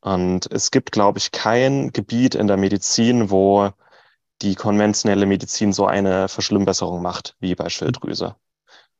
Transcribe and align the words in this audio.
Und 0.00 0.50
es 0.52 0.70
gibt, 0.70 0.92
glaube 0.92 1.18
ich, 1.18 1.32
kein 1.32 1.92
Gebiet 1.92 2.34
in 2.34 2.46
der 2.46 2.56
Medizin, 2.56 3.30
wo 3.30 3.70
die 4.42 4.54
konventionelle 4.54 5.26
Medizin 5.26 5.72
so 5.72 5.86
eine 5.86 6.28
Verschlimmbesserung 6.28 7.02
macht 7.02 7.36
wie 7.40 7.54
bei 7.54 7.68
Schilddrüse. 7.68 8.36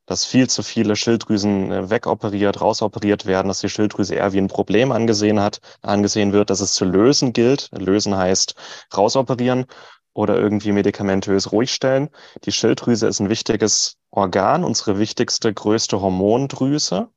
Dass 0.05 0.25
viel 0.25 0.49
zu 0.49 0.63
viele 0.63 0.95
Schilddrüsen 0.95 1.71
äh, 1.71 1.89
wegoperiert, 1.89 2.61
rausoperiert 2.61 3.25
werden, 3.25 3.47
dass 3.47 3.59
die 3.59 3.69
Schilddrüse 3.69 4.15
eher 4.15 4.33
wie 4.33 4.39
ein 4.39 4.47
Problem 4.47 4.91
angesehen 4.91 5.39
hat, 5.39 5.61
angesehen 5.81 6.33
wird, 6.33 6.49
dass 6.49 6.61
es 6.61 6.73
zu 6.73 6.83
lösen 6.83 7.31
gilt. 7.31 7.69
Lösen 7.71 8.17
heißt 8.17 8.55
rausoperieren 8.95 9.65
oder 10.13 10.37
irgendwie 10.37 10.71
medikamentös 10.71 11.51
ruhig 11.51 11.71
stellen. 11.71 12.09
Die 12.43 12.51
Schilddrüse 12.51 13.07
ist 13.07 13.19
ein 13.19 13.29
wichtiges 13.29 13.97
Organ, 14.09 14.63
unsere 14.63 14.99
wichtigste, 14.99 15.53
größte 15.53 16.01
Hormondrüse. 16.01 17.09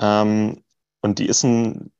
Ähm, 0.00 0.64
und 1.02 1.18
die 1.18 1.26
ist 1.26 1.44
ein 1.44 1.92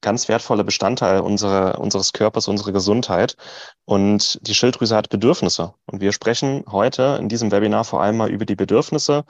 ganz 0.00 0.28
wertvoller 0.28 0.64
Bestandteil 0.64 1.20
unserer, 1.20 1.78
unseres 1.78 2.12
Körpers, 2.12 2.48
unserer 2.48 2.72
Gesundheit. 2.72 3.36
Und 3.84 4.38
die 4.46 4.54
Schilddrüse 4.54 4.96
hat 4.96 5.08
Bedürfnisse. 5.08 5.74
Und 5.86 6.00
wir 6.00 6.12
sprechen 6.12 6.64
heute 6.70 7.18
in 7.20 7.28
diesem 7.28 7.52
Webinar 7.52 7.84
vor 7.84 8.02
allem 8.02 8.16
mal 8.16 8.30
über 8.30 8.46
die 8.46 8.56
Bedürfnisse, 8.56 9.24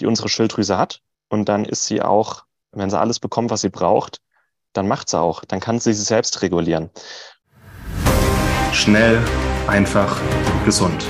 die 0.00 0.06
unsere 0.06 0.28
Schilddrüse 0.28 0.78
hat. 0.78 1.00
Und 1.28 1.48
dann 1.48 1.64
ist 1.64 1.86
sie 1.86 2.02
auch, 2.02 2.44
wenn 2.72 2.90
sie 2.90 2.98
alles 2.98 3.20
bekommt, 3.20 3.50
was 3.50 3.60
sie 3.60 3.70
braucht, 3.70 4.18
dann 4.72 4.88
macht 4.88 5.08
sie 5.08 5.18
auch. 5.18 5.44
Dann 5.44 5.60
kann 5.60 5.78
sie 5.78 5.92
sich 5.92 6.06
selbst 6.06 6.42
regulieren. 6.42 6.90
Schnell, 8.72 9.22
einfach, 9.66 10.20
gesund. 10.64 11.06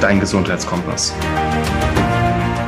Dein 0.00 0.20
Gesundheitskompass. 0.20 1.12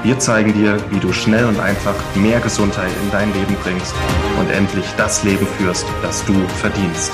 Wir 0.07 0.21
zeigen 0.21 0.53
dir, 0.53 0.79
wie 0.93 1.01
du 1.01 1.13
schnell 1.13 1.47
und 1.47 1.59
einfach 1.59 1.97
mehr 2.15 2.39
Gesundheit 2.39 2.93
in 3.03 3.11
dein 3.11 3.35
Leben 3.35 3.57
bringst 3.61 3.93
und 4.39 4.49
endlich 4.51 4.87
das 4.97 5.25
Leben 5.25 5.45
führst, 5.59 5.85
das 6.01 6.25
du 6.27 6.33
verdienst. 6.61 7.11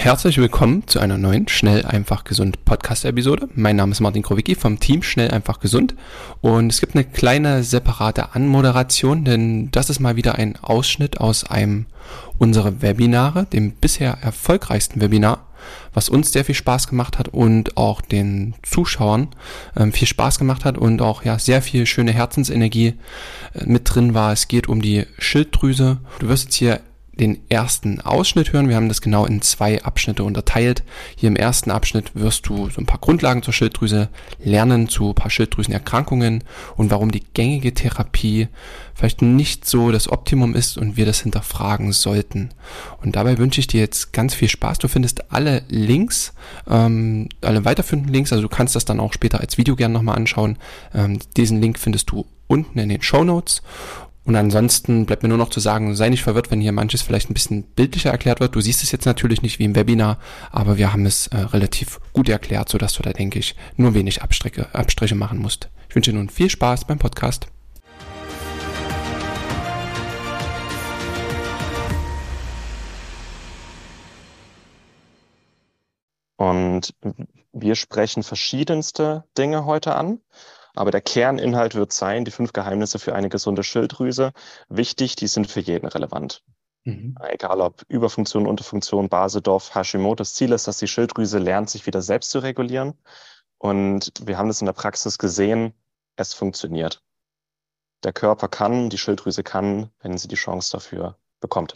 Herzlich 0.00 0.38
willkommen 0.38 0.86
zu 0.86 1.00
einer 1.00 1.18
neuen 1.18 1.48
Schnell, 1.48 1.84
einfach, 1.84 2.22
gesund 2.22 2.64
Podcast-Episode. 2.64 3.48
Mein 3.56 3.74
Name 3.74 3.90
ist 3.90 3.98
Martin 3.98 4.22
Krowicki 4.22 4.54
vom 4.54 4.78
Team 4.78 5.02
Schnell, 5.02 5.32
einfach, 5.32 5.58
gesund. 5.58 5.96
Und 6.40 6.72
es 6.72 6.78
gibt 6.80 6.94
eine 6.94 7.02
kleine 7.02 7.64
separate 7.64 8.32
Anmoderation, 8.32 9.24
denn 9.24 9.72
das 9.72 9.90
ist 9.90 9.98
mal 9.98 10.14
wieder 10.14 10.36
ein 10.36 10.54
Ausschnitt 10.62 11.18
aus 11.18 11.42
einem 11.42 11.86
unserer 12.38 12.80
Webinare, 12.80 13.46
dem 13.46 13.72
bisher 13.72 14.18
erfolgreichsten 14.22 15.00
Webinar, 15.00 15.48
was 15.92 16.08
uns 16.08 16.30
sehr 16.30 16.44
viel 16.44 16.54
Spaß 16.54 16.86
gemacht 16.86 17.18
hat 17.18 17.26
und 17.30 17.76
auch 17.76 18.00
den 18.00 18.54
Zuschauern 18.62 19.26
ähm, 19.76 19.92
viel 19.92 20.06
Spaß 20.06 20.38
gemacht 20.38 20.64
hat 20.64 20.78
und 20.78 21.02
auch 21.02 21.24
ja 21.24 21.40
sehr 21.40 21.60
viel 21.60 21.86
schöne 21.86 22.12
Herzensenergie 22.12 22.94
äh, 23.52 23.66
mit 23.66 23.92
drin 23.92 24.14
war. 24.14 24.32
Es 24.32 24.46
geht 24.46 24.68
um 24.68 24.80
die 24.80 25.06
Schilddrüse. 25.18 25.98
Du 26.20 26.28
wirst 26.28 26.44
jetzt 26.44 26.54
hier 26.54 26.80
den 27.18 27.40
ersten 27.48 28.00
Ausschnitt 28.00 28.52
hören. 28.52 28.68
Wir 28.68 28.76
haben 28.76 28.88
das 28.88 29.00
genau 29.00 29.26
in 29.26 29.42
zwei 29.42 29.82
Abschnitte 29.82 30.24
unterteilt. 30.24 30.84
Hier 31.16 31.28
im 31.28 31.36
ersten 31.36 31.70
Abschnitt 31.70 32.12
wirst 32.14 32.48
du 32.48 32.70
so 32.70 32.80
ein 32.80 32.86
paar 32.86 33.00
Grundlagen 33.00 33.42
zur 33.42 33.52
Schilddrüse 33.52 34.08
lernen, 34.42 34.88
zu 34.88 35.10
ein 35.10 35.14
paar 35.14 35.30
Schilddrüsenerkrankungen 35.30 36.44
und 36.76 36.90
warum 36.90 37.10
die 37.10 37.24
gängige 37.34 37.74
Therapie 37.74 38.48
vielleicht 38.94 39.22
nicht 39.22 39.64
so 39.64 39.92
das 39.92 40.10
Optimum 40.10 40.54
ist 40.54 40.76
und 40.76 40.96
wir 40.96 41.06
das 41.06 41.20
hinterfragen 41.20 41.92
sollten. 41.92 42.50
Und 43.02 43.16
dabei 43.16 43.38
wünsche 43.38 43.60
ich 43.60 43.66
dir 43.66 43.80
jetzt 43.80 44.12
ganz 44.12 44.34
viel 44.34 44.48
Spaß. 44.48 44.78
Du 44.78 44.88
findest 44.88 45.32
alle 45.32 45.62
Links, 45.68 46.32
ähm, 46.68 47.28
alle 47.40 47.64
weiterführenden 47.64 48.12
Links, 48.12 48.32
also 48.32 48.42
du 48.42 48.48
kannst 48.48 48.74
das 48.74 48.84
dann 48.84 49.00
auch 49.00 49.12
später 49.12 49.40
als 49.40 49.58
Video 49.58 49.76
gerne 49.76 49.94
nochmal 49.94 50.16
anschauen. 50.16 50.58
Ähm, 50.94 51.18
diesen 51.36 51.60
Link 51.60 51.78
findest 51.78 52.10
du 52.10 52.26
unten 52.48 52.78
in 52.78 52.88
den 52.88 53.02
Show 53.02 53.24
Notes 53.24 53.62
und 54.28 54.36
ansonsten 54.36 55.06
bleibt 55.06 55.22
mir 55.22 55.30
nur 55.30 55.38
noch 55.38 55.48
zu 55.48 55.58
sagen, 55.58 55.96
sei 55.96 56.10
nicht 56.10 56.22
verwirrt, 56.22 56.50
wenn 56.50 56.60
hier 56.60 56.72
manches 56.72 57.00
vielleicht 57.00 57.30
ein 57.30 57.34
bisschen 57.34 57.62
bildlicher 57.62 58.10
erklärt 58.10 58.40
wird. 58.40 58.54
Du 58.54 58.60
siehst 58.60 58.82
es 58.82 58.92
jetzt 58.92 59.06
natürlich 59.06 59.40
nicht 59.40 59.58
wie 59.58 59.64
im 59.64 59.74
Webinar, 59.74 60.18
aber 60.52 60.76
wir 60.76 60.92
haben 60.92 61.06
es 61.06 61.28
äh, 61.28 61.38
relativ 61.38 61.98
gut 62.12 62.28
erklärt, 62.28 62.68
sodass 62.68 62.92
du 62.92 63.02
da, 63.02 63.14
denke 63.14 63.38
ich, 63.38 63.56
nur 63.76 63.94
wenig 63.94 64.20
Abstriche, 64.20 64.74
Abstriche 64.74 65.14
machen 65.14 65.38
musst. 65.38 65.70
Ich 65.88 65.94
wünsche 65.94 66.10
dir 66.10 66.18
nun 66.18 66.28
viel 66.28 66.50
Spaß 66.50 66.84
beim 66.84 66.98
Podcast. 66.98 67.46
Und 76.36 76.94
wir 77.54 77.76
sprechen 77.76 78.22
verschiedenste 78.22 79.24
Dinge 79.38 79.64
heute 79.64 79.94
an. 79.94 80.20
Aber 80.78 80.92
der 80.92 81.00
Kerninhalt 81.00 81.74
wird 81.74 81.92
sein, 81.92 82.24
die 82.24 82.30
fünf 82.30 82.52
Geheimnisse 82.52 83.00
für 83.00 83.12
eine 83.12 83.28
gesunde 83.28 83.64
Schilddrüse. 83.64 84.32
Wichtig, 84.68 85.16
die 85.16 85.26
sind 85.26 85.50
für 85.50 85.58
jeden 85.58 85.88
relevant. 85.88 86.44
Mhm. 86.84 87.16
Egal 87.28 87.60
ob 87.60 87.82
Überfunktion, 87.88 88.46
Unterfunktion, 88.46 89.08
Basedorf, 89.08 89.74
Hashimoto. 89.74 90.14
Das 90.14 90.34
Ziel 90.34 90.52
ist, 90.52 90.68
dass 90.68 90.78
die 90.78 90.86
Schilddrüse 90.86 91.38
lernt, 91.38 91.68
sich 91.68 91.84
wieder 91.86 92.00
selbst 92.00 92.30
zu 92.30 92.38
regulieren. 92.38 92.94
Und 93.58 94.12
wir 94.22 94.38
haben 94.38 94.46
das 94.46 94.60
in 94.60 94.66
der 94.66 94.72
Praxis 94.72 95.18
gesehen, 95.18 95.74
es 96.14 96.32
funktioniert. 96.32 97.02
Der 98.04 98.12
Körper 98.12 98.46
kann, 98.46 98.88
die 98.88 98.98
Schilddrüse 98.98 99.42
kann, 99.42 99.90
wenn 99.98 100.16
sie 100.16 100.28
die 100.28 100.36
Chance 100.36 100.70
dafür 100.70 101.18
bekommt. 101.40 101.74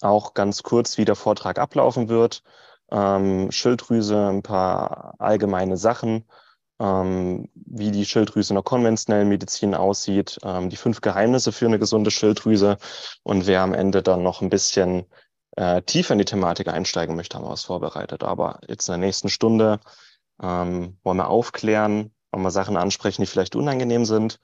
Auch 0.00 0.34
ganz 0.34 0.64
kurz, 0.64 0.98
wie 0.98 1.04
der 1.04 1.14
Vortrag 1.14 1.60
ablaufen 1.60 2.08
wird. 2.08 2.42
Ähm, 2.90 3.52
Schilddrüse, 3.52 4.30
ein 4.30 4.42
paar 4.42 5.14
allgemeine 5.20 5.76
Sachen 5.76 6.24
wie 6.82 7.90
die 7.92 8.04
Schilddrüse 8.04 8.52
in 8.52 8.56
der 8.56 8.64
konventionellen 8.64 9.28
Medizin 9.28 9.74
aussieht, 9.74 10.38
ähm, 10.42 10.68
die 10.68 10.76
fünf 10.76 11.00
Geheimnisse 11.00 11.52
für 11.52 11.66
eine 11.66 11.78
gesunde 11.78 12.10
Schilddrüse. 12.10 12.76
Und 13.22 13.46
wer 13.46 13.60
am 13.62 13.74
Ende 13.74 14.02
dann 14.02 14.22
noch 14.22 14.42
ein 14.42 14.50
bisschen 14.50 15.06
äh, 15.56 15.82
tiefer 15.82 16.14
in 16.14 16.18
die 16.18 16.24
Thematik 16.24 16.68
einsteigen 16.68 17.14
möchte, 17.14 17.36
haben 17.36 17.44
wir 17.44 17.50
was 17.50 17.64
vorbereitet. 17.64 18.24
Aber 18.24 18.58
jetzt 18.66 18.88
in 18.88 18.92
der 18.92 19.06
nächsten 19.06 19.28
Stunde 19.28 19.80
ähm, 20.42 20.98
wollen 21.04 21.18
wir 21.18 21.28
aufklären, 21.28 22.12
wollen 22.32 22.42
wir 22.42 22.50
Sachen 22.50 22.76
ansprechen, 22.76 23.22
die 23.22 23.26
vielleicht 23.26 23.54
unangenehm 23.54 24.04
sind, 24.04 24.40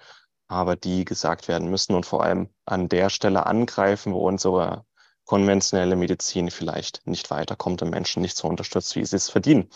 aber 0.47 0.77
die 0.77 1.05
gesagt 1.05 1.49
werden 1.49 1.69
müssen 1.71 1.95
und 1.95 2.07
vor 2.07 2.23
allem 2.23 2.51
an 2.67 2.89
der 2.89 3.11
Stelle 3.11 3.47
angreifen, 3.47 4.13
wo 4.13 4.27
unsere 4.29 4.85
konventionelle 5.25 5.97
Medizin 5.97 6.51
vielleicht 6.51 7.07
nicht 7.07 7.31
weiterkommt 7.31 7.83
und 7.83 7.91
Menschen 7.91 8.23
nicht 8.23 8.37
so 8.37 8.49
unterstützt, 8.49 8.95
wie 8.97 9.05
sie 9.05 9.17
es 9.17 9.29
verdienen. 9.29 9.69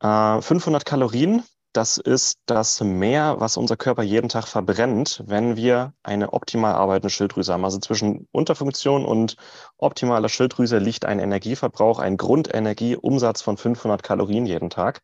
Äh, 0.00 0.40
500 0.40 0.84
Kalorien 0.84 1.42
das 1.72 1.96
ist 1.96 2.38
das 2.46 2.80
Mehr, 2.80 3.36
was 3.38 3.56
unser 3.56 3.76
Körper 3.76 4.02
jeden 4.02 4.28
Tag 4.28 4.46
verbrennt, 4.46 5.22
wenn 5.26 5.56
wir 5.56 5.94
eine 6.02 6.32
optimal 6.32 6.74
arbeitende 6.74 7.10
Schilddrüse 7.10 7.52
haben. 7.52 7.64
Also 7.64 7.78
zwischen 7.78 8.28
Unterfunktion 8.32 9.04
und 9.04 9.36
optimaler 9.78 10.28
Schilddrüse 10.28 10.78
liegt 10.78 11.04
ein 11.04 11.18
Energieverbrauch, 11.18 11.98
ein 11.98 12.16
Grundenergieumsatz 12.16 13.42
von 13.42 13.56
500 13.56 14.02
Kalorien 14.02 14.46
jeden 14.46 14.70
Tag. 14.70 15.02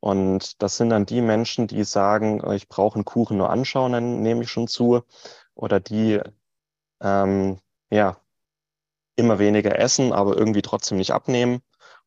Und 0.00 0.60
das 0.62 0.76
sind 0.76 0.90
dann 0.90 1.06
die 1.06 1.22
Menschen, 1.22 1.66
die 1.68 1.84
sagen, 1.84 2.42
ich 2.52 2.68
brauche 2.68 2.96
einen 2.96 3.04
Kuchen 3.04 3.36
nur 3.38 3.50
anschauen, 3.50 3.92
dann 3.92 4.22
nehme 4.22 4.42
ich 4.42 4.50
schon 4.50 4.68
zu. 4.68 5.02
Oder 5.54 5.80
die, 5.80 6.20
ähm, 7.00 7.58
ja, 7.90 8.16
immer 9.16 9.38
weniger 9.38 9.78
essen, 9.78 10.12
aber 10.12 10.36
irgendwie 10.36 10.62
trotzdem 10.62 10.98
nicht 10.98 11.12
abnehmen. 11.12 11.62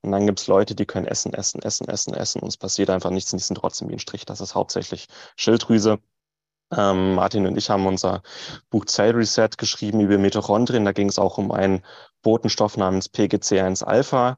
Und 0.06 0.12
dann 0.12 0.28
gibt 0.28 0.40
es 0.40 0.48
Leute, 0.48 0.76
die 0.76 0.86
können 0.86 1.08
essen, 1.08 1.34
essen, 1.34 1.62
essen, 1.64 1.88
essen, 1.88 2.14
essen 2.14 2.42
und 2.42 2.50
es 2.50 2.58
passiert 2.58 2.92
einfach 2.92 3.10
nichts 3.10 3.34
und 3.34 3.40
die 3.40 3.44
sind 3.44 3.58
trotzdem 3.58 3.90
wie 3.90 3.94
ein 3.94 4.00
Strich. 4.00 4.26
Das 4.26 4.40
ist 4.40 4.54
hauptsächlich 4.54 5.08
Schilddrüse. 5.36 5.98
Ähm, 6.72 7.16
Martin 7.16 7.48
und 7.48 7.58
ich 7.58 7.70
haben 7.70 7.86
unser 7.88 8.22
Buch 8.70 8.86
Cell 8.86 9.12
Reset 9.12 9.50
geschrieben 9.58 10.00
über 10.02 10.18
Mitochondrien. 10.18 10.86
Da 10.86 10.92
ging 10.92 11.10
es 11.10 11.20
auch 11.20 11.38
um 11.40 11.52
einen 11.52 11.84
Botenstoff 12.22 12.78
namens 12.78 13.12
PGC1-Alpha. 13.12 14.38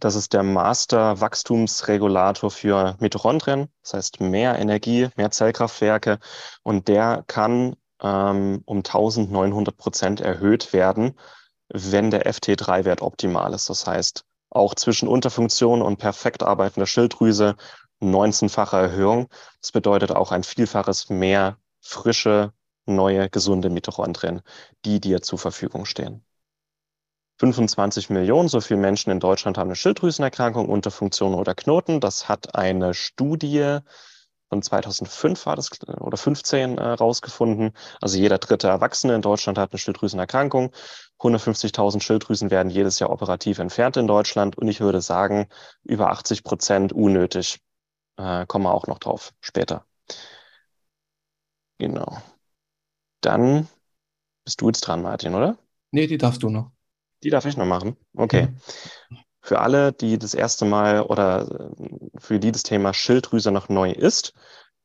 Das 0.00 0.16
ist 0.16 0.32
der 0.32 0.42
Master-Wachstumsregulator 0.42 2.50
für 2.50 2.96
Mitochondrien. 2.98 3.68
Das 3.82 3.94
heißt, 3.94 4.20
mehr 4.20 4.58
Energie, 4.58 5.08
mehr 5.16 5.30
Zellkraftwerke. 5.30 6.18
Und 6.62 6.88
der 6.88 7.24
kann 7.28 7.76
ähm, 8.02 8.62
um 8.66 8.78
1900 8.78 9.76
Prozent 9.76 10.20
erhöht 10.20 10.72
werden, 10.72 11.14
wenn 11.68 12.10
der 12.10 12.26
FT3-Wert 12.26 13.02
optimal 13.02 13.54
ist. 13.54 13.70
Das 13.70 13.86
heißt, 13.86 14.24
auch 14.56 14.74
zwischen 14.74 15.08
Unterfunktion 15.08 15.82
und 15.82 15.98
perfekt 15.98 16.42
arbeitender 16.42 16.86
Schilddrüse 16.86 17.56
19-fache 18.00 18.76
Erhöhung. 18.76 19.28
Das 19.60 19.72
bedeutet 19.72 20.10
auch 20.12 20.32
ein 20.32 20.42
Vielfaches 20.42 21.08
mehr 21.10 21.58
frische, 21.80 22.52
neue, 22.86 23.28
gesunde 23.30 23.70
Mitochondrien, 23.70 24.42
die 24.84 25.00
dir 25.00 25.22
zur 25.22 25.38
Verfügung 25.38 25.84
stehen. 25.84 26.24
25 27.38 28.08
Millionen, 28.08 28.48
so 28.48 28.60
viele 28.60 28.80
Menschen 28.80 29.10
in 29.10 29.20
Deutschland 29.20 29.58
haben 29.58 29.68
eine 29.68 29.76
Schilddrüsenerkrankung, 29.76 30.68
Unterfunktion 30.68 31.34
oder 31.34 31.54
Knoten. 31.54 32.00
Das 32.00 32.28
hat 32.28 32.54
eine 32.54 32.94
Studie 32.94 33.80
von 34.48 34.62
2005 34.62 35.46
war 35.46 35.56
das 35.56 35.70
oder 36.00 36.16
15 36.16 36.78
äh, 36.78 36.82
rausgefunden. 36.82 37.72
Also 38.00 38.18
jeder 38.18 38.38
dritte 38.38 38.68
Erwachsene 38.68 39.14
in 39.14 39.22
Deutschland 39.22 39.58
hat 39.58 39.72
eine 39.72 39.78
Schilddrüsenerkrankung. 39.78 40.72
150.000 41.18 42.00
Schilddrüsen 42.00 42.50
werden 42.50 42.70
jedes 42.70 42.98
Jahr 42.98 43.10
operativ 43.10 43.58
entfernt 43.58 43.96
in 43.96 44.06
Deutschland 44.06 44.56
und 44.56 44.68
ich 44.68 44.80
würde 44.80 45.00
sagen, 45.00 45.48
über 45.82 46.10
80 46.10 46.44
Prozent 46.44 46.92
unnötig. 46.92 47.60
Äh, 48.16 48.46
kommen 48.46 48.64
wir 48.64 48.72
auch 48.72 48.86
noch 48.86 48.98
drauf 48.98 49.32
später. 49.40 49.84
Genau. 51.78 52.22
Dann 53.20 53.68
bist 54.44 54.60
du 54.60 54.68
jetzt 54.68 54.82
dran, 54.82 55.02
Martin, 55.02 55.34
oder? 55.34 55.58
Nee, 55.90 56.06
die 56.06 56.18
darfst 56.18 56.42
du 56.42 56.50
noch. 56.50 56.70
Die 57.22 57.30
darf 57.30 57.46
ich 57.46 57.56
noch 57.56 57.66
machen. 57.66 57.96
Okay. 58.14 58.48
Mhm. 59.10 59.18
Für 59.46 59.60
alle, 59.60 59.92
die 59.92 60.18
das 60.18 60.34
erste 60.34 60.64
Mal 60.64 61.02
oder 61.02 61.70
äh, 61.78 62.18
für 62.18 62.40
die 62.40 62.50
das 62.50 62.64
Thema 62.64 62.92
Schilddrüse 62.92 63.52
noch 63.52 63.68
neu 63.68 63.92
ist, 63.92 64.32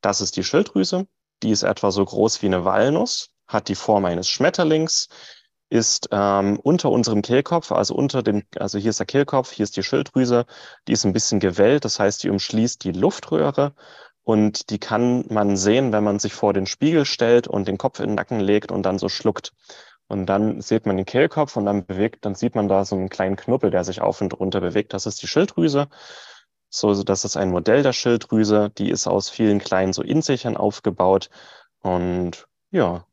das 0.02 0.22
ist 0.22 0.38
die 0.38 0.44
Schilddrüse. 0.44 1.08
Die 1.42 1.50
ist 1.50 1.64
etwa 1.64 1.90
so 1.90 2.06
groß 2.06 2.44
wie 2.44 2.46
eine 2.46 2.64
Walnuss, 2.64 3.32
hat 3.48 3.70
die 3.70 3.76
Form 3.76 4.06
eines 4.06 4.30
Schmetterlings, 4.30 5.10
ist 5.70 6.10
ähm, 6.12 6.60
unter 6.60 6.92
unserem 6.92 7.24
Kehlkopf, 7.24 7.72
also 7.72 7.96
unter 7.96 8.22
dem, 8.22 8.44
also 8.56 8.78
hier 8.78 8.92
ist 8.92 9.00
der 9.00 9.08
Kehlkopf, 9.08 9.52
hier 9.52 9.64
ist 9.64 9.78
die 9.78 9.82
Schilddrüse, 9.82 10.46
die 10.88 10.92
ist 10.92 11.06
ein 11.06 11.14
bisschen 11.14 11.40
gewellt, 11.40 11.84
das 11.84 12.00
heißt, 12.00 12.22
die 12.22 12.30
umschließt 12.30 12.84
die 12.84 12.92
Luftröhre 12.92 13.74
und 14.22 14.70
die 14.70 14.78
kann 14.78 15.26
man 15.30 15.58
sehen, 15.58 15.92
wenn 15.92 16.04
man 16.04 16.20
sich 16.20 16.34
vor 16.34 16.54
den 16.54 16.68
Spiegel 16.68 17.06
stellt 17.06 17.48
und 17.48 17.68
den 17.68 17.80
Kopf 17.80 18.00
in 18.00 18.10
den 18.10 18.16
Nacken 18.16 18.40
legt 18.40 18.72
und 18.72 18.84
dann 18.84 19.00
so 19.00 19.10
schluckt. 19.10 19.54
Und 20.12 20.26
dann 20.26 20.60
sieht 20.62 20.86
man 20.86 20.98
den 20.98 21.06
Kehlkopf 21.06 21.56
und 21.56 21.66
dann 21.66 21.86
bewegt, 21.86 22.26
dann 22.26 22.36
sieht 22.36 22.54
man 22.54 22.68
da 22.68 22.84
so 22.84 22.98
einen 22.98 23.08
kleinen 23.08 23.38
Knuppel, 23.38 23.72
der 23.72 23.86
sich 23.86 24.02
auf 24.02 24.20
und 24.20 24.38
runter 24.38 24.60
bewegt. 24.60 24.94
Das 24.94 25.06
ist 25.06 25.22
die 25.22 25.28
Schilddrüse. 25.28 25.88
So, 26.70 27.04
das 27.04 27.24
ist 27.26 27.38
ein 27.38 27.50
Modell 27.52 27.82
der 27.82 27.94
Schilddrüse. 27.94 28.72
Die 28.72 28.90
ist 28.90 29.08
aus 29.08 29.30
vielen 29.30 29.60
kleinen 29.60 29.94
so 29.94 30.02
Insichern 30.04 30.58
aufgebaut. 30.58 31.30
Und 31.80 32.48
ja, 32.72 33.06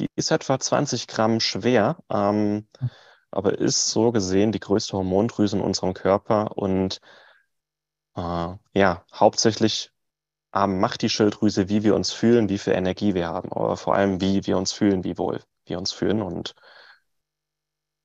die 0.00 0.08
ist 0.16 0.32
etwa 0.32 0.58
20 0.58 1.06
Gramm 1.06 1.38
schwer, 1.38 1.98
ähm, 2.10 2.66
aber 3.30 3.58
ist 3.58 3.90
so 3.90 4.10
gesehen 4.12 4.52
die 4.52 4.60
größte 4.60 4.96
Hormondrüse 4.96 5.56
in 5.56 5.62
unserem 5.62 5.94
Körper. 5.94 6.56
Und 6.56 7.00
äh, 8.16 8.54
ja, 8.74 9.04
hauptsächlich 9.14 9.92
ähm, 10.54 10.80
macht 10.80 11.02
die 11.02 11.10
Schilddrüse, 11.10 11.68
wie 11.68 11.84
wir 11.84 11.94
uns 11.94 12.12
fühlen, 12.12 12.48
wie 12.48 12.58
viel 12.58 12.72
Energie 12.74 13.14
wir 13.14 13.28
haben, 13.28 13.52
aber 13.52 13.76
vor 13.76 13.94
allem, 13.94 14.20
wie 14.20 14.46
wir 14.46 14.58
uns 14.58 14.72
fühlen, 14.72 15.04
wie 15.04 15.16
wohl 15.18 15.40
wir 15.66 15.78
uns 15.78 15.92
fühlen. 15.92 16.22
Und 16.22 16.54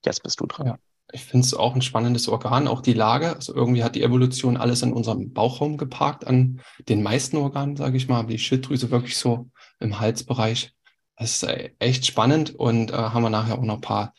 jetzt 0.05 0.23
bist 0.23 0.39
du 0.39 0.45
dran. 0.45 0.67
Ja, 0.67 0.77
ich 1.11 1.21
finde 1.21 1.45
es 1.45 1.53
auch 1.53 1.75
ein 1.75 1.81
spannendes 1.81 2.27
Organ, 2.27 2.67
auch 2.67 2.81
die 2.81 2.93
Lage. 2.93 3.35
Also 3.35 3.55
irgendwie 3.55 3.83
hat 3.83 3.95
die 3.95 4.03
Evolution 4.03 4.57
alles 4.57 4.81
in 4.81 4.93
unserem 4.93 5.33
Bauchraum 5.33 5.77
geparkt, 5.77 6.27
an 6.27 6.61
den 6.87 7.01
meisten 7.01 7.37
Organen, 7.37 7.75
sage 7.75 7.97
ich 7.97 8.07
mal, 8.07 8.19
aber 8.19 8.29
die 8.29 8.39
Schilddrüse 8.39 8.91
wirklich 8.91 9.17
so 9.17 9.49
im 9.79 9.99
Halsbereich. 9.99 10.73
Das 11.17 11.31
ist 11.31 11.43
äh, 11.43 11.71
echt 11.79 12.05
spannend 12.05 12.55
und 12.55 12.91
äh, 12.91 12.95
haben 12.95 13.23
wir 13.23 13.29
nachher 13.29 13.57
auch 13.57 13.63
noch 13.63 13.75
ein 13.75 13.81
paar 13.81 14.13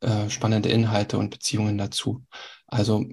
äh, 0.00 0.30
spannende 0.30 0.68
Inhalte 0.68 1.18
und 1.18 1.30
Beziehungen 1.30 1.78
dazu. 1.78 2.24
Also 2.66 3.04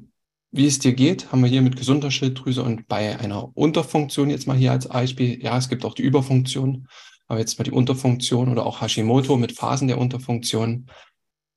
wie 0.51 0.67
es 0.67 0.77
dir 0.77 0.93
geht, 0.93 1.31
haben 1.31 1.41
wir 1.41 1.49
hier 1.49 1.63
mit 1.63 1.75
gesunder 1.75 2.11
Schilddrüse 2.11 2.61
und 2.61 2.87
bei 2.87 3.19
einer 3.19 3.55
Unterfunktion 3.57 4.29
jetzt 4.29 4.47
mal 4.47 4.55
hier 4.55 4.71
als 4.71 4.87
Beispiel. 4.87 5.43
Ja, 5.43 5.57
es 5.57 5.67
gibt 5.67 5.83
auch 5.83 5.95
die 5.95 6.03
Überfunktion, 6.03 6.87
aber 7.33 7.39
jetzt 7.39 7.57
mal 7.57 7.63
die 7.63 7.71
Unterfunktion 7.71 8.49
oder 8.49 8.65
auch 8.65 8.81
Hashimoto 8.81 9.37
mit 9.37 9.53
Phasen 9.53 9.87
der 9.87 9.97
Unterfunktion. 9.97 10.85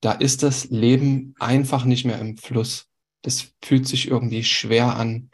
Da 0.01 0.11
ist 0.11 0.41
das 0.41 0.65
Leben 0.65 1.35
einfach 1.39 1.85
nicht 1.85 2.03
mehr 2.03 2.19
im 2.19 2.35
Fluss. 2.35 2.87
Das 3.21 3.53
fühlt 3.63 3.87
sich 3.87 4.07
irgendwie 4.07 4.43
schwer 4.43 4.95
an. 4.95 5.29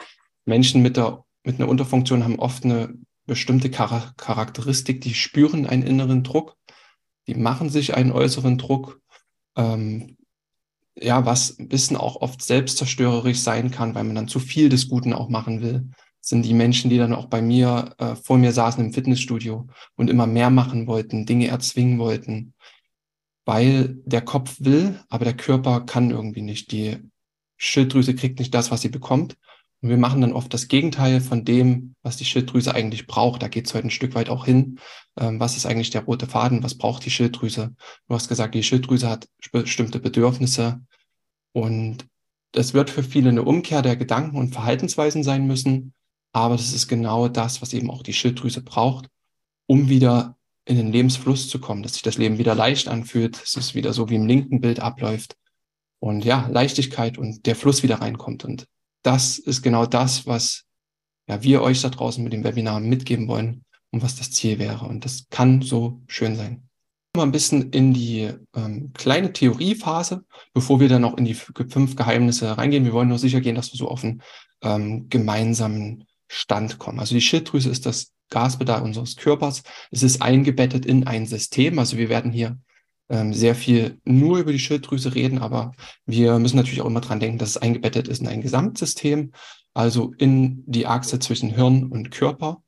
Menschen 0.46 0.82
mit 0.82 0.98
der, 0.98 1.24
mit 1.44 1.60
einer 1.60 1.70
Unterfunktion 1.70 2.24
haben 2.24 2.40
oft 2.40 2.66
eine 2.66 2.94
bestimmte 3.26 3.72
Char 3.74 4.14
Charakteristik, 4.18 5.00
die 5.00 5.14
spüren 5.14 5.66
einen 5.66 5.84
inneren 5.84 6.24
Druck, 6.24 6.58
die 7.28 7.36
machen 7.36 7.70
sich 7.70 7.96
einen 7.96 8.12
äußeren 8.12 8.58
Druck, 8.58 9.00
ähm, 9.56 10.18
ja, 10.96 11.26
was 11.26 11.58
ein 11.58 11.70
bisschen 11.70 11.96
auch 11.96 12.18
oft 12.18 12.42
selbstzerstörerisch 12.42 13.40
sein 13.40 13.72
kann, 13.72 13.96
weil 13.96 14.04
man 14.04 14.16
dann 14.16 14.28
zu 14.28 14.40
viel 14.40 14.68
des 14.68 14.90
Guten 14.90 15.14
auch 15.14 15.30
machen 15.30 15.62
will, 15.62 15.90
sind 16.26 16.46
die 16.46 16.54
Menschen, 16.54 16.90
die 16.90 16.98
dann 16.98 17.14
auch 17.14 17.26
bei 17.26 17.42
mir 17.42 17.96
äh, 17.98 18.16
vor 18.16 18.38
mir 18.38 18.54
saßen 18.54 18.84
im 18.84 18.94
Fitnessstudio 18.94 19.68
und 19.96 20.10
immer 20.10 20.26
mehr 20.26 20.50
machen 20.50 20.88
wollten, 20.88 21.26
Dinge 21.26 21.48
erzwingen 21.48 22.00
wollten, 22.00 22.54
weil 23.46 23.98
der 24.06 24.22
Kopf 24.22 24.56
will, 24.60 25.00
aber 25.10 25.26
der 25.26 25.36
Körper 25.36 25.82
kann 25.82 26.12
irgendwie 26.12 26.42
nicht. 26.42 26.72
Die 26.72 26.98
Schilddrüse 27.58 28.16
kriegt 28.16 28.40
nicht 28.40 28.54
das, 28.54 28.72
was 28.72 28.82
sie 28.82 28.90
bekommt. 28.90 29.36
Und 29.82 29.90
wir 29.90 29.98
machen 29.98 30.22
dann 30.22 30.32
oft 30.32 30.54
das 30.54 30.70
Gegenteil 30.70 31.20
von 31.20 31.44
dem, 31.44 31.94
was 32.04 32.16
die 32.16 32.24
Schilddrüse 32.24 32.74
eigentlich 32.74 33.06
braucht. 33.06 33.44
Da 33.44 33.50
geht 33.50 33.68
es 33.68 33.74
heute 33.74 33.88
ein 33.88 33.92
Stück 33.92 34.16
weit 34.16 34.30
auch 34.30 34.46
hin. 34.46 34.80
Ähm, 35.20 35.42
was 35.42 35.58
ist 35.58 35.66
eigentlich 35.66 35.90
der 35.90 36.06
rote 36.06 36.26
Faden? 36.26 36.64
Was 36.64 36.78
braucht 36.78 37.04
die 37.04 37.12
Schilddrüse? 37.12 37.76
Du 38.08 38.16
hast 38.16 38.30
gesagt, 38.30 38.56
die 38.56 38.64
Schilddrüse 38.64 39.10
hat 39.10 39.28
bestimmte 39.52 40.00
Bedürfnisse. 40.00 40.80
Und 41.52 42.06
das 42.54 42.74
wird 42.74 42.90
für 42.90 43.04
viele 43.04 43.28
eine 43.28 43.44
Umkehr 43.44 43.82
der 43.82 43.98
Gedanken 43.98 44.38
und 44.38 44.54
Verhaltensweisen 44.54 45.22
sein 45.24 45.48
müssen. 45.48 45.94
Aber 46.34 46.58
das 46.58 46.74
ist 46.74 46.88
genau 46.88 47.28
das, 47.30 47.62
was 47.62 47.74
eben 47.74 47.90
auch 47.90 48.04
die 48.04 48.14
Schilddrüse 48.14 48.62
braucht, 48.62 49.08
um 49.68 49.88
wieder 49.88 50.36
in 50.66 50.78
den 50.78 50.92
Lebensfluss 50.92 51.48
zu 51.48 51.60
kommen, 51.60 51.84
dass 51.84 51.94
sich 51.94 52.02
das 52.02 52.18
Leben 52.18 52.38
wieder 52.38 52.56
leicht 52.56 52.88
anfühlt, 52.88 53.42
dass 53.42 53.56
es 53.56 53.76
wieder 53.76 53.94
so 53.94 54.10
wie 54.10 54.16
im 54.16 54.28
linken 54.28 54.60
Bild 54.60 54.80
abläuft 54.80 55.36
und 56.00 56.26
ja, 56.26 56.48
Leichtigkeit 56.52 57.18
und 57.18 57.46
der 57.46 57.56
Fluss 57.56 57.84
wieder 57.84 58.02
reinkommt. 58.02 58.44
Und 58.46 58.66
das 59.04 59.38
ist 59.38 59.62
genau 59.62 59.86
das, 59.86 60.26
was 60.26 60.64
ja, 61.28 61.44
wir 61.44 61.62
euch 61.62 61.82
da 61.82 61.90
draußen 61.90 62.24
mit 62.24 62.34
dem 62.34 62.44
Webinar 62.44 62.80
mitgeben 62.80 63.28
wollen 63.28 63.64
und 63.92 64.02
was 64.02 64.16
das 64.16 64.32
Ziel 64.32 64.58
wäre. 64.58 64.86
Und 64.86 65.06
das 65.06 65.28
kann 65.30 65.62
so 65.62 66.02
schön 66.08 66.36
sein. 66.36 66.68
Mal 67.16 67.24
ein 67.24 67.32
bisschen 67.32 67.70
in 67.70 67.94
die 67.94 68.32
ähm, 68.56 68.92
kleine 68.94 69.34
Theoriephase, 69.34 70.26
bevor 70.54 70.80
wir 70.80 70.90
dann 70.90 71.06
auch 71.06 71.18
in 71.18 71.26
die 71.26 71.36
fünf 71.36 71.96
Geheimnisse 71.96 72.58
reingehen. 72.58 72.86
Wir 72.86 72.94
wollen 72.94 73.10
nur 73.10 73.20
sicher 73.20 73.40
gehen, 73.40 73.56
dass 73.56 73.72
wir 73.72 73.78
so 73.78 73.88
auf 73.88 74.04
einen 74.04 74.24
ähm, 74.64 75.10
gemeinsamen 75.10 76.06
Stand 76.34 76.80
kommen. 76.80 77.00
Also 77.00 77.16
die 77.16 77.22
Schilddrüse 77.22 77.70
ist 77.70 77.86
das 77.86 78.12
Gaspedal 78.30 78.82
unseres 78.82 79.16
Körpers. 79.16 79.64
Es 79.92 80.04
ist 80.04 80.22
eingebettet 80.22 80.86
in 80.86 81.06
ein 81.06 81.28
System. 81.28 81.78
Also 81.78 81.98
wir 81.98 82.10
werden 82.10 82.32
hier 82.32 82.58
ähm, 83.10 83.34
sehr 83.34 83.54
viel 83.54 84.00
nur 84.06 84.40
über 84.40 84.52
die 84.52 84.60
Schilddrüse 84.60 85.14
reden, 85.14 85.38
aber 85.38 85.74
wir 86.06 86.40
müssen 86.40 86.58
natürlich 86.58 86.82
auch 86.82 86.88
immer 86.88 87.02
dran 87.02 87.20
denken, 87.20 87.38
dass 87.38 87.50
es 87.50 87.58
eingebettet 87.58 88.08
ist 88.08 88.22
in 88.22 88.28
ein 88.28 88.42
Gesamtsystem, 88.42 89.32
also 89.74 90.14
in 90.18 90.64
die 90.66 90.88
Achse 90.88 91.20
zwischen 91.20 91.54
Hirn 91.54 91.84
und 91.84 92.12
Körper. 92.12 92.64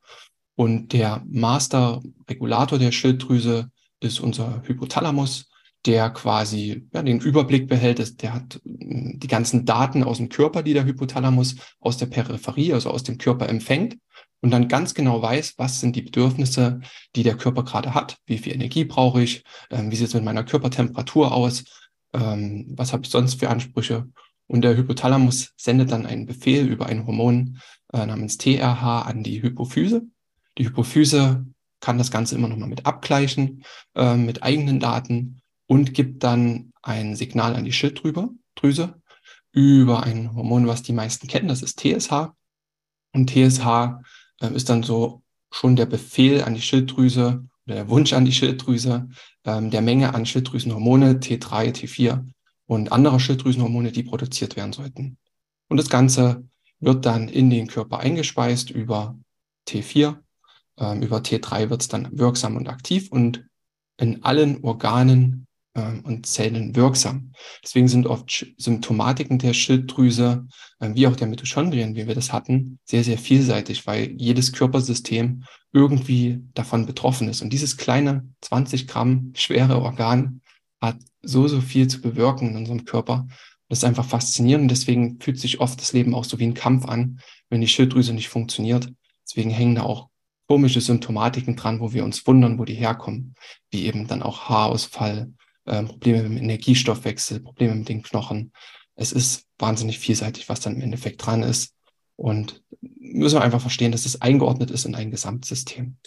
Und 0.56 0.94
der 0.94 1.24
Master-Regulator 1.28 2.78
der 2.78 2.92
Schilddrüse 2.92 3.72
ist 4.00 4.20
unser 4.20 4.62
Hypothalamus, 4.66 5.50
der 5.86 6.10
quasi 6.10 6.88
ja, 6.94 7.04
den 7.04 7.20
Überblick 7.20 7.68
behält. 7.68 8.22
Der 8.22 8.34
hat 8.34 8.60
hm, 8.64 9.20
die 9.20 9.28
ganzen 9.28 9.66
Daten 9.66 10.04
aus 10.04 10.18
dem 10.18 10.30
Körper, 10.30 10.64
die 10.64 10.74
der 10.74 10.86
Hypothalamus 10.86 11.56
aus 11.80 11.98
der 11.98 12.08
Peripherie, 12.08 12.74
also 12.74 12.90
aus 12.90 13.04
dem 13.04 13.18
Körper 13.18 13.50
empfängt 13.50 13.98
und 14.42 14.52
dann 14.52 14.68
ganz 14.68 14.94
genau 14.94 15.22
weiß, 15.22 15.56
was 15.58 15.80
sind 15.80 15.96
die 15.96 16.04
Bedürfnisse, 16.04 16.80
die 17.16 17.24
der 17.24 17.36
Körper 17.36 17.64
gerade 17.64 17.94
hat, 17.94 18.18
wie 18.28 18.38
viel 18.38 18.54
Energie 18.54 18.86
brauche 18.86 19.24
ich, 19.24 19.44
ähm, 19.72 19.92
wie 19.92 19.96
sieht 19.96 20.08
es 20.08 20.14
mit 20.14 20.24
meiner 20.24 20.44
Körpertemperatur 20.44 21.34
aus, 21.34 21.64
ähm, 22.14 22.68
was 22.78 22.94
habe 22.94 23.04
ich 23.04 23.10
sonst 23.10 23.40
für 23.40 23.50
Ansprüche. 23.50 24.08
Und 24.48 24.62
der 24.62 24.78
Hypothalamus 24.78 25.54
sendet 25.58 25.92
dann 25.92 26.06
einen 26.06 26.28
Befehl 26.28 26.68
über 26.68 26.86
ein 26.86 27.08
Hormon 27.08 27.60
äh, 27.92 28.06
namens 28.06 28.38
TRH 28.38 29.02
an 29.02 29.24
die 29.24 29.42
Hypophyse. 29.42 30.04
Die 30.60 30.68
Hypophyse 30.68 31.46
kann 31.80 31.98
das 31.98 32.12
Ganze 32.12 32.36
immer 32.36 32.48
nochmal 32.48 32.70
mit 32.70 32.86
abgleichen, 32.86 33.64
äh, 33.96 34.16
mit 34.16 34.44
eigenen 34.44 34.80
Daten 34.80 35.42
und 35.68 35.94
gibt 35.94 36.24
dann 36.24 36.74
ein 36.82 37.16
Signal 37.16 37.56
an 37.56 37.66
die 37.66 37.72
Schilddrüse 37.72 39.02
über 39.52 40.04
ein 40.04 40.36
Hormon, 40.36 40.68
was 40.68 40.84
die 40.84 40.94
meisten 40.94 41.28
kennen, 41.28 41.48
das 41.48 41.62
ist 41.62 41.80
TSH. 41.80 42.34
Und 43.14 43.30
TSH 43.30 44.02
äh, 44.42 44.54
ist 44.54 44.70
dann 44.70 44.84
so 44.84 45.24
schon 45.52 45.76
der 45.76 45.86
Befehl 45.86 46.44
an 46.44 46.54
die 46.54 46.62
Schilddrüse 46.62 47.46
oder 47.66 47.76
der 47.76 47.90
Wunsch 47.90 48.14
an 48.14 48.26
die 48.26 48.34
Schilddrüse 48.34 49.08
ähm, 49.46 49.72
der 49.72 49.82
Menge 49.82 50.14
an 50.14 50.26
Schilddrüsenhormone 50.26 51.20
T3, 51.20 51.72
T4 51.72 52.28
und 52.68 52.92
andere 52.92 53.20
Schilddrüsenhormone, 53.20 53.92
die 53.92 54.04
produziert 54.04 54.56
werden 54.56 54.74
sollten. 54.74 55.18
Und 55.70 55.78
das 55.78 55.90
Ganze 55.90 56.48
wird 56.80 57.06
dann 57.06 57.30
in 57.30 57.50
den 57.50 57.68
Körper 57.68 58.00
eingespeist 58.00 58.70
über 58.70 59.18
T4. 59.68 60.18
Ähm, 60.78 61.02
über 61.02 61.20
T3 61.20 61.70
wird 61.70 61.82
es 61.82 61.88
dann 61.88 62.10
wirksam 62.18 62.58
und 62.58 62.68
aktiv 62.68 63.10
und 63.12 63.46
in 63.98 64.24
allen 64.24 64.64
Organen 64.64 65.45
und 65.82 66.26
Zellen 66.26 66.76
wirksam. 66.76 67.34
Deswegen 67.64 67.88
sind 67.88 68.08
oft 68.08 68.48
Symptomatiken 68.58 69.40
der 69.40 69.54
Schilddrüse, 69.54 70.48
äh, 70.80 70.92
wie 70.94 71.08
auch 71.08 71.16
der 71.16 71.28
Mitochondrien, 71.28 71.96
wie 71.96 72.08
wir 72.08 72.16
das 72.16 72.32
hatten, 72.32 72.80
sehr, 72.86 73.04
sehr 73.04 73.18
vielseitig, 73.18 73.86
weil 73.86 74.16
jedes 74.18 74.54
Körpersystem 74.54 75.44
irgendwie 75.74 76.40
davon 76.54 76.86
betroffen 76.86 77.28
ist. 77.28 77.42
Und 77.42 77.52
dieses 77.52 77.76
kleine 77.76 78.28
20 78.42 78.88
Gramm 78.88 79.34
schwere 79.36 79.82
Organ 79.82 80.42
hat 80.82 80.98
so, 81.22 81.48
so 81.48 81.60
viel 81.60 81.88
zu 81.88 82.02
bewirken 82.02 82.50
in 82.50 82.58
unserem 82.58 82.86
Körper. 82.86 83.28
Das 83.68 83.80
ist 83.80 83.84
einfach 83.84 84.06
faszinierend. 84.06 84.72
Deswegen 84.72 85.20
fühlt 85.20 85.40
sich 85.40 85.60
oft 85.60 85.82
das 85.82 85.92
Leben 85.92 86.16
auch 86.16 86.24
so 86.24 86.40
wie 86.40 86.46
ein 86.46 86.54
Kampf 86.54 86.86
an, 86.86 87.20
wenn 87.50 87.62
die 87.62 87.68
Schilddrüse 87.68 88.14
nicht 88.14 88.30
funktioniert. 88.30 88.90
Deswegen 89.28 89.50
hängen 89.50 89.76
da 89.76 89.84
auch 89.84 90.10
komische 90.48 90.80
Symptomatiken 90.80 91.56
dran, 91.56 91.80
wo 91.80 91.92
wir 91.92 92.06
uns 92.06 92.26
wundern, 92.28 92.60
wo 92.60 92.66
die 92.66 92.76
herkommen, 92.76 93.36
wie 93.72 93.86
eben 93.86 94.08
dann 94.08 94.22
auch 94.22 94.48
Haarausfall, 94.48 95.34
äh, 95.66 95.84
Probleme 95.84 96.24
mit 96.24 96.32
dem 96.32 96.38
Energiestoffwechsel, 96.38 97.40
Probleme 97.40 97.76
mit 97.76 97.90
den 97.90 98.04
Knochen. 98.04 98.52
Es 98.96 99.12
ist 99.12 99.46
wahnsinnig 99.58 100.00
vielseitig, 100.00 100.50
was 100.50 100.62
dann 100.62 100.76
im 100.76 100.82
Endeffekt 100.82 101.26
dran 101.26 101.44
ist. 101.44 101.74
Und 102.16 102.64
müssen 102.82 103.36
wir 103.36 103.42
einfach 103.42 103.62
verstehen, 103.62 103.92
dass 103.92 104.06
es 104.06 104.22
eingeordnet 104.22 104.72
ist 104.72 104.86
in 104.86 104.96
ein 104.96 105.12
Gesamtsystem. 105.12 105.98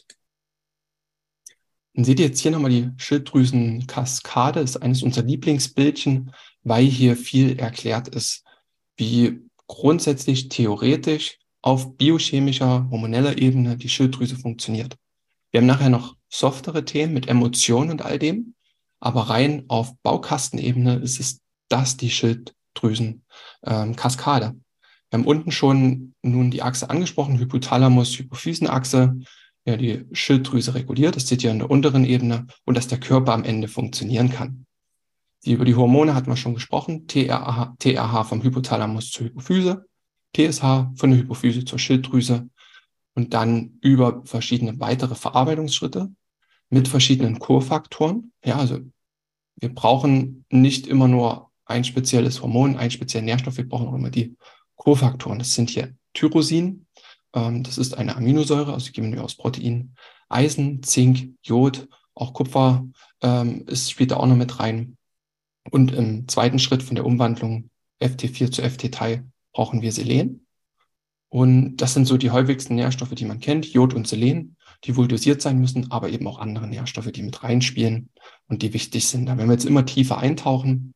Dann 1.95 2.05
seht 2.05 2.21
ihr 2.21 2.27
jetzt 2.27 2.41
hier 2.41 2.51
nochmal 2.51 2.71
die 2.71 2.91
Schilddrüsenkaskade, 2.97 4.61
ist 4.61 4.77
eines 4.77 5.03
unserer 5.03 5.25
Lieblingsbildchen, 5.25 6.33
weil 6.63 6.87
hier 6.87 7.17
viel 7.17 7.59
erklärt 7.59 8.09
ist, 8.09 8.45
wie 8.97 9.41
grundsätzlich 9.67 10.49
theoretisch 10.49 11.39
auf 11.61 11.97
biochemischer, 11.97 12.89
hormoneller 12.91 13.39
Ebene 13.39 13.77
die 13.77 13.89
Schilddrüse 13.89 14.37
funktioniert. 14.37 14.97
Wir 15.51 15.61
haben 15.61 15.67
nachher 15.67 15.91
noch 15.91 16.17
softere 16.29 16.85
Themen 16.85 17.15
mit 17.15 17.27
Emotionen 17.27 17.91
und 17.91 18.03
all 18.03 18.19
dem, 18.19 18.55
aber 19.01 19.31
rein 19.31 19.65
auf 19.69 19.95
Baukastenebene 20.03 20.97
ist 20.97 21.21
es 21.21 21.41
das 21.69 21.97
die 21.97 22.11
Schilddrüsenkaskade. 22.11 24.47
Ähm, 24.47 24.65
wir 25.11 25.19
haben 25.19 25.27
unten 25.27 25.53
schon 25.53 26.15
nun 26.23 26.51
die 26.51 26.63
Achse 26.63 26.91
angesprochen, 26.91 27.39
Hypothalamus-Hypophysenachse, 27.39 29.21
ja, 29.65 29.77
die 29.77 30.07
Schilddrüse 30.13 30.75
reguliert, 30.75 31.17
das 31.17 31.29
seht 31.29 31.45
ihr 31.45 31.51
in 31.51 31.59
der 31.59 31.71
unteren 31.71 32.05
Ebene, 32.05 32.47
und 32.65 32.77
dass 32.77 32.89
der 32.89 33.01
Körper 33.01 33.33
am 33.33 33.45
Ende 33.45 33.69
funktionieren 33.69 34.31
kann. 34.31 34.67
Die, 35.45 35.53
über 35.53 35.65
die 35.65 35.75
Hormone 35.75 36.15
hatten 36.15 36.31
wir 36.31 36.37
schon 36.37 36.55
gesprochen, 36.55 37.07
TRH, 37.07 37.77
TRH 37.79 38.25
vom 38.25 38.43
Hypothalamus 38.43 39.11
zur 39.11 39.27
Hypophyse, 39.27 39.87
TSH 40.37 40.91
von 40.97 41.11
der 41.11 41.21
Hypophyse 41.21 41.65
zur 41.65 41.79
Schilddrüse 41.79 42.49
und 43.15 43.35
dann 43.35 43.79
über 43.81 44.23
verschiedene 44.25 44.79
weitere 44.81 45.15
Verarbeitungsschritte 45.15 46.11
mit 46.71 46.89
verschiedenen 46.89 47.39
Kofaktoren. 47.39 48.33
Ja, 48.45 48.57
also 48.57 48.81
wir 49.57 49.75
brauchen 49.75 50.45
nicht 50.51 50.87
immer 50.87 51.09
nur 51.09 51.51
ein 51.65 51.85
spezielles 51.85 52.43
Hormon, 52.43 52.77
einen 52.77 52.91
speziellen 52.91 53.27
Nährstoff, 53.27 53.57
wir 53.57 53.69
brauchen 53.69 53.89
auch 53.89 53.95
immer 53.95 54.11
die 54.11 54.37
Kofaktoren. 54.77 55.39
Das 55.39 55.53
sind 55.53 55.71
hier 55.71 55.95
Tyrosin, 56.15 56.87
ähm, 57.35 57.63
das 57.63 57.79
ist 57.79 57.97
eine 57.97 58.17
Aminosäure, 58.17 58.73
also 58.73 58.93
gehen 58.93 59.13
wir 59.13 59.25
aus 59.25 59.35
Protein, 59.37 59.95
Eisen, 60.29 60.83
Zink, 60.83 61.35
Jod, 61.43 61.89
auch 62.15 62.33
Kupfer 62.33 62.87
ähm, 63.23 63.65
ist, 63.67 63.91
spielt 63.91 64.11
da 64.11 64.17
auch 64.17 64.27
noch 64.27 64.37
mit 64.37 64.59
rein. 64.59 64.97
Und 65.71 65.93
im 65.93 66.29
zweiten 66.29 66.59
Schritt 66.59 66.83
von 66.83 66.95
der 66.95 67.05
Umwandlung 67.05 67.71
FT4 68.01 68.51
zu 68.51 68.63
FT3 68.63 69.25
brauchen 69.53 69.83
wir 69.83 69.93
Selen. 69.93 70.47
Und 71.29 71.77
das 71.77 71.93
sind 71.93 72.07
so 72.07 72.17
die 72.17 72.31
häufigsten 72.31 72.75
Nährstoffe, 72.75 73.15
die 73.15 73.27
man 73.27 73.41
kennt, 73.41 73.67
Jod 73.67 73.93
und 73.93 74.09
Selen, 74.09 74.57
die 74.85 74.97
wohl 74.97 75.09
dosiert 75.09 75.43
sein 75.43 75.59
müssen, 75.59 75.91
aber 75.91 76.11
eben 76.11 76.27
auch 76.27 76.39
andere 76.39 76.67
Nährstoffe, 76.67 77.11
die 77.11 77.23
mit 77.23 77.43
reinspielen 77.43 78.11
und 78.49 78.63
die 78.63 78.73
wichtig 78.73 79.07
sind. 79.09 79.27
Da 79.27 79.37
werden 79.37 79.49
wir 79.49 79.55
jetzt 79.55 79.67
immer 79.67 79.87
tiefer 79.87 80.19
eintauchen. 80.19 80.95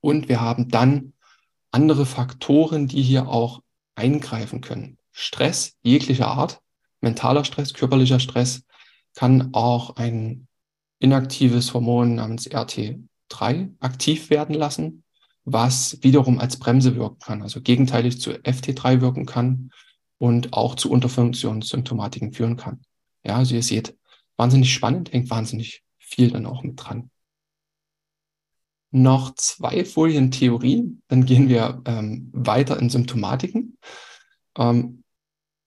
Und 0.00 0.28
wir 0.28 0.40
haben 0.40 0.68
dann 0.68 1.12
andere 1.70 2.06
Faktoren, 2.06 2.88
die 2.88 3.02
hier 3.02 3.28
auch 3.28 3.62
eingreifen 3.94 4.60
können. 4.60 4.98
Stress 5.10 5.76
jeglicher 5.82 6.28
Art, 6.28 6.60
mentaler 7.00 7.44
Stress, 7.44 7.74
körperlicher 7.74 8.20
Stress, 8.20 8.64
kann 9.14 9.50
auch 9.52 9.96
ein 9.96 10.48
inaktives 10.98 11.74
Hormon 11.74 12.14
namens 12.14 12.48
RT3 12.48 13.74
aktiv 13.80 14.30
werden 14.30 14.54
lassen, 14.54 15.02
was 15.44 15.98
wiederum 16.02 16.38
als 16.38 16.58
Bremse 16.58 16.96
wirken 16.96 17.18
kann, 17.18 17.42
also 17.42 17.60
gegenteilig 17.60 18.20
zu 18.20 18.30
FT3 18.30 19.00
wirken 19.00 19.26
kann 19.26 19.70
und 20.18 20.52
auch 20.52 20.76
zu 20.76 20.90
Unterfunktionssymptomatiken 20.90 22.32
führen 22.32 22.56
kann. 22.56 22.80
Ja, 23.24 23.36
also 23.36 23.54
ihr 23.54 23.62
seht, 23.62 23.96
wahnsinnig 24.36 24.72
spannend, 24.72 25.12
hängt 25.12 25.30
wahnsinnig 25.30 25.82
viel 25.98 26.30
dann 26.30 26.46
auch 26.46 26.62
mit 26.62 26.74
dran 26.76 27.10
noch 28.92 29.34
zwei 29.34 29.84
Folien 29.84 30.30
Theorie, 30.30 30.96
dann 31.08 31.24
gehen 31.24 31.48
wir 31.48 31.82
ähm, 31.86 32.30
weiter 32.32 32.78
in 32.78 32.90
Symptomatiken. 32.90 33.78
Ähm, 34.56 35.02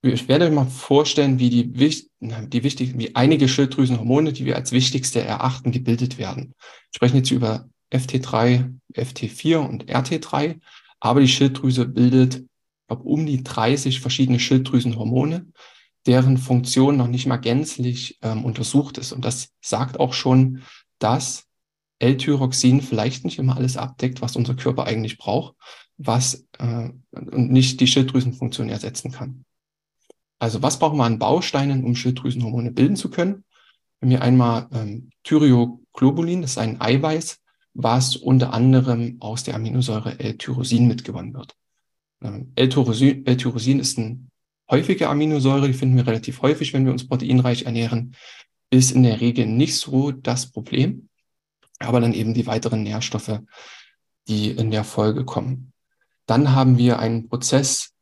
ich 0.04 0.28
werde 0.28 0.46
euch 0.46 0.52
mal 0.52 0.68
vorstellen, 0.68 1.40
wie 1.40 1.50
die, 1.50 1.74
die 1.74 2.64
wichtig, 2.64 2.98
wie 2.98 3.16
einige 3.16 3.48
Schilddrüsenhormone, 3.48 4.34
die 4.34 4.46
wir 4.46 4.56
als 4.56 4.72
wichtigste 4.72 5.22
erachten, 5.22 5.72
gebildet 5.72 6.20
werden. 6.20 6.54
Wir 6.60 6.96
sprechen 6.96 7.18
jetzt 7.18 7.32
über 7.32 7.68
FT3, 7.92 8.72
FT4 8.94 9.58
und 9.58 9.86
RT3, 9.86 10.60
aber 11.00 11.22
die 11.22 11.28
Schilddrüse 11.28 11.88
bildet, 11.88 12.46
glaube 12.88 13.04
um 13.04 13.26
die 13.26 13.44
30 13.44 14.00
verschiedene 14.00 14.40
Schilddrüsenhormone, 14.40 15.48
deren 16.06 16.38
Funktion 16.38 16.98
noch 16.98 17.08
nicht 17.08 17.26
mal 17.26 17.38
gänzlich 17.38 18.20
ähm, 18.22 18.46
untersucht 18.46 18.98
ist. 18.98 19.12
Und 19.12 19.26
das 19.26 19.50
sagt 19.62 20.00
auch 20.00 20.14
schon, 20.14 20.62
dass 21.00 21.46
L-Tyroxin 22.00 22.82
vielleicht 22.82 23.26
nicht 23.26 23.40
immer 23.40 23.56
alles 23.56 23.78
abdeckt, 23.78 24.22
was 24.22 24.36
unser 24.36 24.56
Körper 24.56 24.86
eigentlich 24.86 25.18
braucht, 25.18 25.56
was 25.98 26.46
äh, 26.60 26.90
nicht 27.12 27.80
die 27.80 27.88
Schilddrüsenfunktion 27.88 28.70
ersetzen 28.70 29.12
kann. 29.12 29.46
Also 30.40 30.62
was 30.62 30.78
brauchen 30.78 30.98
wir 30.98 31.06
an 31.06 31.20
Bausteinen, 31.20 31.84
um 31.84 31.96
Schilddrüsenhormone 31.96 32.72
bilden 32.72 32.98
zu 32.98 33.10
können? 33.10 33.44
Wir 34.00 34.08
haben 34.08 34.10
hier 34.10 34.22
einmal 34.22 34.68
ähm, 34.74 35.10
Thyroglobulin, 35.24 36.42
das 36.42 36.52
ist 36.52 36.58
ein 36.58 36.82
Eiweiß, 36.82 37.40
was 37.74 38.16
unter 38.16 38.54
anderem 38.54 39.18
aus 39.22 39.44
der 39.44 39.56
Aminosäure 39.56 40.20
L-Tyrosin 40.20 40.88
mitgewonnen 40.88 41.34
wird. 41.34 41.56
Ähm, 42.22 42.52
L-Tyrosin 42.56 43.80
ist 43.80 43.98
eine 43.98 44.20
häufige 44.70 45.10
Aminosäure, 45.10 45.68
die 45.68 45.74
finden 45.74 45.98
wir 45.98 46.08
relativ 46.08 46.42
häufig, 46.42 46.74
wenn 46.74 46.86
wir 46.86 46.92
uns 46.92 47.08
proteinreich 47.08 47.64
ernähren, 47.64 48.16
ist 48.70 48.92
in 48.92 49.04
der 49.04 49.22
Regel 49.22 49.46
nicht 49.46 49.76
so 49.76 50.12
das 50.12 50.52
Problem 50.52 51.10
aber 51.80 52.00
dann 52.00 52.14
eben 52.14 52.34
die 52.34 52.48
weiteren 52.48 52.84
Nährstoffe, 52.84 53.40
die 54.28 54.52
in 54.52 54.72
der 54.72 54.84
Folge 54.84 55.26
kommen. 55.26 55.74
Dann 56.26 56.54
haben 56.54 56.78
wir 56.78 57.00
einen 57.00 57.30
Prozess, 57.30 57.94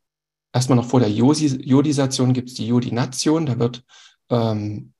erstmal 0.53 0.77
noch 0.77 0.85
vor 0.85 0.99
der 0.99 1.09
Jodisation 1.09 2.33
gibt 2.33 2.49
es 2.49 2.55
die 2.55 2.67
Jodination, 2.67 3.45
da 3.45 3.59
wird 3.59 3.83
ähm, 4.29 4.93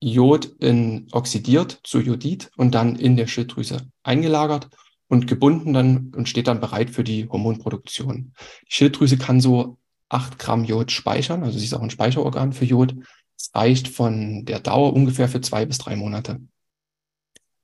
Jod 0.00 0.46
in, 0.60 1.08
oxidiert 1.12 1.80
zu 1.82 2.00
Jodid 2.00 2.50
und 2.56 2.74
dann 2.74 2.96
in 2.96 3.16
der 3.16 3.26
Schilddrüse 3.26 3.88
eingelagert 4.02 4.68
und 5.08 5.26
gebunden 5.26 5.72
dann 5.72 6.12
und 6.14 6.28
steht 6.28 6.46
dann 6.46 6.60
bereit 6.60 6.90
für 6.90 7.02
die 7.02 7.28
Hormonproduktion. 7.28 8.34
Die 8.68 8.72
Schilddrüse 8.72 9.16
kann 9.16 9.40
so 9.40 9.78
acht 10.08 10.38
Gramm 10.38 10.64
Jod 10.64 10.90
speichern, 10.90 11.42
also 11.42 11.58
sie 11.58 11.64
ist 11.64 11.74
auch 11.74 11.82
ein 11.82 11.90
Speicherorgan 11.90 12.52
für 12.52 12.64
Jod. 12.64 12.94
Es 13.36 13.50
reicht 13.54 13.88
von 13.88 14.44
der 14.44 14.60
Dauer 14.60 14.92
ungefähr 14.92 15.28
für 15.28 15.40
zwei 15.40 15.66
bis 15.66 15.78
drei 15.78 15.96
Monate. 15.96 16.40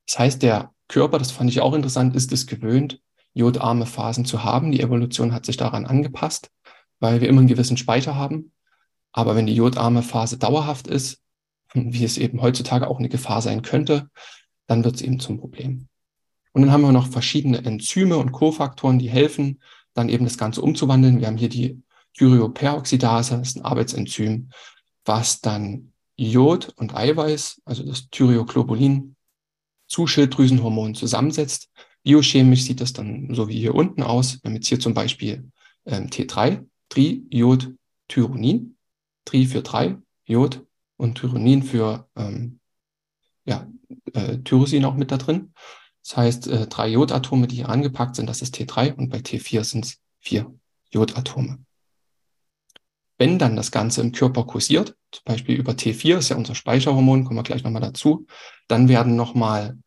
Das 0.07 0.19
heißt, 0.19 0.43
der 0.43 0.73
Körper, 0.89 1.19
das 1.19 1.31
fand 1.31 1.51
ich 1.51 1.61
auch 1.61 1.75
interessant, 1.75 2.15
ist 2.15 2.33
es 2.33 2.47
gewöhnt, 2.47 3.01
jodarme 3.33 3.87
Phasen 3.87 4.25
zu 4.25 4.45
haben. 4.45 4.73
Die 4.73 4.81
Evolution 4.81 5.33
hat 5.33 5.47
sich 5.47 5.57
daran 5.57 5.87
angepasst, 5.87 6.51
weil 7.01 7.21
wir 7.21 7.29
immer 7.29 7.41
einen 7.41 7.49
gewissen 7.49 7.77
Speicher 7.77 8.15
haben. 8.15 8.53
Aber 9.13 9.37
wenn 9.37 9.47
die 9.47 9.55
jodarme 9.55 10.03
Phase 10.03 10.39
dauerhaft 10.39 10.87
ist, 10.87 11.23
wie 11.75 12.05
es 12.05 12.19
eben 12.19 12.41
heutzutage 12.43 12.89
auch 12.89 12.99
eine 12.99 13.09
Gefahr 13.09 13.43
sein 13.43 13.63
könnte, 13.63 14.11
dann 14.67 14.85
wird 14.85 14.97
es 14.97 15.03
eben 15.03 15.21
zum 15.21 15.39
Problem. 15.39 15.89
Und 16.53 16.63
dann 16.63 16.73
haben 16.73 16.83
wir 16.83 16.93
noch 16.93 17.09
verschiedene 17.09 17.65
Enzyme 17.65 18.17
und 18.17 18.33
Kofaktoren, 18.33 18.99
die 18.99 19.11
helfen, 19.11 19.61
dann 19.93 20.09
eben 20.09 20.25
das 20.25 20.39
Ganze 20.39 20.63
umzuwandeln. 20.63 21.21
Wir 21.21 21.27
haben 21.27 21.37
hier 21.37 21.49
die 21.49 21.83
Thyreoperoxidase, 22.15 23.39
das 23.39 23.49
ist 23.49 23.57
ein 23.57 23.65
Arbeitsenzym, 23.65 24.51
was 25.05 25.41
dann 25.41 25.93
Jod 26.17 26.73
und 26.77 26.95
Eiweiß, 26.95 27.63
also 27.65 27.85
das 27.85 28.09
Thyreoglobulin, 28.11 29.17
zu 29.87 30.07
Schilddrüsenhormonen 30.07 30.95
zusammensetzt. 30.95 31.71
Biochemisch 32.03 32.65
sieht 32.65 32.81
das 32.81 32.93
dann 32.93 33.35
so 33.35 33.49
wie 33.49 33.59
hier 33.59 33.75
unten 33.75 34.03
aus. 34.03 34.43
Wir 34.43 34.49
haben 34.49 34.57
jetzt 34.57 34.69
hier 34.69 34.81
zum 34.81 34.95
Beispiel 34.95 35.51
ähm, 35.87 36.09
T3, 36.09 36.67
Tri-Jod-Tyronin, 36.89 38.77
Tri 39.25 39.47
für 39.47 39.63
3, 39.63 39.97
Jod 40.27 40.65
und 40.97 41.17
Tyronin 41.17 41.63
für 41.63 42.09
ähm, 42.17 42.61
ja, 43.45 43.67
äh, 44.13 44.39
Tyrosin 44.39 44.85
auch 44.85 44.95
mit 44.95 45.11
da 45.11 45.17
drin. 45.17 45.53
Das 46.03 46.17
heißt, 46.17 46.47
äh, 46.49 46.67
drei 46.67 46.89
Jodatome, 46.89 47.47
die 47.47 47.57
hier 47.57 47.69
angepackt 47.69 48.17
sind, 48.17 48.29
das 48.29 48.43
ist 48.43 48.55
T3 48.57 48.95
und 48.95 49.09
bei 49.09 49.19
T4 49.19 49.65
sind 49.65 49.87
es 49.87 49.99
vier 50.21 50.53
Jodatome. 50.91 51.65
Wenn 53.19 53.39
dann 53.39 53.57
das 53.57 53.71
Ganze 53.71 54.01
im 54.01 54.13
Körper 54.13 54.45
kursiert, 54.45 54.97
zum 55.13 55.23
Beispiel 55.25 55.57
über 55.57 55.73
T4, 55.73 56.19
ist 56.19 56.31
ja 56.31 56.37
unser 56.37 56.55
Speicherhormon, 56.55 57.25
kommen 57.25 57.39
wir 57.39 57.45
gleich 57.45 57.63
nochmal 57.63 57.83
dazu, 57.83 58.27
dann 58.67 58.89
werden 58.89 59.17
nochmal 59.17 59.79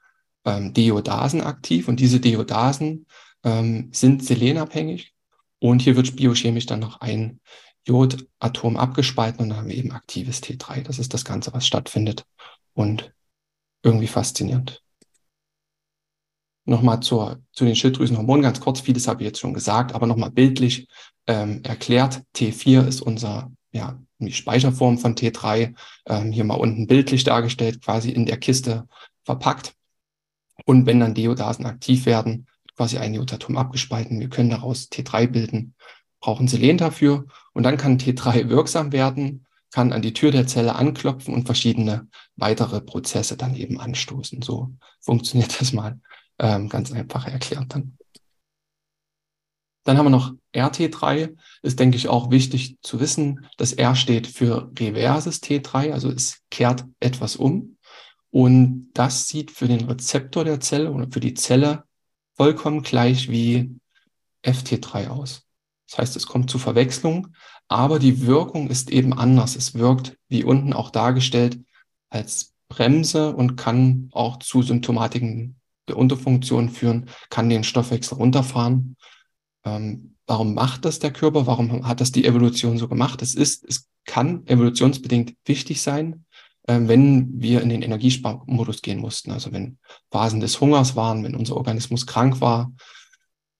ähm, 0.45 0.73
Deodasen 0.73 1.41
aktiv 1.41 1.87
und 1.87 1.99
diese 1.99 2.19
Deodasen 2.19 3.05
ähm, 3.43 3.89
sind 3.91 4.23
selenabhängig 4.23 5.13
und 5.59 5.81
hier 5.81 5.95
wird 5.95 6.15
biochemisch 6.15 6.65
dann 6.65 6.79
noch 6.79 7.01
ein 7.01 7.39
Jodatom 7.85 8.77
abgespalten 8.77 9.41
und 9.41 9.49
dann 9.49 9.59
haben 9.59 9.69
wir 9.69 9.75
eben 9.75 9.91
aktives 9.91 10.41
T3. 10.41 10.83
Das 10.83 10.99
ist 10.99 11.13
das 11.13 11.25
Ganze, 11.25 11.53
was 11.53 11.65
stattfindet 11.65 12.25
und 12.73 13.13
irgendwie 13.81 14.07
faszinierend. 14.07 14.83
Nochmal 16.67 16.99
zur, 16.99 17.41
zu 17.53 17.65
den 17.65 17.75
Schilddrüsenhormonen 17.75 18.43
ganz 18.43 18.59
kurz, 18.59 18.81
vieles 18.81 19.07
habe 19.07 19.23
ich 19.23 19.27
jetzt 19.27 19.39
schon 19.39 19.53
gesagt, 19.53 19.95
aber 19.95 20.05
nochmal 20.05 20.31
bildlich 20.31 20.87
ähm, 21.25 21.61
erklärt. 21.63 22.21
T4 22.35 22.85
ist 22.85 23.01
unser, 23.01 23.51
ja, 23.71 23.99
die 24.19 24.33
Speicherform 24.33 24.97
von 24.97 25.15
T3, 25.15 25.73
ähm, 26.07 26.31
hier 26.31 26.43
mal 26.43 26.55
unten 26.55 26.87
bildlich 26.87 27.23
dargestellt, 27.23 27.81
quasi 27.83 28.11
in 28.11 28.25
der 28.25 28.37
Kiste 28.37 28.87
verpackt. 29.23 29.73
Und 30.65 30.85
wenn 30.85 30.99
dann 30.99 31.13
Deodasen 31.13 31.65
aktiv 31.65 32.05
werden, 32.05 32.47
quasi 32.75 32.97
ein 32.97 33.13
Iodatom 33.13 33.57
abgespalten. 33.57 34.19
Wir 34.19 34.29
können 34.29 34.49
daraus 34.49 34.89
T3 34.91 35.27
bilden 35.27 35.73
brauchen 36.19 36.47
Selen 36.47 36.77
dafür 36.77 37.25
und 37.53 37.63
dann 37.63 37.77
kann 37.77 37.97
T3 37.97 38.49
wirksam 38.49 38.91
werden, 38.91 39.45
kann 39.71 39.93
an 39.93 40.01
die 40.01 40.13
Tür 40.13 40.31
der 40.31 40.47
Zelle 40.47 40.75
anklopfen 40.75 41.33
und 41.33 41.45
verschiedene 41.45 42.07
weitere 42.35 42.81
Prozesse 42.81 43.37
dann 43.37 43.55
eben 43.55 43.79
anstoßen. 43.79 44.41
So 44.41 44.71
funktioniert 45.01 45.59
das 45.59 45.73
mal 45.73 45.99
ähm, 46.39 46.69
ganz 46.69 46.91
einfach 46.91 47.27
erklärt 47.27 47.73
dann. 47.73 47.97
Dann 49.83 49.97
haben 49.97 50.07
wir 50.07 50.09
noch 50.09 50.33
RT3, 50.53 51.37
ist 51.61 51.79
denke 51.79 51.95
ich 51.95 52.09
auch 52.09 52.29
wichtig 52.29 52.77
zu 52.81 52.99
wissen, 52.99 53.47
dass 53.57 53.71
R 53.71 53.95
steht 53.95 54.27
für 54.27 54.69
reverses 54.77 55.41
T3, 55.41 55.93
also 55.93 56.09
es 56.09 56.41
kehrt 56.51 56.83
etwas 56.99 57.37
um. 57.37 57.77
Und 58.29 58.89
das 58.93 59.29
sieht 59.29 59.51
für 59.51 59.67
den 59.67 59.85
Rezeptor 59.85 60.43
der 60.43 60.59
Zelle 60.59 60.91
oder 60.91 61.07
für 61.09 61.21
die 61.21 61.35
Zelle 61.35 61.85
vollkommen 62.35 62.81
gleich 62.81 63.31
wie 63.31 63.79
FT3 64.43 65.07
aus. 65.07 65.43
Das 65.89 65.99
heißt, 65.99 66.15
es 66.17 66.27
kommt 66.27 66.49
zu 66.49 66.59
Verwechslung, 66.59 67.29
aber 67.69 67.97
die 67.99 68.25
Wirkung 68.25 68.69
ist 68.69 68.91
eben 68.91 69.13
anders. 69.13 69.55
Es 69.55 69.73
wirkt, 69.73 70.17
wie 70.27 70.43
unten 70.43 70.73
auch 70.73 70.89
dargestellt, 70.89 71.59
als 72.09 72.53
Bremse 72.67 73.33
und 73.33 73.55
kann 73.55 74.09
auch 74.11 74.39
zu 74.39 74.61
Symptomatiken 74.61 75.59
der 75.87 75.97
Unterfunktion 75.97 76.69
führen, 76.69 77.09
kann 77.29 77.49
den 77.49 77.63
Stoffwechsel 77.63 78.17
runterfahren. 78.17 78.97
Ähm, 79.65 80.15
warum 80.25 80.53
macht 80.53 80.85
das 80.85 80.99
der 80.99 81.11
Körper? 81.11 81.47
Warum 81.47 81.87
hat 81.87 82.01
das 82.01 82.11
die 82.11 82.25
Evolution 82.25 82.77
so 82.77 82.87
gemacht? 82.87 83.21
Es 83.21 83.35
ist, 83.35 83.63
es 83.65 83.87
kann 84.05 84.45
evolutionsbedingt 84.45 85.35
wichtig 85.45 85.81
sein, 85.81 86.25
äh, 86.63 86.79
wenn 86.83 87.41
wir 87.41 87.61
in 87.61 87.69
den 87.69 87.81
Energiesparmodus 87.81 88.81
gehen 88.81 88.99
mussten. 88.99 89.31
Also 89.31 89.51
wenn 89.51 89.77
Phasen 90.11 90.39
des 90.39 90.59
Hungers 90.59 90.95
waren, 90.95 91.23
wenn 91.23 91.35
unser 91.35 91.55
Organismus 91.55 92.05
krank 92.05 92.41
war, 92.41 92.71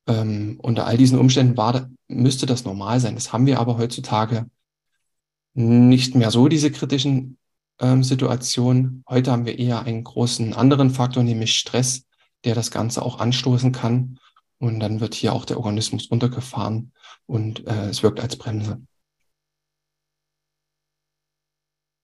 ähm, 0.07 0.60
unter 0.62 0.86
all 0.86 0.98
diesen 0.98 1.19
Umständen 1.19 1.57
war, 1.57 1.89
müsste 2.07 2.46
das 2.46 2.65
normal 2.65 3.00
sein. 3.00 3.15
Das 3.15 3.34
haben 3.34 3.46
wir 3.46 3.60
aber 3.60 3.77
heutzutage 3.77 4.50
nicht 5.53 6.15
mehr 6.15 6.31
so, 6.31 6.48
diese 6.48 6.72
kritischen 6.72 7.38
ähm, 7.79 8.03
Situationen. 8.03 9.03
Heute 9.10 9.31
haben 9.31 9.46
wir 9.46 9.60
eher 9.60 9.84
einen 9.84 10.03
großen 10.03 10.53
anderen 10.53 10.89
Faktor, 10.89 11.24
nämlich 11.24 11.57
Stress, 11.57 12.06
der 12.46 12.56
das 12.56 12.72
Ganze 12.72 13.01
auch 13.01 13.20
anstoßen 13.20 13.72
kann. 13.72 14.20
Und 14.60 14.79
dann 14.79 15.00
wird 15.00 15.13
hier 15.13 15.34
auch 15.34 15.46
der 15.46 15.58
Organismus 15.58 16.10
runtergefahren 16.10 16.91
und 17.27 17.67
äh, 17.67 17.89
es 17.89 18.01
wirkt 18.01 18.20
als 18.20 18.38
Bremse. 18.38 18.82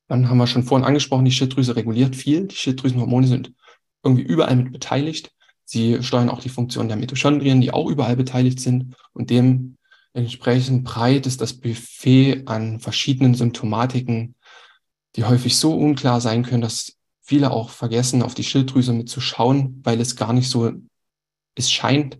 Dann 0.08 0.30
haben 0.30 0.38
wir 0.38 0.48
schon 0.48 0.64
vorhin 0.64 0.86
angesprochen, 0.86 1.26
die 1.26 1.32
Schilddrüse 1.32 1.76
reguliert 1.76 2.16
viel. 2.16 2.48
Die 2.48 2.56
Schilddrüsenhormone 2.56 3.26
sind 3.26 3.54
irgendwie 4.04 4.22
überall 4.22 4.56
mit 4.56 4.72
beteiligt. 4.72 5.32
Sie 5.66 6.04
steuern 6.04 6.30
auch 6.30 6.42
die 6.42 6.50
Funktion 6.50 6.88
der 6.88 6.98
Mitochondrien, 6.98 7.62
die 7.62 7.72
auch 7.72 7.90
überall 7.90 8.16
beteiligt 8.16 8.60
sind. 8.60 8.96
Und 9.14 9.32
dementsprechend 9.32 10.84
breit 10.84 11.26
ist 11.26 11.42
das 11.42 11.54
Buffet 11.54 12.44
an 12.46 12.80
verschiedenen 12.80 13.34
Symptomatiken, 13.34 14.36
die 15.16 15.24
häufig 15.24 15.58
so 15.58 15.76
unklar 15.76 16.22
sein 16.22 16.44
können, 16.44 16.62
dass 16.62 16.98
viele 17.24 17.52
auch 17.52 17.70
vergessen, 17.70 18.22
auf 18.22 18.34
die 18.36 18.44
Schilddrüse 18.44 18.94
mitzuschauen, 18.94 19.82
weil 19.84 20.00
es 20.00 20.16
gar 20.16 20.34
nicht 20.34 20.50
so, 20.50 20.72
es 21.56 21.72
scheint, 21.72 22.20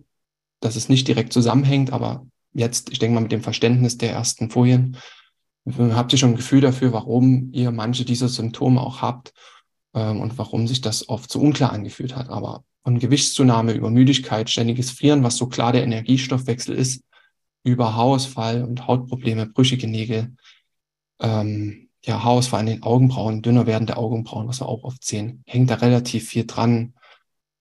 dass 0.60 0.76
es 0.76 0.88
nicht 0.88 1.06
direkt 1.06 1.32
zusammenhängt, 1.32 1.92
aber 1.92 2.26
jetzt, 2.54 2.90
ich 2.90 2.98
denke 2.98 3.14
mal 3.14 3.20
mit 3.20 3.32
dem 3.32 3.42
Verständnis 3.42 3.98
der 3.98 4.12
ersten 4.12 4.50
Folien, 4.50 4.96
habt 5.66 6.12
ihr 6.12 6.18
schon 6.18 6.30
ein 6.30 6.36
Gefühl 6.36 6.60
dafür, 6.60 6.92
warum 6.92 7.50
ihr 7.52 7.70
manche 7.70 8.04
dieser 8.04 8.28
Symptome 8.28 8.80
auch 8.80 9.02
habt 9.02 9.32
ähm, 9.94 10.20
und 10.20 10.38
warum 10.38 10.66
sich 10.66 10.80
das 10.80 11.08
oft 11.08 11.30
so 11.30 11.40
unklar 11.40 11.72
angefühlt 11.72 12.16
hat. 12.16 12.28
Aber 12.28 12.64
von 12.82 12.98
Gewichtszunahme 12.98 13.72
über 13.72 13.90
Müdigkeit, 13.90 14.50
ständiges 14.50 14.90
Frieren, 14.90 15.22
was 15.22 15.36
so 15.36 15.46
klar 15.46 15.72
der 15.72 15.84
Energiestoffwechsel 15.84 16.74
ist, 16.74 17.02
über 17.62 17.94
Haarausfall 17.94 18.62
und 18.62 18.86
Hautprobleme, 18.86 19.46
brüchige 19.46 19.86
Nägel, 19.86 20.36
ähm, 21.20 21.83
ja, 22.04 22.22
Haarausfall 22.22 22.60
an 22.60 22.66
den 22.66 22.82
Augenbrauen, 22.82 23.40
dünner 23.40 23.66
werdende 23.66 23.96
Augenbrauen, 23.96 24.46
was 24.46 24.60
wir 24.60 24.68
auch 24.68 24.84
oft 24.84 25.04
sehen, 25.04 25.42
hängt 25.46 25.70
da 25.70 25.76
relativ 25.76 26.28
viel 26.28 26.46
dran. 26.46 26.94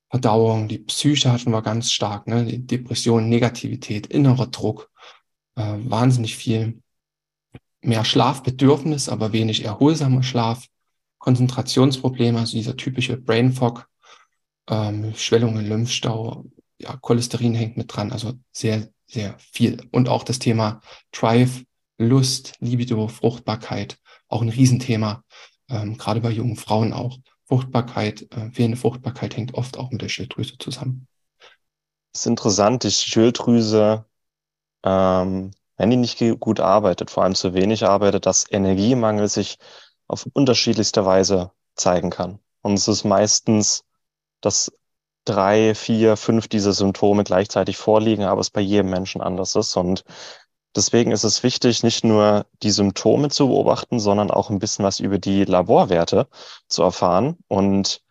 Verdauung, 0.09 0.67
die 0.67 0.79
Psyche 0.79 1.31
hatten 1.31 1.51
wir 1.51 1.61
ganz 1.61 1.91
stark, 1.91 2.27
ne? 2.27 2.45
die 2.45 2.65
Depression, 2.65 3.29
Negativität, 3.29 4.07
innerer 4.07 4.47
Druck, 4.47 4.91
äh, 5.55 5.75
wahnsinnig 5.77 6.35
viel. 6.35 6.81
Mehr 7.81 8.05
Schlafbedürfnis, 8.05 9.09
aber 9.09 9.33
wenig 9.33 9.63
erholsamer 9.65 10.23
Schlaf, 10.23 10.67
Konzentrationsprobleme, 11.19 12.39
also 12.39 12.57
dieser 12.57 12.75
typische 12.75 13.17
Brain 13.17 13.53
Fog, 13.53 13.87
ähm, 14.69 15.13
Schwellungen, 15.15 15.65
Lymphstau, 15.65 16.45
ja, 16.79 16.97
Cholesterin 16.97 17.55
hängt 17.55 17.77
mit 17.77 17.95
dran, 17.95 18.11
also 18.11 18.33
sehr, 18.51 18.89
sehr 19.05 19.35
viel. 19.39 19.87
Und 19.91 20.09
auch 20.09 20.23
das 20.23 20.39
Thema 20.39 20.81
Drive, 21.11 21.63
Lust, 21.97 22.55
Libido, 22.59 23.07
Fruchtbarkeit, 23.07 23.97
auch 24.33 24.41
ein 24.41 24.49
Riesenthema, 24.49 25.23
ähm, 25.69 25.97
gerade 25.97 26.21
bei 26.21 26.31
jungen 26.31 26.55
Frauen 26.55 26.93
auch. 26.93 27.17
Fruchtbarkeit, 27.45 28.23
äh, 28.31 28.51
fehlende 28.51 28.77
Fruchtbarkeit 28.77 29.35
hängt 29.37 29.53
oft 29.53 29.77
auch 29.77 29.91
mit 29.91 30.01
der 30.01 30.09
Schilddrüse 30.09 30.57
zusammen. 30.57 31.07
Das 32.11 32.21
ist 32.21 32.27
interessant, 32.27 32.83
die 32.83 32.91
Schilddrüse, 32.91 34.05
ähm, 34.83 35.51
wenn 35.77 35.89
die 35.89 35.97
nicht 35.97 36.19
gut 36.39 36.59
arbeitet, 36.59 37.09
vor 37.09 37.23
allem 37.23 37.35
zu 37.35 37.53
wenig 37.53 37.85
arbeitet, 37.85 38.25
dass 38.25 38.49
Energiemangel 38.49 39.27
sich 39.27 39.57
auf 40.07 40.27
unterschiedlichste 40.33 41.05
Weise 41.05 41.51
zeigen 41.75 42.09
kann. 42.09 42.39
Und 42.61 42.73
es 42.75 42.87
ist 42.87 43.03
meistens 43.03 43.83
dass 44.43 44.71
drei, 45.25 45.73
vier, 45.73 46.17
fünf 46.17 46.47
dieser 46.47 46.73
Symptome 46.73 47.23
gleichzeitig 47.23 47.77
vorliegen, 47.77 48.25
aber 48.25 48.41
es 48.41 48.49
bei 48.49 48.61
jedem 48.61 48.89
Menschen 48.89 49.21
anders 49.21 49.55
ist. 49.55 49.75
Und 49.77 50.03
deswegen 50.75 51.11
ist 51.11 51.23
es 51.23 51.43
wichtig, 51.43 51.83
nicht 51.83 52.03
nur 52.03 52.45
die 52.61 52.71
Symptome 52.71 53.29
zu 53.29 53.47
beobachten, 53.47 53.99
sondern 53.99 54.31
auch 54.31 54.49
ein 54.49 54.59
bisschen 54.59 54.85
was 54.85 54.99
über 54.99 55.19
die 55.19 55.45
Laborwerte 55.45 56.27
zu 56.67 56.83
erfahren. 56.83 57.37
Und 57.47 58.01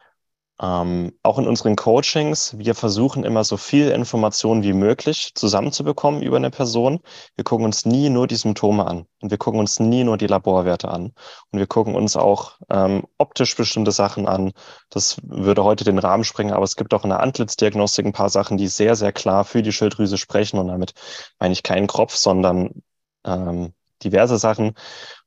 ähm, 0.60 1.12
auch 1.22 1.38
in 1.38 1.48
unseren 1.48 1.76
Coachings, 1.76 2.56
wir 2.58 2.74
versuchen 2.74 3.24
immer 3.24 3.42
so 3.42 3.56
viel 3.56 3.88
Informationen 3.90 4.62
wie 4.62 4.74
möglich 4.74 5.32
zusammenzubekommen 5.34 6.22
über 6.22 6.36
eine 6.36 6.50
Person. 6.50 7.00
Wir 7.34 7.44
gucken 7.44 7.64
uns 7.64 7.84
nie 7.84 8.10
nur 8.10 8.26
die 8.26 8.36
Symptome 8.36 8.86
an 8.86 9.06
und 9.20 9.30
wir 9.30 9.38
gucken 9.38 9.58
uns 9.58 9.80
nie 9.80 10.04
nur 10.04 10.18
die 10.18 10.26
Laborwerte 10.26 10.88
an. 10.88 11.12
Und 11.50 11.58
wir 11.58 11.66
gucken 11.66 11.94
uns 11.94 12.16
auch 12.16 12.58
ähm, 12.70 13.04
optisch 13.18 13.56
bestimmte 13.56 13.90
Sachen 13.92 14.28
an. 14.28 14.52
Das 14.90 15.16
würde 15.24 15.64
heute 15.64 15.84
den 15.84 15.98
Rahmen 15.98 16.24
sprengen, 16.24 16.52
aber 16.52 16.64
es 16.64 16.76
gibt 16.76 16.94
auch 16.94 17.04
in 17.04 17.10
der 17.10 17.20
Antlitzdiagnostik 17.20 18.06
ein 18.06 18.12
paar 18.12 18.30
Sachen, 18.30 18.56
die 18.56 18.68
sehr, 18.68 18.94
sehr 18.94 19.12
klar 19.12 19.44
für 19.44 19.62
die 19.62 19.72
Schilddrüse 19.72 20.18
sprechen. 20.18 20.58
Und 20.58 20.68
damit 20.68 20.94
meine 21.40 21.52
ich 21.52 21.62
keinen 21.62 21.86
Kropf, 21.86 22.14
sondern 22.14 22.82
ähm, 23.24 23.72
diverse 24.04 24.38
Sachen. 24.38 24.74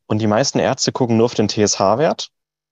Und 0.07 0.19
die 0.19 0.27
meisten 0.27 0.59
Ärzte 0.59 0.91
gucken 0.91 1.17
nur 1.17 1.25
auf 1.25 1.33
den 1.33 1.49
TSH-Wert 1.49 2.29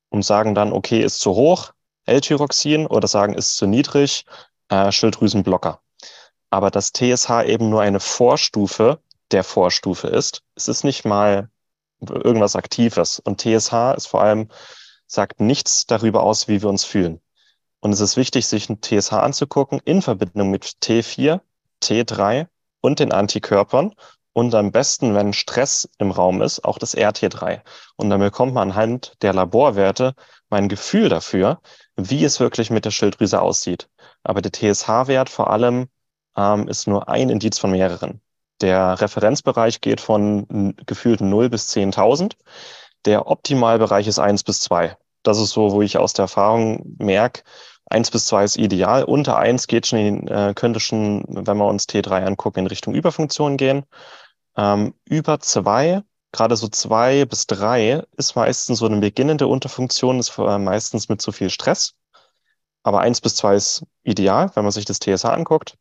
und 0.10 0.24
sagen 0.24 0.56
dann, 0.56 0.72
okay, 0.72 1.02
ist 1.02 1.20
zu 1.20 1.32
hoch, 1.32 1.74
L-Tyroxin 2.06 2.88
oder 2.88 3.08
sagen, 3.08 3.34
ist 3.34 3.56
zu 3.56 3.66
niedrig, 3.66 4.26
äh, 4.70 4.92
Schilddrüsenblocker. 4.92 5.80
Aber 6.50 6.72
das 6.72 6.92
TSH 6.94 7.44
eben 7.46 7.70
nur 7.70 7.82
eine 7.82 8.00
Vorstufe 8.00 9.00
der 9.32 9.44
Vorstufe 9.44 10.08
ist. 10.08 10.44
Es 10.56 10.68
ist 10.68 10.84
nicht 10.84 11.06
mal 11.06 11.50
irgendwas 12.00 12.56
Aktives. 12.56 13.20
Und 13.20 13.42
TSH 13.42 13.96
ist 13.96 14.08
vor 14.08 14.22
allem, 14.22 14.50
sagt 15.08 15.40
nichts 15.40 15.86
darüber 15.86 16.24
aus, 16.24 16.48
wie 16.48 16.62
wir 16.62 16.70
uns 16.70 16.84
fühlen. 16.84 17.22
Und 17.80 17.92
es 17.92 18.00
ist 18.00 18.18
wichtig, 18.18 18.48
sich 18.48 18.70
ein 18.70 18.82
TSH 18.82 19.14
anzugucken 19.14 19.82
in 19.84 20.02
Verbindung 20.02 20.52
mit 20.52 20.66
T4, 20.84 21.42
T3 21.84 22.48
und 22.82 23.00
den 23.00 23.12
Antikörpern 23.12 23.94
und 24.34 24.56
am 24.56 24.72
besten, 24.72 25.14
wenn 25.14 25.32
Stress 25.32 25.90
im 26.00 26.12
Raum 26.12 26.42
ist, 26.42 26.66
auch 26.66 26.80
das 26.80 26.96
RT3. 26.96 27.62
Und 27.96 28.10
dann 28.10 28.20
bekommt 28.20 28.54
man 28.54 28.72
anhand 28.72 29.14
der 29.22 29.34
Laborwerte 29.34 30.16
mein 30.54 30.70
Gefühl 30.70 31.10
dafür, 31.10 31.60
wie 31.96 32.24
es 32.24 32.40
wirklich 32.40 32.70
mit 32.70 32.86
der 32.86 32.92
Schilddrüse 32.92 33.42
aussieht. 33.42 33.90
Aber 34.24 34.42
der 34.42 34.52
TSH-Wert 34.52 35.30
vor 35.30 35.50
allem 35.50 35.88
ähm, 36.38 36.68
ist 36.68 36.88
nur 36.88 37.10
ein 37.10 37.30
Indiz 37.30 37.58
von 37.58 37.72
mehreren. 37.72 38.22
Der 38.62 39.02
Referenzbereich 39.02 39.82
geht 39.82 40.00
von 40.00 40.76
gefühlten 40.86 41.30
0 41.30 41.50
bis 41.50 41.70
10.000. 41.76 42.34
Der 43.06 43.28
Optimalbereich 43.28 44.08
ist 44.08 44.20
1 44.20 44.44
bis 44.44 44.62
2. 44.62 44.96
Das 45.24 45.40
ist 45.40 45.50
so, 45.50 45.72
wo 45.72 45.82
ich 45.82 45.98
aus 45.98 46.14
der 46.14 46.24
Erfahrung 46.24 46.96
merke, 47.00 47.42
1 47.90 48.12
bis 48.12 48.26
2 48.26 48.44
ist 48.44 48.58
ideal. 48.58 49.04
Unter 49.04 49.38
1 49.38 49.68
geht 49.68 49.88
schon 49.88 50.28
äh, 50.28 50.54
könnte 50.56 50.80
schon, 50.80 51.26
wenn 51.28 51.58
wir 51.58 51.66
uns 51.66 51.88
T3 51.88 52.26
angucken, 52.26 52.60
in 52.60 52.68
Richtung 52.68 52.94
Überfunktion 52.94 53.58
gehen. 53.58 53.86
Ähm, 54.56 54.94
über 55.06 55.40
2 55.40 56.04
gerade 56.34 56.58
so 56.58 56.68
zwei 56.68 57.24
bis 57.26 57.48
drei 57.48 58.04
ist 58.18 58.36
meistens 58.36 58.80
so 58.80 58.86
eine 58.88 59.00
beginnende 59.00 59.48
Unterfunktion, 59.48 60.20
ist 60.20 60.38
meistens 60.38 61.08
mit 61.08 61.22
zu 61.22 61.32
viel 61.32 61.50
Stress. 61.50 61.94
Aber 62.82 63.00
eins 63.00 63.22
bis 63.22 63.36
zwei 63.36 63.56
ist 63.56 63.86
ideal, 64.04 64.52
wenn 64.56 64.64
man 64.64 64.74
sich 64.74 64.84
das 64.84 65.00
TSH 65.00 65.26
anguckt. 65.26 65.78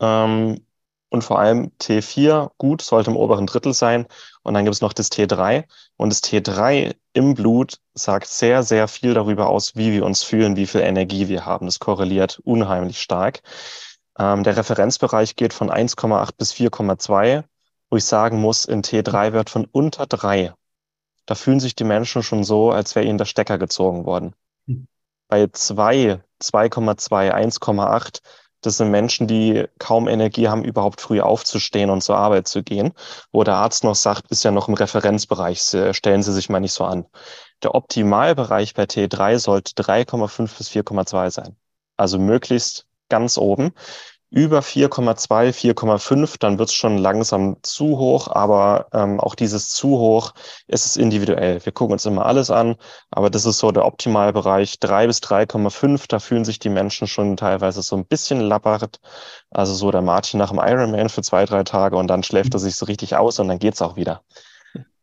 Ähm, 0.00 0.64
und 1.10 1.22
vor 1.22 1.38
allem 1.38 1.70
T4 1.80 2.50
gut, 2.58 2.82
sollte 2.82 3.10
im 3.10 3.16
oberen 3.16 3.46
Drittel 3.46 3.72
sein. 3.72 4.06
Und 4.42 4.54
dann 4.54 4.64
gibt 4.64 4.74
es 4.74 4.80
noch 4.80 4.92
das 4.92 5.10
T3. 5.10 5.64
Und 5.96 6.10
das 6.10 6.22
T3 6.22 6.94
im 7.12 7.34
Blut 7.34 7.78
sagt 7.94 8.26
sehr, 8.26 8.62
sehr 8.62 8.88
viel 8.88 9.14
darüber 9.14 9.48
aus, 9.48 9.76
wie 9.76 9.92
wir 9.92 10.04
uns 10.04 10.22
fühlen, 10.22 10.56
wie 10.56 10.66
viel 10.66 10.80
Energie 10.80 11.28
wir 11.28 11.46
haben. 11.46 11.66
Das 11.66 11.78
korreliert 11.78 12.40
unheimlich 12.44 13.00
stark. 13.00 13.42
Ähm, 14.18 14.42
der 14.42 14.56
Referenzbereich 14.56 15.36
geht 15.36 15.54
von 15.54 15.70
1,8 15.70 16.30
bis 16.36 16.52
4,2 16.52 17.44
wo 17.90 17.96
ich 17.96 18.04
sagen 18.04 18.40
muss, 18.40 18.64
in 18.64 18.82
T3-Wert 18.82 19.50
von 19.50 19.66
unter 19.70 20.06
drei, 20.06 20.52
da 21.26 21.34
fühlen 21.34 21.60
sich 21.60 21.74
die 21.74 21.84
Menschen 21.84 22.22
schon 22.22 22.44
so, 22.44 22.70
als 22.70 22.94
wäre 22.94 23.06
ihnen 23.06 23.18
der 23.18 23.24
Stecker 23.26 23.58
gezogen 23.58 24.04
worden. 24.06 24.34
Hm. 24.66 24.88
Bei 25.28 25.46
zwei, 25.48 26.22
2,2, 26.42 27.32
1,8, 27.32 28.20
das 28.60 28.78
sind 28.78 28.90
Menschen, 28.90 29.26
die 29.26 29.66
kaum 29.78 30.08
Energie 30.08 30.48
haben, 30.48 30.64
überhaupt 30.64 31.00
früh 31.00 31.20
aufzustehen 31.20 31.90
und 31.90 32.02
zur 32.02 32.16
Arbeit 32.16 32.48
zu 32.48 32.62
gehen, 32.62 32.92
wo 33.30 33.44
der 33.44 33.54
Arzt 33.54 33.84
noch 33.84 33.94
sagt, 33.94 34.30
ist 34.30 34.42
ja 34.42 34.50
noch 34.50 34.68
im 34.68 34.74
Referenzbereich, 34.74 35.60
stellen 35.92 36.22
Sie 36.22 36.32
sich 36.32 36.48
mal 36.48 36.60
nicht 36.60 36.72
so 36.72 36.84
an. 36.84 37.06
Der 37.62 37.74
Optimalbereich 37.74 38.74
bei 38.74 38.84
T3 38.84 39.38
sollte 39.38 39.80
3,5 39.80 40.58
bis 40.58 40.70
4,2 40.70 41.30
sein. 41.30 41.56
Also 41.96 42.18
möglichst 42.18 42.86
ganz 43.08 43.38
oben 43.38 43.72
über 44.30 44.60
4,2, 44.60 45.52
4,5, 45.52 46.38
dann 46.38 46.58
wird 46.58 46.68
es 46.68 46.74
schon 46.74 46.98
langsam 46.98 47.56
zu 47.62 47.98
hoch, 47.98 48.28
aber 48.28 48.86
ähm, 48.92 49.20
auch 49.20 49.34
dieses 49.34 49.70
zu 49.70 49.98
hoch 49.98 50.34
ist 50.66 50.84
es 50.84 50.96
individuell. 50.96 51.64
Wir 51.64 51.72
gucken 51.72 51.94
uns 51.94 52.04
immer 52.04 52.26
alles 52.26 52.50
an, 52.50 52.76
aber 53.10 53.30
das 53.30 53.46
ist 53.46 53.58
so 53.58 53.72
der 53.72 53.86
Optimalbereich. 53.86 54.80
3 54.80 55.06
bis 55.06 55.20
3,5, 55.20 56.04
da 56.08 56.18
fühlen 56.18 56.44
sich 56.44 56.58
die 56.58 56.68
Menschen 56.68 57.06
schon 57.06 57.36
teilweise 57.38 57.80
so 57.82 57.96
ein 57.96 58.04
bisschen 58.04 58.40
lappert. 58.40 59.00
Also 59.50 59.74
so 59.74 59.90
der 59.90 60.02
Martin 60.02 60.38
nach 60.38 60.50
dem 60.50 60.60
Ironman 60.62 61.08
für 61.08 61.22
zwei, 61.22 61.46
drei 61.46 61.64
Tage 61.64 61.96
und 61.96 62.08
dann 62.08 62.22
schläft 62.22 62.52
er 62.54 62.60
sich 62.60 62.76
so 62.76 62.84
richtig 62.84 63.16
aus 63.16 63.38
und 63.38 63.48
dann 63.48 63.58
geht's 63.58 63.80
auch 63.80 63.96
wieder. 63.96 64.22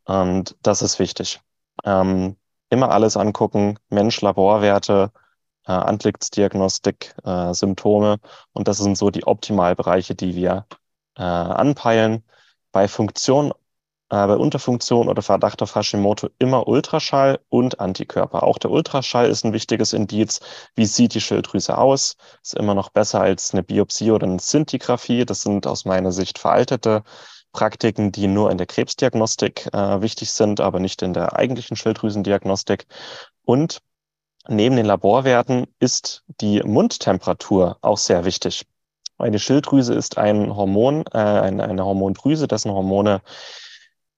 Und 0.05 0.55
das 0.61 0.83
ist 0.83 0.99
wichtig. 0.99 1.41
Ähm, 1.83 2.35
immer 2.69 2.91
alles 2.91 3.17
angucken, 3.17 3.79
Mensch, 3.89 4.21
Laborwerte, 4.21 5.11
äh, 5.67 5.71
Antlitzdiagnostik, 5.71 7.15
äh, 7.23 7.54
Symptome. 7.54 8.17
Und 8.54 8.67
das 8.67 8.78
sind 8.78 8.97
so 8.97 9.10
die 9.10 9.25
Optimalbereiche, 9.25 10.15
die 10.15 10.36
wir 10.36 10.65
äh, 11.17 11.23
anpeilen. 11.23 12.23
Bei 12.71 12.88
Funktion, 12.88 13.51
äh, 14.10 14.28
bei 14.28 14.36
Unterfunktion 14.36 15.10
oder 15.10 15.21
Verdacht 15.21 15.62
auf 15.62 15.75
Hashimoto 15.75 16.30
immer 16.39 16.67
Ultraschall 16.67 17.39
und 17.49 17.80
Antikörper. 17.80 18.43
Auch 18.43 18.58
der 18.58 18.71
Ultraschall 18.71 19.30
ist 19.30 19.45
ein 19.45 19.54
wichtiges 19.54 19.93
Indiz. 19.93 20.39
Wie 20.75 20.86
sieht 20.86 21.13
die 21.13 21.21
Schilddrüse 21.21 21.78
aus? 21.78 22.17
Ist 22.43 22.56
immer 22.56 22.75
noch 22.75 22.89
besser 22.89 23.21
als 23.21 23.54
eine 23.54 23.63
Biopsie 23.63 24.12
oder 24.12 24.28
eine 24.28 24.39
Szintigraphie. 24.39 25.25
Das 25.25 25.41
sind 25.41 25.67
aus 25.67 25.86
meiner 25.86 26.12
Sicht 26.12 26.38
veraltete 26.39 27.04
Praktiken, 27.54 28.12
die 28.12 28.28
nur 28.28 28.51
in 28.51 28.58
der 28.58 28.67
Krebsdiagnostik 28.67 29.67
äh, 29.73 30.01
wichtig 30.01 30.32
sind, 30.32 30.60
aber 30.60 30.80
nicht 30.80 31.01
in 31.01 31.13
der 31.13 31.38
eigentlichen 31.38 31.78
Schilddrüsendiagnostik. 31.78 32.86
Und 33.45 33.80
Neben 34.47 34.75
den 34.75 34.86
Laborwerten 34.86 35.67
ist 35.79 36.23
die 36.41 36.62
Mundtemperatur 36.62 37.77
auch 37.81 37.97
sehr 37.97 38.25
wichtig. 38.25 38.65
Eine 39.17 39.39
Schilddrüse 39.39 39.93
ist 39.93 40.17
ein 40.17 40.55
Hormon, 40.55 41.05
äh, 41.13 41.17
eine, 41.17 41.86
Hormondrüse, 41.86 42.47
dessen 42.47 42.71
Hormone 42.71 43.21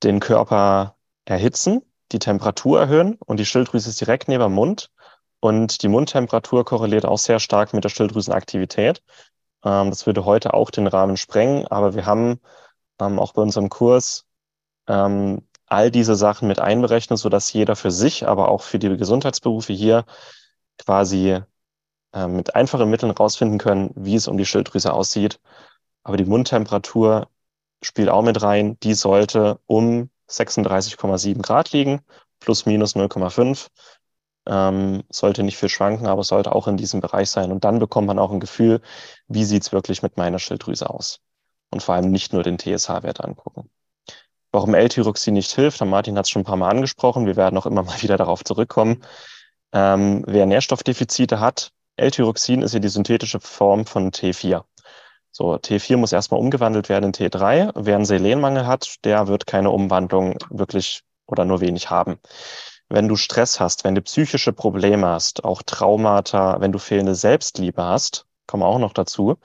den 0.04 0.20
Körper 0.20 0.96
erhitzen, 1.26 1.82
die 2.12 2.20
Temperatur 2.20 2.80
erhöhen 2.80 3.18
und 3.26 3.40
die 3.40 3.46
Schilddrüse 3.46 3.90
ist 3.90 4.02
direkt 4.02 4.28
neben 4.28 4.44
dem 4.44 4.54
Mund 4.54 4.92
und 5.40 5.82
die 5.84 5.88
Mundtemperatur 5.88 6.66
korreliert 6.66 7.06
auch 7.06 7.20
sehr 7.20 7.40
stark 7.40 7.74
mit 7.74 7.84
der 7.84 7.90
Schilddrüsenaktivität. 7.90 9.04
Ähm, 9.64 9.90
das 9.92 10.06
würde 10.06 10.26
heute 10.26 10.54
auch 10.54 10.72
den 10.72 10.88
Rahmen 10.88 11.18
sprengen, 11.18 11.68
aber 11.68 11.94
wir 11.96 12.06
haben 12.06 12.40
ähm, 13.00 13.20
auch 13.20 13.34
bei 13.34 13.42
unserem 13.42 13.70
Kurs 13.70 14.26
ähm, 14.88 15.48
all 15.68 15.92
diese 15.92 16.16
Sachen 16.16 16.48
mit 16.48 16.60
einberechnet, 16.60 17.20
sodass 17.20 17.54
jeder 17.54 17.76
für 17.76 17.92
sich, 17.92 18.28
aber 18.28 18.50
auch 18.50 18.62
für 18.62 18.80
die 18.80 18.96
Gesundheitsberufe 18.98 19.74
hier 19.74 20.06
quasi 20.78 21.42
äh, 22.14 22.28
mit 22.28 22.56
einfachen 22.56 22.90
Mitteln 22.90 23.12
rausfinden 23.12 23.60
können, 23.60 23.92
wie 23.96 24.16
es 24.16 24.28
um 24.28 24.38
die 24.38 24.46
Schilddrüse 24.46 24.94
aussieht. 24.94 25.40
Aber 26.04 26.18
die 26.18 26.26
Mundtemperatur 26.26 27.30
spielt 27.84 28.10
auch 28.10 28.24
mit 28.24 28.42
rein. 28.42 28.80
Die 28.82 28.94
sollte 28.94 29.60
um 29.68 30.10
36,7 30.30 31.42
Grad 31.42 31.72
liegen, 31.72 32.02
plus 32.40 32.66
minus 32.66 32.96
0,5. 32.96 33.68
Ähm, 34.48 35.04
sollte 35.10 35.44
nicht 35.44 35.58
viel 35.58 35.70
schwanken, 35.70 36.08
aber 36.08 36.24
sollte 36.24 36.54
auch 36.56 36.68
in 36.68 36.78
diesem 36.78 37.02
Bereich 37.02 37.30
sein. 37.30 37.52
Und 37.52 37.66
dann 37.66 37.80
bekommt 37.80 38.08
man 38.08 38.20
auch 38.20 38.32
ein 38.32 38.40
Gefühl, 38.40 38.82
wie 39.28 39.44
sieht's 39.44 39.74
wirklich 39.74 40.02
mit 40.04 40.18
meiner 40.18 40.40
Schilddrüse 40.40 40.90
aus. 40.90 41.20
Und 41.72 41.84
vor 41.84 41.96
allem 41.96 42.12
nicht 42.12 42.32
nur 42.32 42.44
den 42.44 42.58
TSH-Wert 42.58 43.24
angucken. 43.24 43.70
Warum 44.58 44.74
L-Tyroxin 44.74 45.36
nicht 45.36 45.52
hilft, 45.52 45.86
Martin 45.86 46.18
hat 46.18 46.26
es 46.26 46.32
schon 46.32 46.42
ein 46.42 46.46
paar 46.46 46.58
Mal 46.58 46.70
angesprochen, 46.70 47.28
wir 47.28 47.36
werden 47.36 47.60
auch 47.60 47.68
immer 47.68 47.84
mal 47.84 48.02
wieder 48.02 48.18
darauf 48.18 48.44
zurückkommen. 48.44 49.04
Ähm, 49.72 50.24
wer 50.26 50.48
Nährstoffdefizite 50.48 51.40
hat, 51.40 51.70
L-Tyroxin 51.98 52.64
ist 52.64 52.74
ja 52.74 52.80
die 52.80 52.88
synthetische 52.88 53.40
Form 53.40 53.86
von 53.86 54.10
T4. 54.10 54.64
So, 55.30 55.54
T4 55.54 55.98
muss 55.98 56.12
erstmal 56.12 56.40
umgewandelt 56.40 56.90
werden 56.90 57.04
in 57.04 57.14
T3. 57.14 57.72
Wer 57.76 57.96
einen 57.96 58.06
Selenmangel 58.06 58.66
hat, 58.66 58.96
der 59.04 59.28
wird 59.28 59.46
keine 59.46 59.70
Umwandlung 59.70 60.40
wirklich 60.50 61.04
oder 61.28 61.46
nur 61.46 61.62
wenig 61.62 61.92
haben. 61.92 62.18
Wenn 62.90 63.08
du 63.08 63.16
Stress 63.16 63.60
hast, 63.60 63.84
wenn 63.84 63.94
du 63.94 64.02
psychische 64.02 64.54
Probleme 64.54 65.06
hast, 65.06 65.44
auch 65.44 65.62
Traumata, 65.62 66.60
wenn 66.62 66.72
du 66.72 66.80
fehlende 66.80 67.14
Selbstliebe 67.14 67.84
hast, 67.84 68.26
kommen 68.48 68.64
auch 68.64 68.80
noch 68.80 68.94
dazu, 68.94 69.38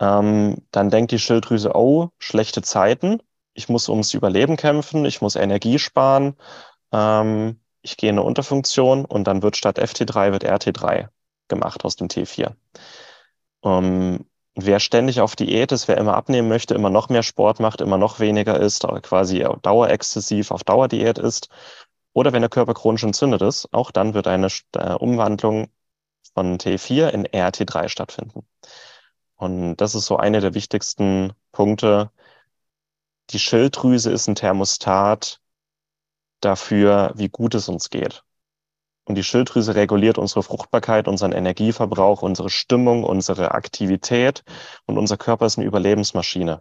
ähm, 0.00 0.56
dann 0.70 0.88
denkt 0.88 1.12
die 1.12 1.18
Schilddrüse, 1.18 1.72
oh, 1.74 2.08
schlechte 2.18 2.62
Zeiten, 2.62 3.20
ich 3.54 3.68
muss 3.68 3.88
ums 3.88 4.14
Überleben 4.14 4.56
kämpfen, 4.56 5.04
ich 5.04 5.20
muss 5.20 5.36
Energie 5.36 5.78
sparen, 5.78 6.36
ähm, 6.92 7.60
ich 7.82 7.96
gehe 7.96 8.10
in 8.10 8.18
eine 8.18 8.26
Unterfunktion 8.26 9.04
und 9.04 9.24
dann 9.24 9.42
wird 9.42 9.56
statt 9.56 9.78
FT3 9.78 10.32
wird 10.32 10.44
RT3 10.44 11.08
gemacht 11.48 11.84
aus 11.84 11.96
dem 11.96 12.08
T4. 12.08 12.54
Um, 13.62 14.24
wer 14.54 14.80
ständig 14.80 15.20
auf 15.20 15.36
Diät 15.36 15.72
ist, 15.72 15.88
wer 15.88 15.98
immer 15.98 16.14
abnehmen 16.14 16.48
möchte, 16.48 16.74
immer 16.74 16.90
noch 16.90 17.08
mehr 17.08 17.22
Sport 17.22 17.60
macht, 17.60 17.80
immer 17.80 17.98
noch 17.98 18.20
weniger 18.20 18.58
isst, 18.58 18.86
quasi 19.02 19.46
dauerexzessiv 19.62 20.50
auf 20.50 20.64
Dauerdiät 20.64 21.18
ist, 21.18 21.48
oder 22.12 22.32
wenn 22.32 22.42
der 22.42 22.50
Körper 22.50 22.74
chronisch 22.74 23.04
entzündet 23.04 23.42
ist, 23.42 23.68
auch 23.72 23.90
dann 23.90 24.14
wird 24.14 24.26
eine 24.26 24.48
äh, 24.74 24.94
Umwandlung 24.94 25.68
von 26.34 26.58
T4 26.58 27.08
in 27.08 27.26
RT3 27.26 27.88
stattfinden. 27.88 28.46
Und 29.36 29.76
das 29.76 29.94
ist 29.94 30.06
so 30.06 30.16
eine 30.16 30.40
der 30.40 30.54
wichtigsten 30.54 31.32
Punkte, 31.52 32.10
die 33.30 33.38
Schilddrüse 33.38 34.10
ist 34.10 34.26
ein 34.26 34.34
Thermostat 34.34 35.40
dafür, 36.40 37.12
wie 37.14 37.28
gut 37.28 37.54
es 37.54 37.68
uns 37.68 37.90
geht. 37.90 38.24
Und 39.04 39.14
die 39.14 39.24
Schilddrüse 39.24 39.74
reguliert 39.74 40.18
unsere 40.18 40.42
Fruchtbarkeit, 40.42 41.08
unseren 41.08 41.32
Energieverbrauch, 41.32 42.22
unsere 42.22 42.50
Stimmung, 42.50 43.04
unsere 43.04 43.52
Aktivität 43.52 44.42
und 44.86 44.98
unser 44.98 45.16
Körper 45.16 45.46
ist 45.46 45.58
eine 45.58 45.66
Überlebensmaschine. 45.66 46.60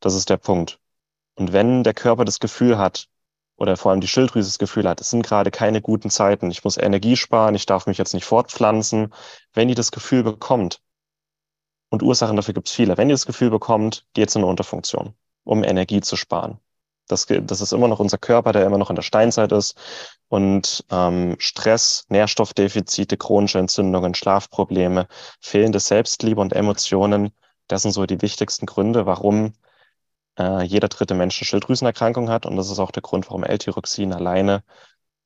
Das 0.00 0.14
ist 0.14 0.30
der 0.30 0.36
Punkt. 0.38 0.78
Und 1.34 1.52
wenn 1.52 1.84
der 1.84 1.94
Körper 1.94 2.24
das 2.24 2.40
Gefühl 2.40 2.78
hat, 2.78 3.08
oder 3.58 3.76
vor 3.76 3.90
allem 3.90 4.00
die 4.00 4.08
Schilddrüse 4.08 4.48
das 4.48 4.58
Gefühl 4.58 4.88
hat, 4.88 5.00
es 5.00 5.10
sind 5.10 5.24
gerade 5.24 5.50
keine 5.50 5.80
guten 5.80 6.10
Zeiten, 6.10 6.50
ich 6.50 6.64
muss 6.64 6.76
Energie 6.76 7.16
sparen, 7.16 7.54
ich 7.54 7.66
darf 7.66 7.86
mich 7.86 7.98
jetzt 7.98 8.14
nicht 8.14 8.24
fortpflanzen, 8.24 9.12
wenn 9.54 9.68
die 9.68 9.74
das 9.74 9.92
Gefühl 9.92 10.22
bekommt, 10.22 10.80
und 11.88 12.02
Ursachen 12.02 12.36
dafür 12.36 12.54
gibt 12.54 12.68
es 12.68 12.74
viele, 12.74 12.96
wenn 12.96 13.08
die 13.08 13.14
das 13.14 13.26
Gefühl 13.26 13.50
bekommt, 13.50 14.06
geht 14.12 14.28
es 14.28 14.34
in 14.34 14.42
eine 14.42 14.50
Unterfunktion 14.50 15.14
um 15.46 15.64
Energie 15.64 16.02
zu 16.02 16.16
sparen. 16.16 16.58
Das, 17.08 17.26
das 17.26 17.60
ist 17.60 17.72
immer 17.72 17.88
noch 17.88 18.00
unser 18.00 18.18
Körper, 18.18 18.52
der 18.52 18.66
immer 18.66 18.78
noch 18.78 18.90
in 18.90 18.96
der 18.96 19.02
Steinzeit 19.02 19.52
ist. 19.52 19.76
Und 20.28 20.84
ähm, 20.90 21.36
Stress, 21.38 22.04
Nährstoffdefizite, 22.08 23.16
chronische 23.16 23.60
Entzündungen, 23.60 24.14
Schlafprobleme, 24.14 25.06
fehlende 25.40 25.78
Selbstliebe 25.80 26.40
und 26.40 26.52
Emotionen, 26.52 27.32
das 27.68 27.82
sind 27.82 27.92
so 27.92 28.06
die 28.06 28.22
wichtigsten 28.22 28.66
Gründe, 28.66 29.06
warum 29.06 29.54
äh, 30.38 30.62
jeder 30.64 30.88
dritte 30.88 31.14
Mensch 31.14 31.40
eine 31.40 31.46
Schilddrüsenerkrankung 31.46 32.28
hat. 32.28 32.46
Und 32.46 32.56
das 32.56 32.70
ist 32.70 32.78
auch 32.78 32.90
der 32.90 33.02
Grund, 33.02 33.26
warum 33.28 33.44
L-Tyroxin 33.44 34.12
alleine 34.12 34.64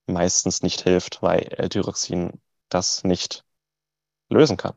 meistens 0.06 0.62
nicht 0.62 0.82
hilft, 0.82 1.22
weil 1.22 1.40
L-Tyroxin 1.56 2.40
das 2.68 3.04
nicht 3.04 3.44
lösen 4.28 4.56
kann. 4.56 4.74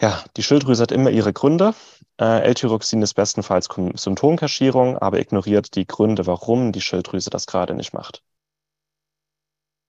Ja, 0.00 0.24
die 0.36 0.42
Schilddrüse 0.42 0.82
hat 0.82 0.92
immer 0.92 1.10
ihre 1.10 1.32
Gründe. 1.34 1.74
Äh, 2.18 2.40
L-Tyroxin 2.44 3.02
ist 3.02 3.14
bestenfalls 3.14 3.68
Symptomkaschierung, 3.94 4.96
aber 4.96 5.18
ignoriert 5.20 5.74
die 5.74 5.86
Gründe, 5.86 6.26
warum 6.26 6.72
die 6.72 6.80
Schilddrüse 6.80 7.28
das 7.28 7.46
gerade 7.46 7.74
nicht 7.74 7.92
macht. 7.92 8.22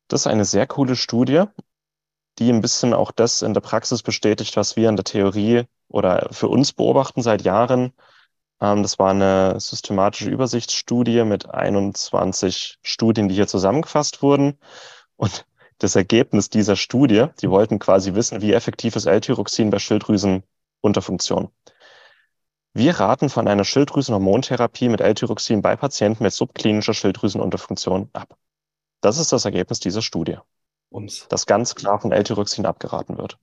Das 0.10 0.22
ist 0.22 0.28
eine 0.28 0.44
sehr 0.44 0.68
coole 0.68 0.98
Studie, 0.98 1.46
die 2.40 2.52
ein 2.52 2.60
bisschen 2.60 2.94
auch 2.94 3.12
das 3.12 3.42
in 3.42 3.54
der 3.54 3.62
Praxis 3.62 4.04
bestätigt, 4.04 4.58
was 4.58 4.76
wir 4.76 4.90
in 4.90 4.98
der 4.98 5.06
Theorie 5.06 5.64
oder 5.88 6.28
für 6.32 6.50
uns 6.50 6.74
beobachten 6.74 7.22
seit 7.22 7.44
Jahren. 7.44 7.94
Ähm, 8.60 8.84
das 8.84 9.00
war 9.00 9.12
eine 9.12 9.62
systematische 9.62 10.30
Übersichtsstudie 10.30 11.24
mit 11.24 11.50
21 11.50 12.80
Studien, 12.82 13.30
die 13.30 13.36
hier 13.36 13.48
zusammengefasst 13.48 14.22
wurden. 14.22 14.60
Und 15.16 15.46
das 15.82 15.96
Ergebnis 15.96 16.50
dieser 16.50 16.76
Studie. 16.76 17.26
Die 17.42 17.50
wollten 17.50 17.80
quasi 17.80 18.14
wissen, 18.14 18.42
wie 18.42 18.54
effektiv 18.54 18.96
ist 18.96 19.08
L-Tyroxin 19.08 19.72
bei 19.72 19.80
Schilddrüsenunterfunktion. 19.80 21.50
Wir 22.74 23.00
raten 23.00 23.30
von 23.30 23.48
einer 23.48 23.64
Schilddrüsenhormontherapie 23.64 24.90
mit 24.90 25.02
L-Tyroxin 25.02 25.62
bei 25.62 25.76
Patienten 25.76 26.24
mit 26.24 26.34
subklinischer 26.34 26.94
Schilddrüsenunterfunktion 26.94 28.10
ab. 28.14 28.38
Das 29.02 29.18
ist 29.18 29.32
das 29.32 29.46
Ergebnis 29.46 29.80
dieser 29.80 30.04
Studie. 30.04 30.38
Ums. 30.92 31.28
Dass 31.30 31.48
ganz 31.48 31.74
klar 31.74 32.00
von 32.00 32.12
L-Tyroxin 32.12 32.66
abgeraten 32.66 33.18
wird. 33.18 33.40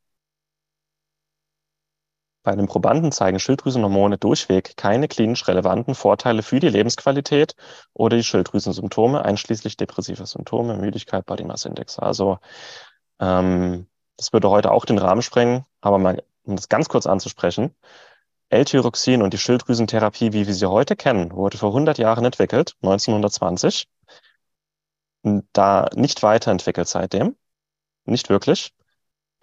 Bei 2.42 2.54
den 2.54 2.66
Probanden 2.66 3.12
zeigen 3.12 3.40
Schilddrüsenhormone 3.40 4.16
durchweg 4.16 4.76
keine 4.76 5.08
klinisch 5.08 5.46
relevanten 5.48 5.94
Vorteile 5.94 6.42
für 6.42 6.60
die 6.60 6.68
Lebensqualität 6.68 7.54
oder 7.92 8.16
die 8.16 8.22
Schilddrüsensymptome, 8.22 9.24
einschließlich 9.24 9.76
depressiver 9.76 10.26
Symptome, 10.26 10.76
Müdigkeit, 10.76 11.26
Body 11.26 11.44
Mass 11.44 11.64
Index. 11.64 11.98
Also 11.98 12.38
ähm, 13.20 13.86
das 14.16 14.32
würde 14.32 14.50
heute 14.50 14.70
auch 14.72 14.84
den 14.84 14.98
Rahmen 14.98 15.22
sprengen, 15.22 15.64
aber 15.80 15.98
mal, 15.98 16.22
um 16.44 16.56
das 16.56 16.68
ganz 16.68 16.88
kurz 16.88 17.06
anzusprechen, 17.06 17.74
L-Tyroxin 18.50 19.22
und 19.22 19.34
die 19.34 19.38
Schilddrüsentherapie, 19.38 20.32
wie 20.32 20.46
wir 20.46 20.54
sie 20.54 20.66
heute 20.66 20.96
kennen, 20.96 21.32
wurde 21.32 21.58
vor 21.58 21.70
100 21.70 21.98
Jahren 21.98 22.24
entwickelt, 22.24 22.76
1920, 22.82 23.88
da 25.52 25.88
nicht 25.94 26.22
weiterentwickelt 26.22 26.88
seitdem, 26.88 27.36
nicht 28.04 28.30
wirklich. 28.30 28.72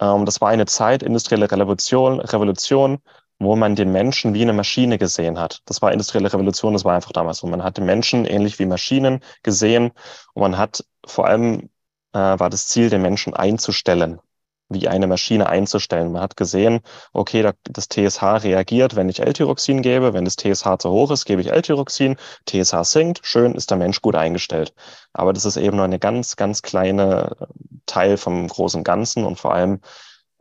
Ähm, 0.00 0.24
das 0.24 0.40
war 0.40 0.48
eine 0.48 0.66
Zeit, 0.66 1.02
industrielle 1.02 1.50
Revolution, 1.50 2.20
Revolution, 2.20 2.98
wo 3.38 3.56
man 3.56 3.76
den 3.76 3.92
Menschen 3.92 4.34
wie 4.34 4.42
eine 4.42 4.52
Maschine 4.52 4.98
gesehen 4.98 5.38
hat. 5.38 5.62
Das 5.66 5.82
war 5.82 5.92
industrielle 5.92 6.32
Revolution, 6.32 6.72
das 6.72 6.84
war 6.84 6.94
einfach 6.94 7.12
damals 7.12 7.38
so. 7.38 7.46
Man 7.46 7.62
hat 7.62 7.76
den 7.76 7.84
Menschen 7.86 8.24
ähnlich 8.24 8.58
wie 8.58 8.66
Maschinen 8.66 9.20
gesehen 9.42 9.92
und 10.34 10.42
man 10.42 10.58
hat 10.58 10.84
vor 11.06 11.26
allem 11.26 11.70
äh, 12.12 12.18
war 12.18 12.50
das 12.50 12.68
Ziel, 12.68 12.90
den 12.90 13.02
Menschen 13.02 13.34
einzustellen 13.34 14.20
wie 14.68 14.88
eine 14.88 15.06
Maschine 15.06 15.48
einzustellen. 15.48 16.12
Man 16.12 16.22
hat 16.22 16.36
gesehen, 16.36 16.80
okay, 17.12 17.42
da, 17.42 17.52
das 17.64 17.88
TSH 17.88 18.22
reagiert, 18.44 18.96
wenn 18.96 19.08
ich 19.08 19.20
L-Tyroxin 19.20 19.82
gebe. 19.82 20.12
Wenn 20.12 20.24
das 20.24 20.36
TSH 20.36 20.78
zu 20.78 20.90
hoch 20.90 21.10
ist, 21.10 21.24
gebe 21.24 21.40
ich 21.40 21.52
L-Tyroxin. 21.52 22.16
TSH 22.46 22.82
sinkt, 22.84 23.20
schön, 23.24 23.54
ist 23.54 23.70
der 23.70 23.78
Mensch 23.78 24.02
gut 24.02 24.16
eingestellt. 24.16 24.74
Aber 25.12 25.32
das 25.32 25.44
ist 25.44 25.56
eben 25.56 25.76
nur 25.76 25.84
eine 25.84 25.98
ganz, 25.98 26.36
ganz 26.36 26.62
kleine 26.62 27.36
äh, 27.40 27.46
Teil 27.86 28.16
vom 28.16 28.48
großen 28.48 28.82
Ganzen 28.84 29.24
und 29.24 29.38
vor 29.38 29.54
allem, 29.54 29.80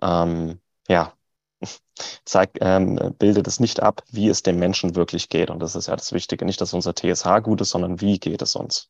ähm, 0.01 0.59
ja, 0.87 1.13
zeigt, 2.25 2.57
ähm, 2.61 3.15
bildet 3.19 3.47
es 3.47 3.59
nicht 3.59 3.81
ab, 3.81 4.03
wie 4.11 4.29
es 4.29 4.43
dem 4.43 4.57
Menschen 4.59 4.95
wirklich 4.95 5.29
geht. 5.29 5.49
Und 5.49 5.59
das 5.59 5.75
ist 5.75 5.87
ja 5.87 5.95
das 5.95 6.13
Wichtige. 6.13 6.45
Nicht, 6.45 6.61
dass 6.61 6.73
unser 6.73 6.93
TSH 6.95 7.43
gut 7.43 7.61
ist, 7.61 7.69
sondern 7.71 8.01
wie 8.01 8.19
geht 8.19 8.41
es 8.41 8.55
uns. 8.55 8.89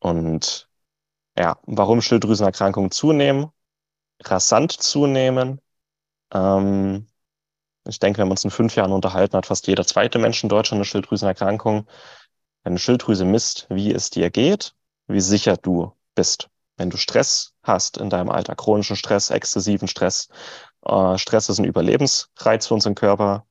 Und 0.00 0.68
ja, 1.38 1.58
warum 1.66 2.02
Schilddrüsenerkrankungen 2.02 2.90
zunehmen? 2.90 3.52
Rasant 4.24 4.72
zunehmen. 4.72 5.60
Ähm, 6.32 7.06
ich 7.86 7.98
denke, 7.98 8.18
wenn 8.20 8.28
wir 8.28 8.32
uns 8.32 8.44
in 8.44 8.50
fünf 8.50 8.76
Jahren 8.76 8.92
unterhalten, 8.92 9.36
hat 9.36 9.46
fast 9.46 9.66
jeder 9.66 9.86
zweite 9.86 10.18
Mensch 10.18 10.42
in 10.42 10.48
Deutschland 10.48 10.78
eine 10.78 10.84
Schilddrüsenerkrankung. 10.84 11.86
Wenn 12.62 12.72
eine 12.72 12.78
Schilddrüse 12.78 13.24
misst, 13.24 13.66
wie 13.70 13.92
es 13.92 14.10
dir 14.10 14.30
geht, 14.30 14.74
wie 15.06 15.20
sicher 15.20 15.56
du 15.56 15.92
bist. 16.14 16.50
Wenn 16.76 16.90
du 16.90 16.96
Stress 16.96 17.54
hast 17.62 17.96
in 17.96 18.10
deinem 18.10 18.30
Alter, 18.30 18.54
chronischen 18.54 18.96
Stress, 18.96 19.30
exzessiven 19.30 19.88
Stress, 19.88 20.28
äh, 20.84 21.18
Stress 21.18 21.48
ist 21.48 21.58
ein 21.58 21.64
Überlebensreiz 21.64 22.66
für 22.66 22.74
unseren 22.74 22.94
Körper, 22.94 23.46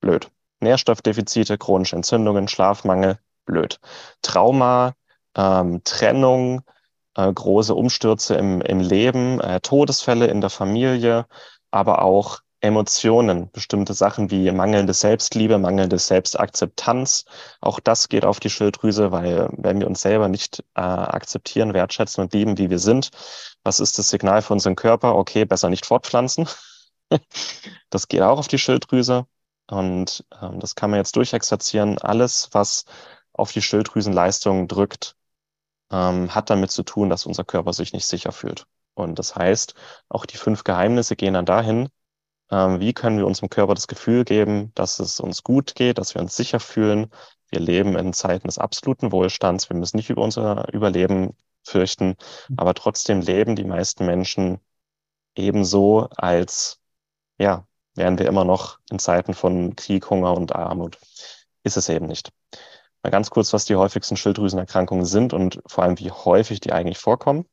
blöd. 0.00 0.30
Nährstoffdefizite, 0.60 1.58
chronische 1.58 1.96
Entzündungen, 1.96 2.48
Schlafmangel, 2.48 3.18
blöd. 3.46 3.80
Trauma, 4.22 4.94
ähm, 5.34 5.82
Trennung, 5.84 6.62
äh, 7.18 7.32
große 7.32 7.74
Umstürze 7.74 8.36
im, 8.36 8.60
im 8.62 8.80
Leben, 8.80 9.40
äh, 9.40 9.60
Todesfälle 9.60 10.28
in 10.28 10.40
der 10.40 10.50
Familie, 10.50 11.26
aber 11.70 12.02
auch 12.02 12.40
Emotionen, 12.60 13.50
bestimmte 13.52 13.94
Sachen 13.94 14.30
wie 14.30 14.50
mangelnde 14.50 14.92
Selbstliebe, 14.92 15.58
mangelnde 15.58 15.98
Selbstakzeptanz. 15.98 17.24
Auch 17.60 17.80
das 17.80 18.08
geht 18.08 18.24
auf 18.24 18.40
die 18.40 18.50
Schilddrüse, 18.50 19.12
weil 19.12 19.48
wenn 19.52 19.80
wir 19.80 19.86
uns 19.86 20.00
selber 20.00 20.28
nicht 20.28 20.64
äh, 20.74 20.80
akzeptieren, 20.80 21.74
wertschätzen 21.74 22.22
und 22.22 22.32
lieben, 22.32 22.58
wie 22.58 22.70
wir 22.70 22.78
sind, 22.78 23.10
was 23.64 23.80
ist 23.80 23.98
das 23.98 24.08
Signal 24.08 24.42
für 24.42 24.54
unseren 24.54 24.76
Körper? 24.76 25.14
Okay, 25.16 25.44
besser 25.44 25.70
nicht 25.70 25.86
fortpflanzen. 25.86 26.48
das 27.90 28.08
geht 28.08 28.22
auch 28.22 28.38
auf 28.38 28.48
die 28.48 28.58
Schilddrüse. 28.58 29.26
Und 29.70 30.24
ähm, 30.40 30.60
das 30.60 30.74
kann 30.74 30.90
man 30.90 30.98
jetzt 30.98 31.16
durchexerzieren. 31.16 31.98
Alles, 31.98 32.48
was 32.52 32.84
auf 33.32 33.52
die 33.52 33.62
Schilddrüsenleistung 33.62 34.66
drückt, 34.66 35.17
ähm, 35.90 36.34
hat 36.34 36.50
damit 36.50 36.70
zu 36.70 36.82
tun, 36.82 37.10
dass 37.10 37.26
unser 37.26 37.44
Körper 37.44 37.72
sich 37.72 37.92
nicht 37.92 38.06
sicher 38.06 38.32
fühlt. 38.32 38.66
Und 38.94 39.18
das 39.18 39.36
heißt, 39.36 39.74
auch 40.08 40.26
die 40.26 40.36
fünf 40.36 40.64
Geheimnisse 40.64 41.16
gehen 41.16 41.34
dann 41.34 41.46
dahin, 41.46 41.88
ähm, 42.50 42.80
wie 42.80 42.92
können 42.94 43.18
wir 43.18 43.26
unserem 43.26 43.50
Körper 43.50 43.74
das 43.74 43.88
Gefühl 43.88 44.24
geben, 44.24 44.72
dass 44.74 44.98
es 44.98 45.20
uns 45.20 45.42
gut 45.42 45.74
geht, 45.74 45.98
dass 45.98 46.14
wir 46.14 46.22
uns 46.22 46.36
sicher 46.36 46.60
fühlen. 46.60 47.10
Wir 47.50 47.60
leben 47.60 47.96
in 47.96 48.12
Zeiten 48.12 48.48
des 48.48 48.58
absoluten 48.58 49.12
Wohlstands. 49.12 49.68
Wir 49.70 49.76
müssen 49.76 49.96
nicht 49.96 50.10
über 50.10 50.22
unser 50.22 50.72
Überleben 50.72 51.36
fürchten, 51.64 52.16
aber 52.56 52.74
trotzdem 52.74 53.20
leben 53.20 53.56
die 53.56 53.64
meisten 53.64 54.06
Menschen 54.06 54.60
ebenso, 55.34 56.08
als 56.16 56.80
ja, 57.38 57.66
wären 57.94 58.18
wir 58.18 58.26
immer 58.26 58.44
noch 58.44 58.78
in 58.90 58.98
Zeiten 58.98 59.34
von 59.34 59.76
Krieg, 59.76 60.08
Hunger 60.10 60.34
und 60.34 60.54
Armut. 60.54 60.98
Ist 61.62 61.76
es 61.76 61.88
eben 61.88 62.06
nicht. 62.06 62.30
Mal 63.02 63.10
ganz 63.10 63.30
kurz, 63.30 63.52
was 63.52 63.64
die 63.64 63.76
häufigsten 63.76 64.16
Schilddrüsenerkrankungen 64.16 65.04
sind 65.04 65.32
und 65.32 65.60
vor 65.66 65.84
allem, 65.84 65.98
wie 65.98 66.10
häufig 66.10 66.60
die 66.60 66.72
eigentlich 66.72 66.98
vorkommen. 66.98 67.46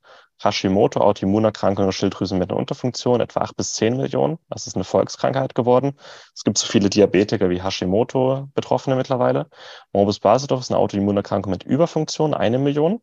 Hashimoto, 0.43 0.99
Autoimmunerkrankung 1.01 1.85
der 1.85 1.91
Schilddrüsen 1.91 2.37
mit 2.39 2.49
einer 2.49 2.59
Unterfunktion, 2.59 3.21
etwa 3.21 3.41
acht 3.41 3.55
bis 3.55 3.73
zehn 3.73 3.95
Millionen. 3.95 4.37
Das 4.49 4.67
ist 4.67 4.75
eine 4.75 4.83
Volkskrankheit 4.83 5.55
geworden. 5.55 5.93
Es 6.33 6.43
gibt 6.43 6.57
so 6.57 6.67
viele 6.67 6.89
Diabetiker 6.89 7.49
wie 7.49 7.61
Hashimoto 7.63 8.49
Betroffene 8.53 8.95
mittlerweile. 8.95 9.47
Morbus 9.93 10.19
Basedorf 10.19 10.61
ist 10.61 10.71
eine 10.71 10.79
Autoimmunerkrankung 10.79 11.51
mit 11.51 11.63
Überfunktion, 11.63 12.33
eine 12.33 12.59
Million. 12.59 13.01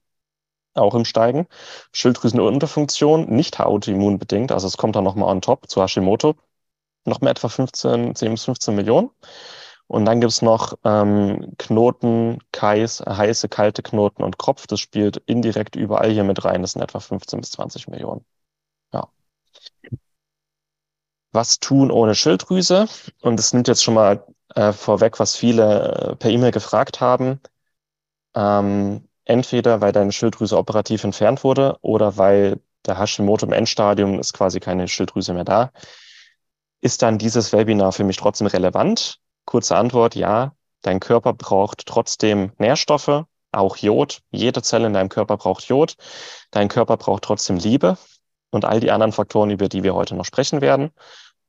Auch 0.75 0.95
im 0.95 1.05
Steigen. 1.05 1.47
Schilddrüsenunterfunktion, 1.93 3.29
nicht 3.29 3.61
autoimmunbedingt, 3.61 4.53
also 4.53 4.67
es 4.67 4.79
kommt 4.79 4.97
dann 4.97 5.05
nochmal 5.05 5.31
on 5.31 5.43
top 5.43 5.69
zu 5.69 5.83
Hashimoto. 5.83 6.35
Nochmal 7.05 7.33
etwa 7.33 7.49
15, 7.49 8.15
10 8.15 8.31
bis 8.33 8.45
15 8.45 8.75
Millionen. 8.75 9.11
Und 9.87 10.05
dann 10.07 10.21
gibt's 10.21 10.43
noch 10.43 10.75
ähm, 10.85 11.55
Knoten, 11.59 12.39
Kais, 12.53 13.01
heiße, 13.01 13.49
kalte 13.49 13.83
Knoten 13.83 14.23
und 14.23 14.39
Kropf. 14.39 14.67
Das 14.67 14.81
spielt 14.81 15.19
indirekt 15.27 15.77
überall 15.77 16.11
hier 16.11 16.25
mit 16.25 16.45
rein. 16.45 16.63
Das 16.63 16.73
sind 16.73 16.83
etwa 16.83 17.01
15 17.01 17.41
bis 17.41 17.51
20 17.53 17.89
Millionen. 17.89 18.25
Ja. 18.93 19.09
Was 21.33 21.59
tun 21.61 21.91
ohne 21.91 22.15
Schilddrüse? 22.15 22.87
Und 23.21 23.39
das 23.39 23.53
nimmt 23.53 23.69
jetzt 23.69 23.83
schon 23.83 23.95
mal 23.95 24.25
äh, 24.55 24.73
vorweg, 24.73 25.19
was 25.19 25.37
viele 25.37 26.13
äh, 26.13 26.17
per 26.17 26.31
E-Mail 26.31 26.51
gefragt 26.53 27.01
haben. 27.01 27.41
Ähm, 28.35 29.09
entweder 29.25 29.81
weil 29.81 29.93
deine 29.93 30.13
Schilddrüse 30.13 30.57
operativ 30.59 31.05
entfernt 31.05 31.45
wurde 31.45 31.79
oder 31.83 32.17
weil 32.17 32.61
der 32.87 32.99
Hashimoto 32.99 33.47
im 33.47 33.53
Endstadium 33.53 34.19
ist 34.19 34.33
quasi 34.33 34.61
keine 34.61 34.89
Schilddrüse 34.89 35.33
mehr 35.35 35.45
da. 35.45 35.73
Ist 36.81 37.03
dann 37.03 37.19
dieses 37.19 37.53
Webinar 37.53 37.93
für 37.93 38.05
mich 38.05 38.17
trotzdem 38.17 38.49
relevant? 38.49 39.22
Kurze 39.45 39.77
Antwort, 39.77 40.15
ja. 40.15 40.55
Dein 40.83 41.01
Körper 41.01 41.33
braucht 41.33 41.87
trotzdem 41.87 42.53
Nährstoffe, 42.59 43.25
auch 43.53 43.77
Jod. 43.77 44.21
Jede 44.31 44.63
Zelle 44.63 44.87
in 44.87 44.93
deinem 44.93 45.09
Körper 45.09 45.37
braucht 45.37 45.65
Jod. 45.65 45.97
Dein 46.51 46.69
Körper 46.69 46.97
braucht 46.97 47.25
trotzdem 47.25 47.57
Liebe 47.57 47.97
und 48.51 48.65
all 48.65 48.81
die 48.81 48.91
anderen 48.91 49.13
Faktoren, 49.13 49.51
über 49.51 49.69
die 49.69 49.83
wir 49.83 49.95
heute 49.95 50.15
noch 50.15 50.25
sprechen 50.25 50.61
werden. 50.61 50.91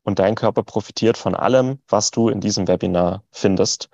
Und 0.04 0.20
dein 0.20 0.36
Körper 0.36 0.64
profitiert 0.64 1.18
von 1.18 1.36
allem, 1.36 1.80
was 1.88 2.12
du 2.12 2.30
in 2.30 2.42
diesem 2.42 2.68
Webinar 2.68 3.24
findest. 3.32 3.90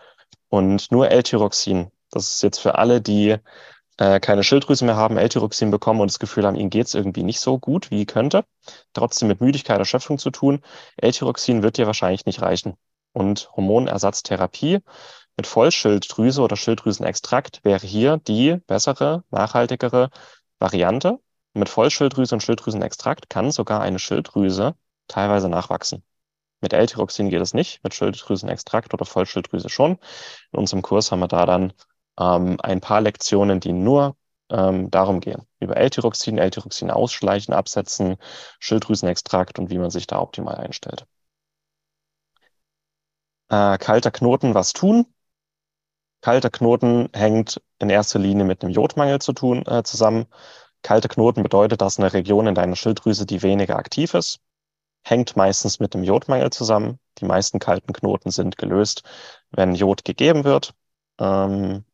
Und 0.49 0.91
nur 0.91 1.09
L-Tyroxin, 1.09 1.91
das 2.09 2.29
ist 2.29 2.43
jetzt 2.43 2.59
für 2.59 2.75
alle, 2.75 2.99
die 3.01 3.37
äh, 3.97 4.19
keine 4.19 4.43
Schilddrüse 4.43 4.85
mehr 4.85 4.95
haben, 4.95 5.17
L-Tyroxin 5.17 5.69
bekommen 5.69 6.01
und 6.01 6.09
das 6.09 6.19
Gefühl 6.19 6.45
haben, 6.47 6.55
ihnen 6.55 6.71
geht's 6.71 6.95
irgendwie 6.95 7.23
nicht 7.23 7.39
so 7.39 7.59
gut, 7.59 7.91
wie 7.91 8.05
könnte, 8.05 8.45
trotzdem 8.93 9.27
mit 9.27 9.41
Müdigkeit, 9.41 9.77
Erschöpfung 9.77 10.17
zu 10.17 10.31
tun. 10.31 10.61
L-Tyroxin 10.97 11.61
wird 11.61 11.77
dir 11.77 11.85
wahrscheinlich 11.85 12.25
nicht 12.25 12.41
reichen 12.41 12.75
und 13.13 13.49
Hormonersatztherapie 13.55 14.79
mit 15.39 15.47
Vollschilddrüse 15.47 16.41
oder 16.41 16.57
Schilddrüsenextrakt 16.57 17.63
wäre 17.63 17.87
hier 17.87 18.17
die 18.17 18.57
bessere, 18.67 19.23
nachhaltigere 19.31 20.09
Variante. 20.59 21.19
Mit 21.53 21.69
Vollschilddrüse 21.69 22.35
und 22.35 22.41
Schilddrüsenextrakt 22.41 23.29
kann 23.29 23.51
sogar 23.51 23.81
eine 23.81 23.99
Schilddrüse 23.99 24.75
teilweise 25.07 25.47
nachwachsen. 25.47 26.03
Mit 26.59 26.73
L-Tyroxin 26.73 27.29
geht 27.29 27.41
es 27.41 27.53
nicht, 27.53 27.81
mit 27.85 27.93
Schilddrüsenextrakt 27.93 28.93
oder 28.93 29.05
Vollschilddrüse 29.05 29.69
schon. 29.69 29.97
In 30.51 30.59
unserem 30.59 30.81
Kurs 30.81 31.11
haben 31.11 31.21
wir 31.21 31.29
da 31.29 31.45
dann 31.45 31.71
ähm, 32.19 32.57
ein 32.61 32.81
paar 32.81 32.99
Lektionen, 32.99 33.61
die 33.61 33.71
nur 33.71 34.17
ähm, 34.49 34.91
darum 34.91 35.21
gehen. 35.21 35.43
Über 35.61 35.77
L-Tyroxin, 35.77 36.37
L-Tyroxin 36.37 36.91
ausschleichen, 36.91 37.53
absetzen, 37.53 38.17
Schilddrüsenextrakt 38.59 39.57
und 39.57 39.69
wie 39.69 39.77
man 39.77 39.89
sich 39.89 40.05
da 40.05 40.19
optimal 40.19 40.55
einstellt. 40.55 41.05
Äh, 43.49 43.77
kalter 43.77 44.11
Knoten 44.11 44.53
was 44.55 44.73
tun. 44.73 45.05
Kalter 46.21 46.49
Knoten 46.49 47.09
hängt 47.13 47.61
in 47.79 47.89
erster 47.89 48.19
Linie 48.19 48.45
mit 48.45 48.63
einem 48.63 48.73
Jodmangel 48.73 49.19
zu 49.19 49.33
tun, 49.33 49.65
äh, 49.65 49.83
zusammen. 49.83 50.25
Kalte 50.81 51.07
Knoten 51.09 51.43
bedeutet, 51.43 51.81
dass 51.81 51.99
eine 51.99 52.13
Region 52.13 52.47
in 52.47 52.55
deiner 52.55 52.75
Schilddrüse, 52.75 53.25
die 53.25 53.41
weniger 53.41 53.77
aktiv 53.77 54.13
ist, 54.13 54.39
hängt 55.03 55.35
meistens 55.37 55.79
mit 55.79 55.93
dem 55.93 56.03
Jodmangel 56.03 56.51
zusammen. 56.51 56.99
Die 57.19 57.25
meisten 57.25 57.59
kalten 57.59 57.93
Knoten 57.93 58.31
sind 58.31 58.57
gelöst, 58.57 59.03
wenn 59.51 59.75
Jod 59.75 60.05
gegeben 60.05 60.43
wird. 60.45 60.73
Ähm, 61.19 61.85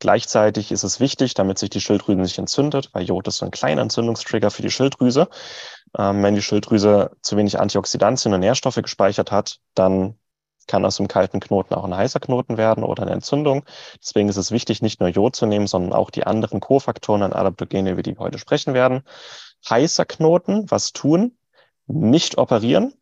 gleichzeitig 0.00 0.72
ist 0.72 0.84
es 0.84 1.00
wichtig, 1.00 1.34
damit 1.34 1.58
sich 1.58 1.70
die 1.70 1.80
Schilddrüse 1.80 2.18
nicht 2.20 2.38
entzündet, 2.38 2.90
weil 2.94 3.04
Jod 3.04 3.28
ist 3.28 3.38
so 3.38 3.46
ein 3.46 3.52
kleiner 3.52 3.82
Entzündungstrigger 3.82 4.50
für 4.50 4.62
die 4.62 4.70
Schilddrüse, 4.70 5.28
Ähm, 5.98 6.22
wenn 6.22 6.34
die 6.36 6.42
Schilddrüse 6.42 7.12
zu 7.22 7.36
wenig 7.36 7.58
Antioxidantien 7.60 8.34
und 8.34 8.40
Nährstoffe 8.40 8.76
gespeichert 8.82 9.32
hat, 9.32 9.60
dann 9.74 10.18
kann 10.66 10.84
aus 10.84 10.96
dem 10.96 11.08
kalten 11.08 11.40
Knoten 11.40 11.74
auch 11.74 11.84
ein 11.84 11.96
heißer 11.96 12.20
Knoten 12.20 12.56
werden 12.56 12.84
oder 12.84 13.02
eine 13.02 13.12
Entzündung. 13.12 13.64
Deswegen 14.00 14.28
ist 14.28 14.36
es 14.36 14.50
wichtig, 14.50 14.82
nicht 14.82 15.00
nur 15.00 15.08
Jod 15.08 15.36
zu 15.36 15.46
nehmen, 15.46 15.66
sondern 15.66 15.92
auch 15.92 16.10
die 16.10 16.26
anderen 16.26 16.60
Kofaktoren 16.60 17.22
und 17.22 17.34
Adaptogene, 17.34 17.90
über 17.90 18.02
die 18.02 18.16
wir 18.16 18.20
heute 18.20 18.38
sprechen 18.38 18.74
werden. 18.74 19.02
Heißer 19.68 20.04
Knoten, 20.04 20.70
was 20.70 20.92
tun? 20.92 21.36
Nicht 21.86 22.38
operieren. 22.38 22.94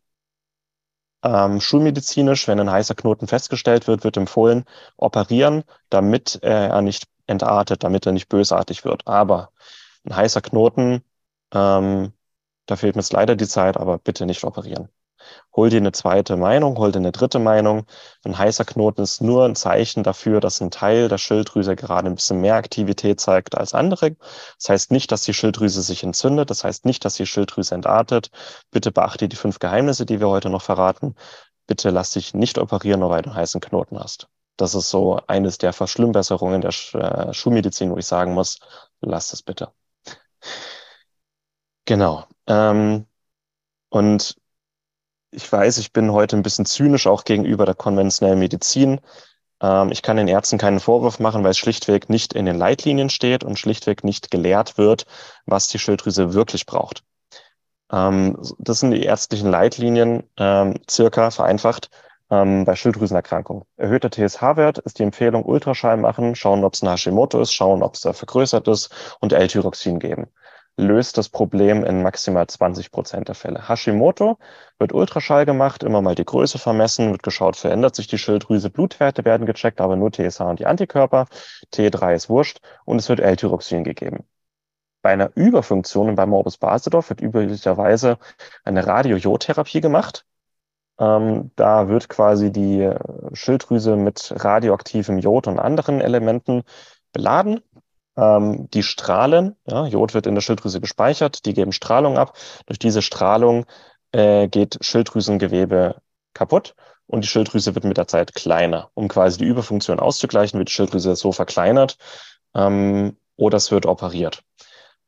Ähm, 1.23 1.61
schulmedizinisch, 1.61 2.47
wenn 2.47 2.59
ein 2.59 2.71
heißer 2.71 2.95
Knoten 2.95 3.27
festgestellt 3.27 3.87
wird, 3.87 4.03
wird 4.03 4.17
empfohlen, 4.17 4.65
operieren, 4.97 5.63
damit 5.89 6.39
er 6.41 6.81
nicht 6.81 7.07
entartet, 7.27 7.83
damit 7.83 8.05
er 8.05 8.11
nicht 8.11 8.27
bösartig 8.29 8.83
wird. 8.85 9.07
Aber 9.07 9.51
ein 10.05 10.15
heißer 10.15 10.41
Knoten, 10.41 11.03
ähm, 11.53 12.13
da 12.65 12.75
fehlt 12.75 12.95
mir 12.95 13.01
jetzt 13.01 13.13
leider 13.13 13.35
die 13.35 13.47
Zeit, 13.47 13.77
aber 13.77 13.99
bitte 13.99 14.25
nicht 14.25 14.43
operieren 14.43 14.89
hol 15.55 15.69
dir 15.69 15.77
eine 15.77 15.91
zweite 15.91 16.37
Meinung, 16.37 16.77
hol 16.77 16.91
dir 16.91 16.99
eine 16.99 17.11
dritte 17.11 17.39
Meinung. 17.39 17.85
Ein 18.23 18.37
heißer 18.37 18.65
Knoten 18.65 19.01
ist 19.01 19.21
nur 19.21 19.45
ein 19.45 19.55
Zeichen 19.55 20.03
dafür, 20.03 20.39
dass 20.39 20.61
ein 20.61 20.71
Teil 20.71 21.07
der 21.09 21.17
Schilddrüse 21.17 21.75
gerade 21.75 22.07
ein 22.07 22.15
bisschen 22.15 22.41
mehr 22.41 22.55
Aktivität 22.55 23.19
zeigt 23.19 23.57
als 23.57 23.73
andere. 23.73 24.15
Das 24.57 24.69
heißt 24.69 24.91
nicht, 24.91 25.11
dass 25.11 25.23
die 25.23 25.33
Schilddrüse 25.33 25.81
sich 25.81 26.03
entzündet. 26.03 26.49
Das 26.49 26.63
heißt 26.63 26.85
nicht, 26.85 27.05
dass 27.05 27.15
die 27.15 27.25
Schilddrüse 27.25 27.75
entartet. 27.75 28.31
Bitte 28.71 28.91
beachte 28.91 29.27
die 29.27 29.35
fünf 29.35 29.59
Geheimnisse, 29.59 30.05
die 30.05 30.19
wir 30.19 30.29
heute 30.29 30.49
noch 30.49 30.61
verraten. 30.61 31.15
Bitte 31.67 31.89
lass 31.89 32.11
dich 32.11 32.33
nicht 32.33 32.57
operieren, 32.57 32.99
nur 32.99 33.09
weil 33.09 33.21
du 33.21 33.29
einen 33.29 33.37
heißen 33.37 33.61
Knoten 33.61 33.99
hast. 33.99 34.27
Das 34.57 34.75
ist 34.75 34.89
so 34.89 35.19
eines 35.27 35.57
der 35.57 35.73
Verschlimmbesserungen 35.73 36.61
der 36.61 36.71
äh, 36.93 37.33
Schulmedizin, 37.33 37.91
wo 37.91 37.97
ich 37.97 38.05
sagen 38.05 38.33
muss, 38.33 38.59
lass 39.01 39.33
es 39.33 39.41
bitte. 39.41 39.71
Genau. 41.85 42.25
Ähm, 42.47 43.07
und 43.89 44.35
ich 45.33 45.51
weiß, 45.51 45.77
ich 45.79 45.91
bin 45.91 46.11
heute 46.11 46.35
ein 46.37 46.43
bisschen 46.43 46.65
zynisch 46.65 47.07
auch 47.07 47.23
gegenüber 47.25 47.65
der 47.65 47.75
konventionellen 47.75 48.39
Medizin. 48.39 49.01
Ähm, 49.61 49.91
ich 49.91 50.01
kann 50.01 50.17
den 50.17 50.27
Ärzten 50.27 50.57
keinen 50.57 50.79
Vorwurf 50.79 51.19
machen, 51.19 51.43
weil 51.43 51.51
es 51.51 51.57
schlichtweg 51.57 52.09
nicht 52.09 52.33
in 52.33 52.45
den 52.45 52.57
Leitlinien 52.57 53.09
steht 53.09 53.43
und 53.43 53.59
schlichtweg 53.59 54.03
nicht 54.03 54.31
gelehrt 54.31 54.77
wird, 54.77 55.05
was 55.45 55.67
die 55.67 55.79
Schilddrüse 55.79 56.33
wirklich 56.33 56.65
braucht. 56.65 57.03
Ähm, 57.91 58.37
das 58.59 58.79
sind 58.79 58.91
die 58.91 59.03
ärztlichen 59.03 59.49
Leitlinien, 59.49 60.23
ähm, 60.37 60.75
circa 60.89 61.31
vereinfacht, 61.31 61.89
ähm, 62.29 62.65
bei 62.65 62.75
Schilddrüsenerkrankungen. 62.75 63.63
Erhöhter 63.77 64.09
TSH-Wert 64.09 64.79
ist 64.79 64.99
die 64.99 65.03
Empfehlung, 65.03 65.43
Ultraschall 65.45 65.97
machen, 65.97 66.35
schauen, 66.35 66.63
ob 66.63 66.73
es 66.73 66.81
ein 66.81 66.89
Hashimoto 66.89 67.41
ist, 67.41 67.53
schauen, 67.53 67.83
ob 67.83 67.95
es 67.95 68.01
da 68.01 68.13
vergrößert 68.13 68.67
ist 68.67 68.89
und 69.19 69.33
L-Tyroxin 69.33 69.99
geben 69.99 70.27
löst 70.77 71.17
das 71.17 71.29
Problem 71.29 71.83
in 71.83 72.01
maximal 72.01 72.47
20 72.47 72.91
Prozent 72.91 73.27
der 73.27 73.35
Fälle. 73.35 73.67
Hashimoto 73.67 74.37
wird 74.79 74.93
Ultraschall 74.93 75.45
gemacht, 75.45 75.83
immer 75.83 76.01
mal 76.01 76.15
die 76.15 76.25
Größe 76.25 76.57
vermessen, 76.57 77.11
wird 77.11 77.23
geschaut, 77.23 77.55
verändert 77.55 77.95
sich 77.95 78.07
die 78.07 78.17
Schilddrüse, 78.17 78.69
Blutwerte 78.69 79.25
werden 79.25 79.45
gecheckt, 79.45 79.81
aber 79.81 79.95
nur 79.95 80.11
TSH 80.11 80.41
und 80.41 80.59
die 80.59 80.65
Antikörper, 80.65 81.27
T3 81.73 82.15
ist 82.15 82.29
wurscht 82.29 82.59
und 82.85 82.97
es 82.99 83.09
wird 83.09 83.19
L-Tyroxin 83.19 83.83
gegeben. 83.83 84.25
Bei 85.03 85.11
einer 85.11 85.31
Überfunktion 85.35 86.09
und 86.09 86.15
bei 86.15 86.25
Morbus 86.25 86.57
Basedorf 86.57 87.09
wird 87.09 87.21
üblicherweise 87.21 88.17
eine 88.63 88.87
Radiojodtherapie 88.87 89.81
gemacht. 89.81 90.25
Ähm, 90.99 91.51
da 91.55 91.89
wird 91.89 92.09
quasi 92.09 92.51
die 92.51 92.89
Schilddrüse 93.33 93.95
mit 93.97 94.33
radioaktivem 94.35 95.19
Jod 95.19 95.47
und 95.47 95.59
anderen 95.59 96.01
Elementen 96.01 96.63
beladen 97.11 97.61
ähm, 98.17 98.69
die 98.71 98.83
strahlen. 98.83 99.55
Ja, 99.65 99.85
Jod 99.85 100.13
wird 100.13 100.27
in 100.27 100.35
der 100.35 100.41
Schilddrüse 100.41 100.81
gespeichert, 100.81 101.45
die 101.45 101.53
geben 101.53 101.71
Strahlung 101.71 102.17
ab. 102.17 102.37
Durch 102.65 102.79
diese 102.79 103.01
Strahlung 103.01 103.65
äh, 104.11 104.47
geht 104.47 104.77
Schilddrüsengewebe 104.81 105.95
kaputt 106.33 106.75
und 107.07 107.23
die 107.23 107.27
Schilddrüse 107.27 107.75
wird 107.75 107.85
mit 107.85 107.97
der 107.97 108.07
Zeit 108.07 108.33
kleiner. 108.33 108.89
Um 108.93 109.07
quasi 109.07 109.37
die 109.39 109.45
Überfunktion 109.45 109.99
auszugleichen, 109.99 110.59
wird 110.59 110.69
die 110.69 110.73
Schilddrüse 110.73 111.15
so 111.15 111.31
verkleinert 111.31 111.97
ähm, 112.55 113.17
oder 113.35 113.57
es 113.57 113.71
wird 113.71 113.85
operiert. 113.85 114.43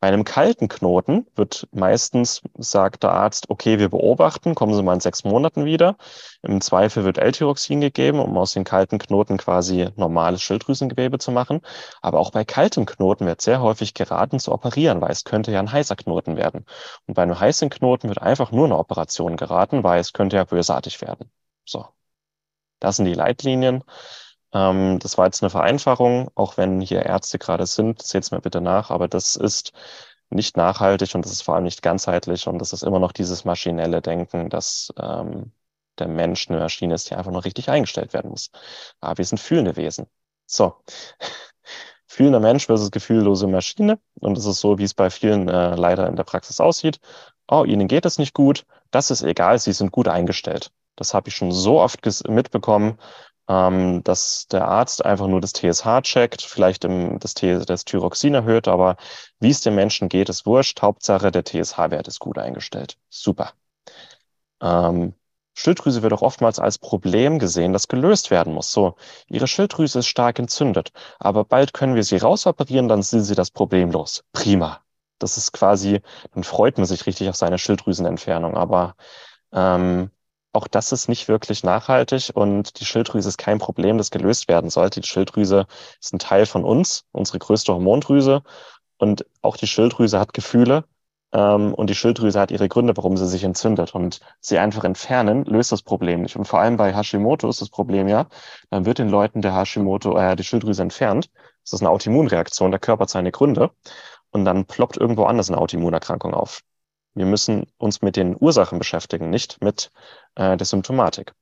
Bei 0.06 0.10
einem 0.10 0.24
kalten 0.24 0.68
Knoten 0.68 1.26
wird 1.36 1.68
meistens, 1.72 2.44
sagt 2.60 3.02
der 3.02 3.14
Arzt, 3.14 3.50
okay, 3.50 3.80
wir 3.80 3.90
beobachten, 3.90 4.54
kommen 4.54 4.76
Sie 4.76 4.84
mal 4.84 4.94
in 4.94 5.00
sechs 5.00 5.24
Monaten 5.24 5.66
wieder. 5.66 5.98
Im 6.44 6.62
Zweifel 6.62 7.06
wird 7.06 7.18
L-Tyroxin 7.18 7.82
gegeben, 7.82 8.20
um 8.20 8.38
aus 8.38 8.54
den 8.54 8.66
kalten 8.66 9.00
Knoten 9.00 9.38
quasi 9.38 9.90
normales 9.96 10.44
Schilddrüsengewebe 10.44 11.18
zu 11.18 11.32
machen. 11.32 11.62
Aber 12.04 12.20
auch 12.20 12.30
bei 12.30 12.46
kaltem 12.46 12.86
Knoten 12.86 13.26
wird 13.26 13.42
sehr 13.42 13.62
häufig 13.62 13.96
geraten 13.96 14.40
zu 14.40 14.52
operieren, 14.52 15.02
weil 15.02 15.10
es 15.10 15.24
könnte 15.24 15.52
ja 15.52 15.60
ein 15.60 15.72
heißer 15.72 15.96
Knoten 15.96 16.38
werden. 16.38 16.66
Und 17.08 17.16
bei 17.16 17.24
einem 17.24 17.40
heißen 17.40 17.72
Knoten 17.72 18.08
wird 18.08 18.22
einfach 18.22 18.52
nur 18.52 18.66
eine 18.66 18.78
Operation 18.78 19.38
geraten, 19.38 19.84
weil 19.84 20.00
es 20.00 20.14
könnte 20.14 20.36
ja 20.36 20.44
bösartig 20.44 21.02
werden. 21.02 21.32
So. 21.66 21.84
Das 22.80 22.98
sind 22.98 23.06
die 23.06 23.14
Leitlinien. 23.16 23.84
Ähm, 24.56 25.00
das 25.00 25.18
war 25.18 25.26
jetzt 25.26 25.44
eine 25.44 25.50
Vereinfachung, 25.50 26.32
auch 26.36 26.58
wenn 26.58 26.80
hier 26.82 27.04
Ärzte 27.06 27.38
gerade 27.40 27.66
sind, 27.68 28.02
seht 28.02 28.24
es 28.24 28.32
mir 28.32 28.40
bitte 28.42 28.62
nach, 28.62 28.90
aber 28.90 29.10
das 29.10 29.36
ist 29.36 29.74
nicht 30.30 30.58
nachhaltig 30.58 31.14
und 31.16 31.26
das 31.26 31.34
ist 31.34 31.42
vor 31.44 31.56
allem 31.56 31.66
nicht 31.66 31.82
ganzheitlich 31.82 32.48
und 32.48 32.60
das 32.60 32.74
ist 32.74 32.84
immer 32.84 33.00
noch 33.00 33.12
dieses 33.12 33.46
maschinelle 33.46 34.02
Denken, 34.02 34.50
dass 34.50 34.94
ähm, 34.98 35.52
der 36.00 36.08
Mensch 36.08 36.50
eine 36.50 36.60
Maschine 36.60 36.96
ist, 36.96 37.10
die 37.10 37.16
einfach 37.16 37.32
nur 37.32 37.44
richtig 37.46 37.70
eingestellt 37.70 38.14
werden 38.14 38.32
muss. 38.32 38.50
Aber 39.02 39.18
wir 39.18 39.26
sind 39.26 39.40
fühlende 39.40 39.76
Wesen. 39.76 40.08
So. 40.46 40.76
Fühlender 42.08 42.40
Mensch 42.40 42.68
versus 42.68 42.92
gefühllose 42.92 43.48
Maschine. 43.48 44.00
Und 44.22 44.38
das 44.38 44.46
ist 44.46 44.62
so, 44.62 44.78
wie 44.78 44.84
es 44.86 44.94
bei 44.94 45.10
vielen 45.10 45.50
äh, 45.50 45.76
leider 45.76 46.08
in 46.08 46.16
der 46.16 46.24
Praxis 46.24 46.62
aussieht. 46.62 47.00
Oh, 47.50 47.66
ihnen 47.66 47.90
geht 47.90 48.06
es 48.06 48.18
nicht 48.20 48.34
gut. 48.34 48.66
Das 48.92 49.12
ist 49.12 49.22
egal. 49.22 49.60
Sie 49.60 49.74
sind 49.74 49.92
gut 49.92 50.08
eingestellt. 50.08 50.72
Das 50.96 51.14
habe 51.14 51.28
ich 51.30 51.36
schon 51.36 51.52
so 51.52 51.82
oft 51.82 52.00
mitbekommen 52.30 52.98
ähm, 53.48 54.04
dass 54.04 54.48
der 54.48 54.68
Arzt 54.68 55.06
einfach 55.06 55.28
nur 55.28 55.42
das 55.42 55.54
TSH 55.54 56.02
checkt, 56.02 56.42
vielleicht 56.42 56.84
im, 56.86 57.20
das, 57.20 57.34
T, 57.34 57.60
das 57.66 57.86
Thyroxin 57.86 58.34
erhöht, 58.34 58.68
aber 58.68 58.98
wie 59.40 59.50
es 59.50 59.62
dem 59.62 59.76
Menschen 59.76 60.10
geht, 60.10 60.30
ist 60.30 60.46
wurscht. 60.46 60.82
Hauptsache, 60.82 61.32
der 61.32 61.44
TSH-Wert 61.44 62.08
ist 62.08 62.20
gut 62.20 62.38
eingestellt. 62.38 62.98
Super. 63.10 63.54
Ähm, 64.62 65.14
Schilddrüse 65.54 66.04
wird 66.04 66.14
auch 66.14 66.22
oftmals 66.22 66.60
als 66.60 66.78
Problem 66.78 67.40
gesehen, 67.40 67.72
das 67.74 67.88
gelöst 67.88 68.30
werden 68.30 68.54
muss. 68.54 68.72
So, 68.72 68.96
Ihre 69.28 69.48
Schilddrüse 69.48 70.00
ist 70.00 70.08
stark 70.08 70.38
entzündet, 70.40 70.92
aber 71.18 71.46
bald 71.46 71.74
können 71.74 71.96
wir 71.96 72.04
sie 72.04 72.18
rausoperieren, 72.18 72.88
dann 72.90 73.02
sind 73.04 73.24
Sie 73.24 73.36
das 73.36 73.52
Problem 73.52 73.92
los. 73.92 74.24
Prima. 74.34 74.82
Das 75.18 75.38
ist 75.38 75.54
quasi, 75.54 76.02
dann 76.34 76.44
freut 76.44 76.78
man 76.78 76.86
sich 76.86 77.06
richtig 77.06 77.30
auf 77.30 77.38
seine 77.38 77.58
Schilddrüsenentfernung. 77.58 78.58
Aber 78.58 78.96
ähm, 79.54 80.12
auch 80.56 80.68
das 80.68 80.92
ist 80.92 81.10
nicht 81.10 81.28
wirklich 81.28 81.64
nachhaltig 81.64 82.32
und 82.34 82.80
die 82.80 82.86
Schilddrüse 82.86 83.30
ist 83.30 83.38
kein 83.38 83.60
Problem, 83.60 83.98
das 83.98 84.12
gelöst 84.12 84.48
werden 84.48 84.70
sollte. 84.70 85.02
Die 85.02 85.08
Schilddrüse 85.08 85.68
ist 86.00 86.14
ein 86.14 86.20
Teil 86.20 86.46
von 86.46 86.64
uns, 86.64 87.06
unsere 87.12 87.40
größte 87.40 87.74
Hormondrüse. 87.74 88.42
Und 88.98 89.26
auch 89.42 89.58
die 89.58 89.68
Schilddrüse 89.68 90.20
hat 90.20 90.34
Gefühle 90.34 90.86
ähm, 91.34 91.74
und 91.74 91.90
die 91.90 91.96
Schilddrüse 91.96 92.40
hat 92.40 92.52
ihre 92.52 92.70
Gründe, 92.70 92.96
warum 92.96 93.18
sie 93.18 93.28
sich 93.28 93.44
entzündet. 93.44 93.94
Und 93.94 94.22
sie 94.40 94.58
einfach 94.58 94.86
entfernen, 94.86 95.44
löst 95.46 95.72
das 95.72 95.82
Problem 95.82 96.22
nicht. 96.22 96.38
Und 96.38 96.46
vor 96.46 96.60
allem 96.60 96.78
bei 96.78 96.94
Hashimoto 96.96 97.50
ist 97.50 97.62
das 97.62 97.70
Problem 97.70 98.08
ja, 98.08 98.28
dann 98.70 98.86
wird 98.86 99.00
den 99.00 99.10
Leuten 99.10 99.42
der 99.42 99.56
Hashimoto, 99.56 100.18
äh, 100.18 100.36
die 100.36 100.44
Schilddrüse 100.44 100.82
entfernt. 100.82 101.30
Das 101.64 101.74
ist 101.74 101.82
eine 101.82 101.90
Autoimmunreaktion, 101.90 102.72
der 102.72 102.80
Körper 102.80 103.04
hat 103.04 103.10
seine 103.10 103.32
Gründe. 103.32 103.72
Und 104.32 104.46
dann 104.46 104.66
ploppt 104.66 104.98
irgendwo 104.98 105.26
anders 105.26 105.50
eine 105.50 105.58
Autoimmunerkrankung 105.58 106.34
auf. 106.34 106.62
Wir 107.16 107.26
müssen 107.26 107.66
uns 107.78 108.02
mit 108.02 108.18
den 108.18 108.36
Ursachen 108.40 108.78
beschäftigen, 108.80 109.30
nicht 109.30 109.62
mit 109.62 109.92
äh, 110.36 110.58
der 110.58 110.66
Symptomatik. 110.66 111.34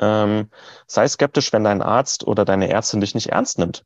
Ähm, 0.00 0.50
sei 0.86 1.08
skeptisch, 1.08 1.52
wenn 1.52 1.64
dein 1.64 1.82
Arzt 1.82 2.26
oder 2.26 2.44
deine 2.44 2.68
Ärztin 2.68 3.00
dich 3.00 3.14
nicht 3.14 3.30
ernst 3.30 3.58
nimmt. 3.58 3.84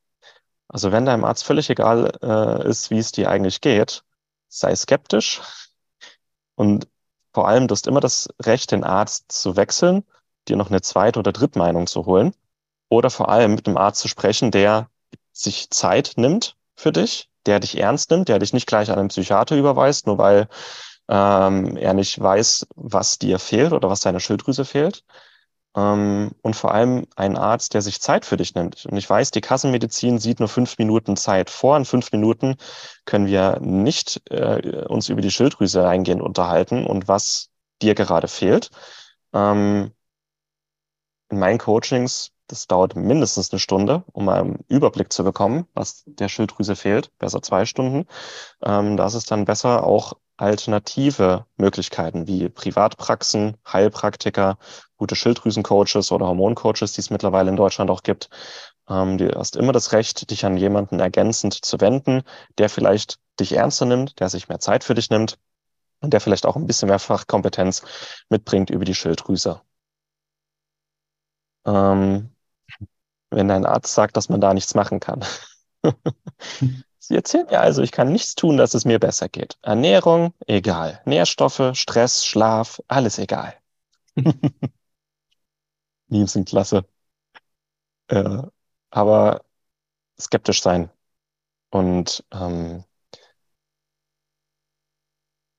Also 0.69 0.93
wenn 0.93 1.07
deinem 1.07 1.25
Arzt 1.25 1.45
völlig 1.45 1.71
egal 1.71 2.13
äh, 2.23 2.69
ist, 2.69 2.91
wie 2.91 2.99
es 2.99 3.13
dir 3.13 3.31
eigentlich 3.31 3.61
geht, 3.61 4.05
sei 4.49 4.75
skeptisch 4.75 5.41
und 6.57 6.89
vor 7.33 7.49
allem, 7.49 7.69
du 7.69 7.73
hast 7.73 7.87
immer 7.87 8.01
das 8.01 8.29
Recht, 8.43 8.73
den 8.73 8.85
Arzt 8.85 9.31
zu 9.33 9.57
wechseln, 9.57 10.05
dir 10.49 10.57
noch 10.57 10.71
eine 10.71 10.81
zweite 10.83 11.21
oder 11.21 11.33
dritte 11.33 11.59
Meinung 11.59 11.87
zu 11.87 12.07
holen 12.07 12.35
oder 12.89 13.11
vor 13.11 13.29
allem 13.29 13.55
mit 13.55 13.67
einem 13.67 13.77
Arzt 13.77 14.01
zu 14.01 14.09
sprechen, 14.09 14.51
der 14.51 14.91
sich 15.33 15.71
Zeit 15.71 16.15
nimmt 16.17 16.57
für 16.75 16.93
dich 16.93 17.30
der 17.47 17.61
dich 17.61 17.79
ernst 17.79 18.11
nimmt, 18.11 18.29
der 18.29 18.39
dich 18.39 18.53
nicht 18.53 18.67
gleich 18.67 18.91
an 18.91 18.99
einen 18.99 19.09
Psychiater 19.09 19.57
überweist, 19.57 20.07
nur 20.07 20.19
weil 20.19 20.49
ähm, 21.09 21.77
er 21.77 21.95
nicht 21.95 22.21
weiß, 22.21 22.67
was 22.77 23.19
dir 23.19 23.39
fehlt 23.39 23.73
oder 23.73 23.91
was 23.91 24.01
deiner 24.01 24.21
Schilddrüse 24.21 24.65
fehlt. 24.65 25.05
Ähm, 25.77 26.33
und 26.43 26.57
vor 26.57 26.75
allem 26.75 27.07
ein 27.17 27.37
Arzt, 27.37 27.75
der 27.75 27.83
sich 27.83 28.01
Zeit 28.01 28.25
für 28.25 28.37
dich 28.37 28.55
nimmt. 28.55 28.87
Und 28.87 28.97
ich 28.97 29.09
weiß, 29.09 29.31
die 29.31 29.41
Kassenmedizin 29.41 30.19
sieht 30.19 30.41
nur 30.41 30.49
fünf 30.49 30.79
Minuten 30.79 31.17
Zeit 31.17 31.51
vor. 31.51 31.77
In 31.77 31.85
fünf 31.85 32.11
Minuten 32.13 32.57
können 33.05 33.27
wir 33.27 33.61
nicht 33.61 34.21
äh, 34.31 34.85
uns 34.87 35.09
über 35.09 35.21
die 35.21 35.31
Schilddrüse 35.31 35.87
eingehend 35.89 36.23
unterhalten 36.23 36.87
und 36.87 37.09
was 37.09 37.51
dir 37.83 37.95
gerade 37.95 38.29
fehlt. 38.29 38.71
Ähm, 39.33 39.93
in 41.31 41.39
meinen 41.39 41.59
Coachings 41.59 42.33
das 42.51 42.67
dauert 42.67 42.97
mindestens 42.97 43.53
eine 43.53 43.61
Stunde, 43.61 44.05
um 44.13 44.29
einen 44.29 44.65
Überblick 44.69 45.13
zu 45.13 45.23
bekommen, 45.25 45.67
was 45.75 46.03
der 46.07 46.29
Schilddrüse 46.29 46.75
fehlt. 46.75 47.17
Besser 47.19 47.43
zwei 47.43 47.65
Stunden. 47.65 48.07
Ähm, 48.63 48.97
da 48.97 49.07
ist 49.07 49.15
es 49.15 49.25
dann 49.25 49.45
besser, 49.45 49.85
auch 49.85 50.15
alternative 50.37 51.47
Möglichkeiten 51.57 52.27
wie 52.27 52.49
Privatpraxen, 52.49 53.57
Heilpraktiker, 53.71 54.59
gute 54.97 55.15
Schilddrüsencoaches 55.15 56.11
oder 56.13 56.27
Hormoncoaches, 56.27 56.93
die 56.93 57.01
es 57.03 57.11
mittlerweile 57.11 57.51
in 57.51 57.57
Deutschland 57.57 57.91
auch 57.91 58.03
gibt. 58.03 58.31
Ähm, 58.89 59.19
du 59.19 59.31
hast 59.37 59.57
immer 59.57 59.73
das 59.73 59.93
Recht, 59.93 60.31
dich 60.31 60.45
an 60.45 60.57
jemanden 60.57 60.99
ergänzend 60.99 61.55
zu 61.55 61.81
wenden, 61.81 62.23
der 62.59 62.69
vielleicht 62.69 63.19
dich 63.39 63.53
ernster 63.53 63.87
nimmt, 63.87 64.19
der 64.21 64.29
sich 64.29 64.49
mehr 64.49 64.61
Zeit 64.61 64.83
für 64.83 64.95
dich 64.95 65.11
nimmt 65.11 65.39
und 66.01 66.13
der 66.13 66.21
vielleicht 66.21 66.47
auch 66.47 66.57
ein 66.57 66.67
bisschen 66.67 66.89
mehr 66.89 66.99
Fachkompetenz 66.99 67.83
mitbringt 68.29 68.71
über 68.71 68.85
die 68.85 68.95
Schilddrüse. 68.95 69.61
Ähm, 71.65 72.31
wenn 73.31 73.49
dein 73.49 73.67
Arzt 73.67 73.95
sagt, 73.95 74.17
dass 74.17 74.29
man 74.29 74.41
da 74.41 74.55
nichts 74.55 74.75
machen 74.75 75.01
kann. 75.01 75.25
Sie 76.99 77.15
erzählen 77.17 77.47
ja 77.51 77.61
also, 77.61 77.83
ich 77.83 77.93
kann 77.93 78.13
nichts 78.13 78.35
tun, 78.35 78.57
dass 78.57 78.75
es 78.75 78.85
mir 78.85 78.99
besser 78.99 79.29
geht. 79.29 79.59
Ernährung, 79.63 80.35
egal. 80.47 81.01
Nährstoffe, 81.07 81.73
Stress, 81.75 82.25
Schlaf, 82.25 82.81
alles 82.89 83.19
egal. 83.19 83.55
Memes 86.09 86.33
sind 86.33 86.49
klasse. 86.49 86.85
Äh, 88.09 88.43
aber 88.91 89.43
skeptisch 90.21 90.63
sein. 90.63 90.91
Und 91.71 92.25
ähm, 92.33 92.85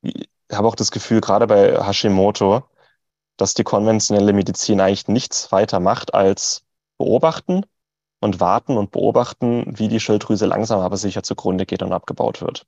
ich 0.01 0.29
habe 0.51 0.67
auch 0.67 0.75
das 0.75 0.91
Gefühl, 0.91 1.21
gerade 1.21 1.47
bei 1.47 1.83
Hashimoto, 1.85 2.63
dass 3.37 3.53
die 3.53 3.63
konventionelle 3.63 4.33
Medizin 4.33 4.81
eigentlich 4.81 5.07
nichts 5.07 5.51
weiter 5.51 5.79
macht 5.79 6.13
als 6.13 6.65
beobachten 7.01 7.65
und 8.19 8.39
warten 8.39 8.77
und 8.77 8.91
beobachten, 8.91 9.65
wie 9.67 9.87
die 9.87 9.99
Schilddrüse 9.99 10.45
langsam 10.45 10.79
aber 10.81 10.97
sicher 10.97 11.23
zugrunde 11.23 11.65
geht 11.65 11.81
und 11.81 11.91
abgebaut 11.93 12.41
wird. 12.41 12.67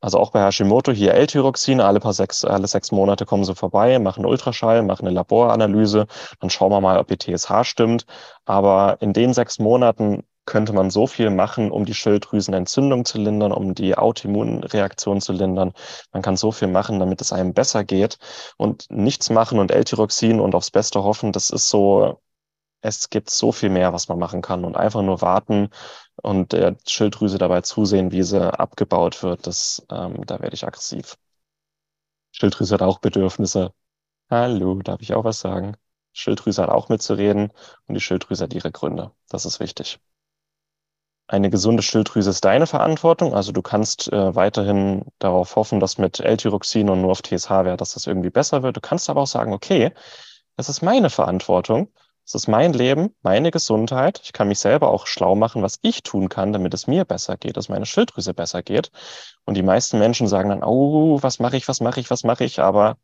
Also 0.00 0.18
auch 0.18 0.32
bei 0.32 0.44
Hashimoto 0.44 0.92
hier 0.92 1.14
L-Tyroxin, 1.14 1.80
alle 1.80 2.00
alle 2.02 2.66
sechs 2.66 2.92
Monate 2.92 3.24
kommen 3.24 3.44
sie 3.44 3.54
vorbei, 3.54 3.98
machen 3.98 4.26
Ultraschall, 4.26 4.82
machen 4.82 5.06
eine 5.06 5.14
Laboranalyse, 5.14 6.06
dann 6.40 6.50
schauen 6.50 6.72
wir 6.72 6.80
mal, 6.80 6.98
ob 6.98 7.06
die 7.08 7.16
TSH 7.16 7.64
stimmt. 7.64 8.04
Aber 8.44 8.98
in 9.00 9.12
den 9.14 9.32
sechs 9.32 9.58
Monaten 9.58 10.24
könnte 10.44 10.74
man 10.74 10.90
so 10.90 11.06
viel 11.06 11.30
machen, 11.30 11.70
um 11.70 11.86
die 11.86 11.94
Schilddrüsenentzündung 11.94 13.04
zu 13.06 13.18
lindern, 13.18 13.52
um 13.52 13.74
die 13.74 13.96
Autoimmunreaktion 13.96 15.20
zu 15.20 15.32
lindern. 15.32 15.72
Man 16.12 16.22
kann 16.22 16.36
so 16.36 16.52
viel 16.52 16.68
machen, 16.68 16.98
damit 16.98 17.20
es 17.22 17.32
einem 17.32 17.54
besser 17.54 17.84
geht. 17.84 18.18
Und 18.58 18.86
nichts 18.90 19.30
machen 19.30 19.58
und 19.58 19.70
L-Tyroxin 19.70 20.40
und 20.40 20.54
aufs 20.54 20.70
Beste 20.70 21.02
hoffen, 21.02 21.32
das 21.32 21.48
ist 21.50 21.70
so 21.70 22.20
es 22.84 23.08
gibt 23.08 23.30
so 23.30 23.50
viel 23.50 23.70
mehr, 23.70 23.94
was 23.94 24.08
man 24.08 24.18
machen 24.18 24.42
kann 24.42 24.64
und 24.64 24.76
einfach 24.76 25.00
nur 25.02 25.22
warten 25.22 25.70
und 26.22 26.52
der 26.52 26.76
Schilddrüse 26.86 27.38
dabei 27.38 27.62
zusehen, 27.62 28.12
wie 28.12 28.22
sie 28.22 28.52
abgebaut 28.58 29.22
wird. 29.22 29.46
Das, 29.46 29.86
ähm, 29.90 30.24
da 30.26 30.40
werde 30.40 30.54
ich 30.54 30.66
aggressiv. 30.66 31.16
Schilddrüse 32.32 32.74
hat 32.74 32.82
auch 32.82 32.98
Bedürfnisse. 32.98 33.72
Hallo, 34.30 34.74
darf 34.82 35.00
ich 35.00 35.14
auch 35.14 35.24
was 35.24 35.40
sagen? 35.40 35.76
Schilddrüse 36.12 36.62
hat 36.62 36.68
auch 36.68 36.90
mitzureden 36.90 37.52
und 37.86 37.94
die 37.94 38.00
Schilddrüse 38.00 38.44
hat 38.44 38.54
ihre 38.54 38.70
Gründe. 38.70 39.12
Das 39.30 39.46
ist 39.46 39.60
wichtig. 39.60 39.98
Eine 41.26 41.48
gesunde 41.48 41.82
Schilddrüse 41.82 42.28
ist 42.28 42.44
deine 42.44 42.66
Verantwortung. 42.66 43.34
Also 43.34 43.52
du 43.52 43.62
kannst 43.62 44.12
äh, 44.12 44.34
weiterhin 44.34 45.06
darauf 45.18 45.56
hoffen, 45.56 45.80
dass 45.80 45.96
mit 45.96 46.20
L-Tyroxin 46.20 46.90
und 46.90 47.00
nur 47.00 47.12
auf 47.12 47.22
TSH-Wert, 47.22 47.80
dass 47.80 47.94
das 47.94 48.06
irgendwie 48.06 48.28
besser 48.30 48.62
wird. 48.62 48.76
Du 48.76 48.82
kannst 48.82 49.08
aber 49.08 49.22
auch 49.22 49.26
sagen, 49.26 49.54
okay, 49.54 49.94
das 50.56 50.68
ist 50.68 50.82
meine 50.82 51.08
Verantwortung 51.08 51.88
es 52.26 52.34
ist 52.34 52.48
mein 52.48 52.72
Leben, 52.72 53.14
meine 53.22 53.50
Gesundheit. 53.50 54.20
Ich 54.24 54.32
kann 54.32 54.48
mich 54.48 54.58
selber 54.58 54.88
auch 54.90 55.06
schlau 55.06 55.34
machen, 55.34 55.62
was 55.62 55.78
ich 55.82 56.02
tun 56.02 56.28
kann, 56.28 56.52
damit 56.52 56.72
es 56.72 56.86
mir 56.86 57.04
besser 57.04 57.36
geht, 57.36 57.56
dass 57.56 57.68
meine 57.68 57.84
Schilddrüse 57.84 58.32
besser 58.32 58.62
geht. 58.62 58.90
Und 59.44 59.54
die 59.54 59.62
meisten 59.62 59.98
Menschen 59.98 60.26
sagen 60.26 60.48
dann, 60.48 60.64
oh, 60.64 61.22
was 61.22 61.38
mache 61.38 61.56
ich, 61.56 61.68
was 61.68 61.80
mache 61.80 62.00
ich, 62.00 62.10
was 62.10 62.24
mache 62.24 62.44
ich? 62.44 62.60
Aber 62.60 62.96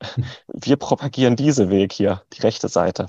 wir 0.48 0.76
propagieren 0.76 1.36
diese 1.36 1.70
Weg 1.70 1.92
hier, 1.92 2.22
die 2.32 2.42
rechte 2.42 2.68
Seite. 2.68 3.06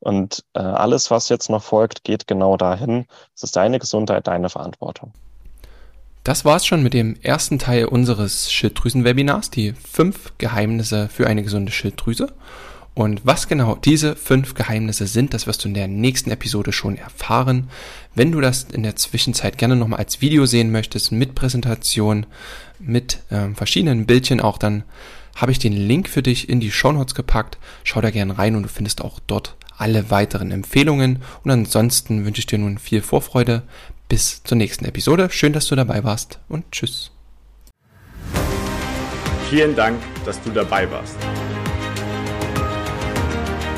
Und 0.00 0.44
äh, 0.54 0.58
alles, 0.58 1.12
was 1.12 1.28
jetzt 1.28 1.48
noch 1.48 1.62
folgt, 1.62 2.02
geht 2.02 2.26
genau 2.26 2.56
dahin. 2.56 3.06
Es 3.36 3.44
ist 3.44 3.54
deine 3.54 3.78
Gesundheit, 3.78 4.26
deine 4.26 4.50
Verantwortung. 4.50 5.12
Das 6.24 6.44
war's 6.44 6.66
schon 6.66 6.82
mit 6.82 6.94
dem 6.94 7.16
ersten 7.20 7.58
Teil 7.58 7.84
unseres 7.84 8.50
Schilddrüsen-Webinars, 8.50 9.50
die 9.50 9.74
fünf 9.74 10.32
Geheimnisse 10.38 11.08
für 11.08 11.26
eine 11.26 11.42
gesunde 11.42 11.70
Schilddrüse. 11.70 12.32
Und 12.94 13.22
was 13.24 13.48
genau 13.48 13.74
diese 13.74 14.14
fünf 14.14 14.54
Geheimnisse 14.54 15.08
sind, 15.08 15.34
das 15.34 15.48
wirst 15.48 15.64
du 15.64 15.68
in 15.68 15.74
der 15.74 15.88
nächsten 15.88 16.30
Episode 16.30 16.72
schon 16.72 16.96
erfahren. 16.96 17.68
Wenn 18.14 18.30
du 18.30 18.40
das 18.40 18.64
in 18.72 18.84
der 18.84 18.94
Zwischenzeit 18.94 19.58
gerne 19.58 19.74
nochmal 19.74 19.98
als 19.98 20.20
Video 20.20 20.46
sehen 20.46 20.70
möchtest, 20.70 21.10
mit 21.10 21.34
Präsentation, 21.34 22.24
mit 22.78 23.18
ähm, 23.32 23.56
verschiedenen 23.56 24.06
Bildchen 24.06 24.40
auch, 24.40 24.58
dann 24.58 24.84
habe 25.34 25.50
ich 25.50 25.58
den 25.58 25.72
Link 25.72 26.08
für 26.08 26.22
dich 26.22 26.48
in 26.48 26.60
die 26.60 26.70
Show 26.70 26.92
Notes 26.92 27.16
gepackt. 27.16 27.58
Schau 27.82 28.00
da 28.00 28.10
gerne 28.10 28.38
rein 28.38 28.54
und 28.54 28.62
du 28.62 28.68
findest 28.68 29.02
auch 29.02 29.18
dort 29.26 29.56
alle 29.76 30.10
weiteren 30.10 30.52
Empfehlungen. 30.52 31.18
Und 31.42 31.50
ansonsten 31.50 32.24
wünsche 32.24 32.38
ich 32.38 32.46
dir 32.46 32.58
nun 32.58 32.78
viel 32.78 33.02
Vorfreude. 33.02 33.62
Bis 34.08 34.44
zur 34.44 34.56
nächsten 34.56 34.84
Episode. 34.84 35.30
Schön, 35.30 35.52
dass 35.52 35.66
du 35.66 35.74
dabei 35.74 36.04
warst 36.04 36.38
und 36.48 36.70
tschüss. 36.70 37.10
Vielen 39.50 39.74
Dank, 39.74 39.98
dass 40.24 40.40
du 40.42 40.50
dabei 40.50 40.88
warst 40.90 41.16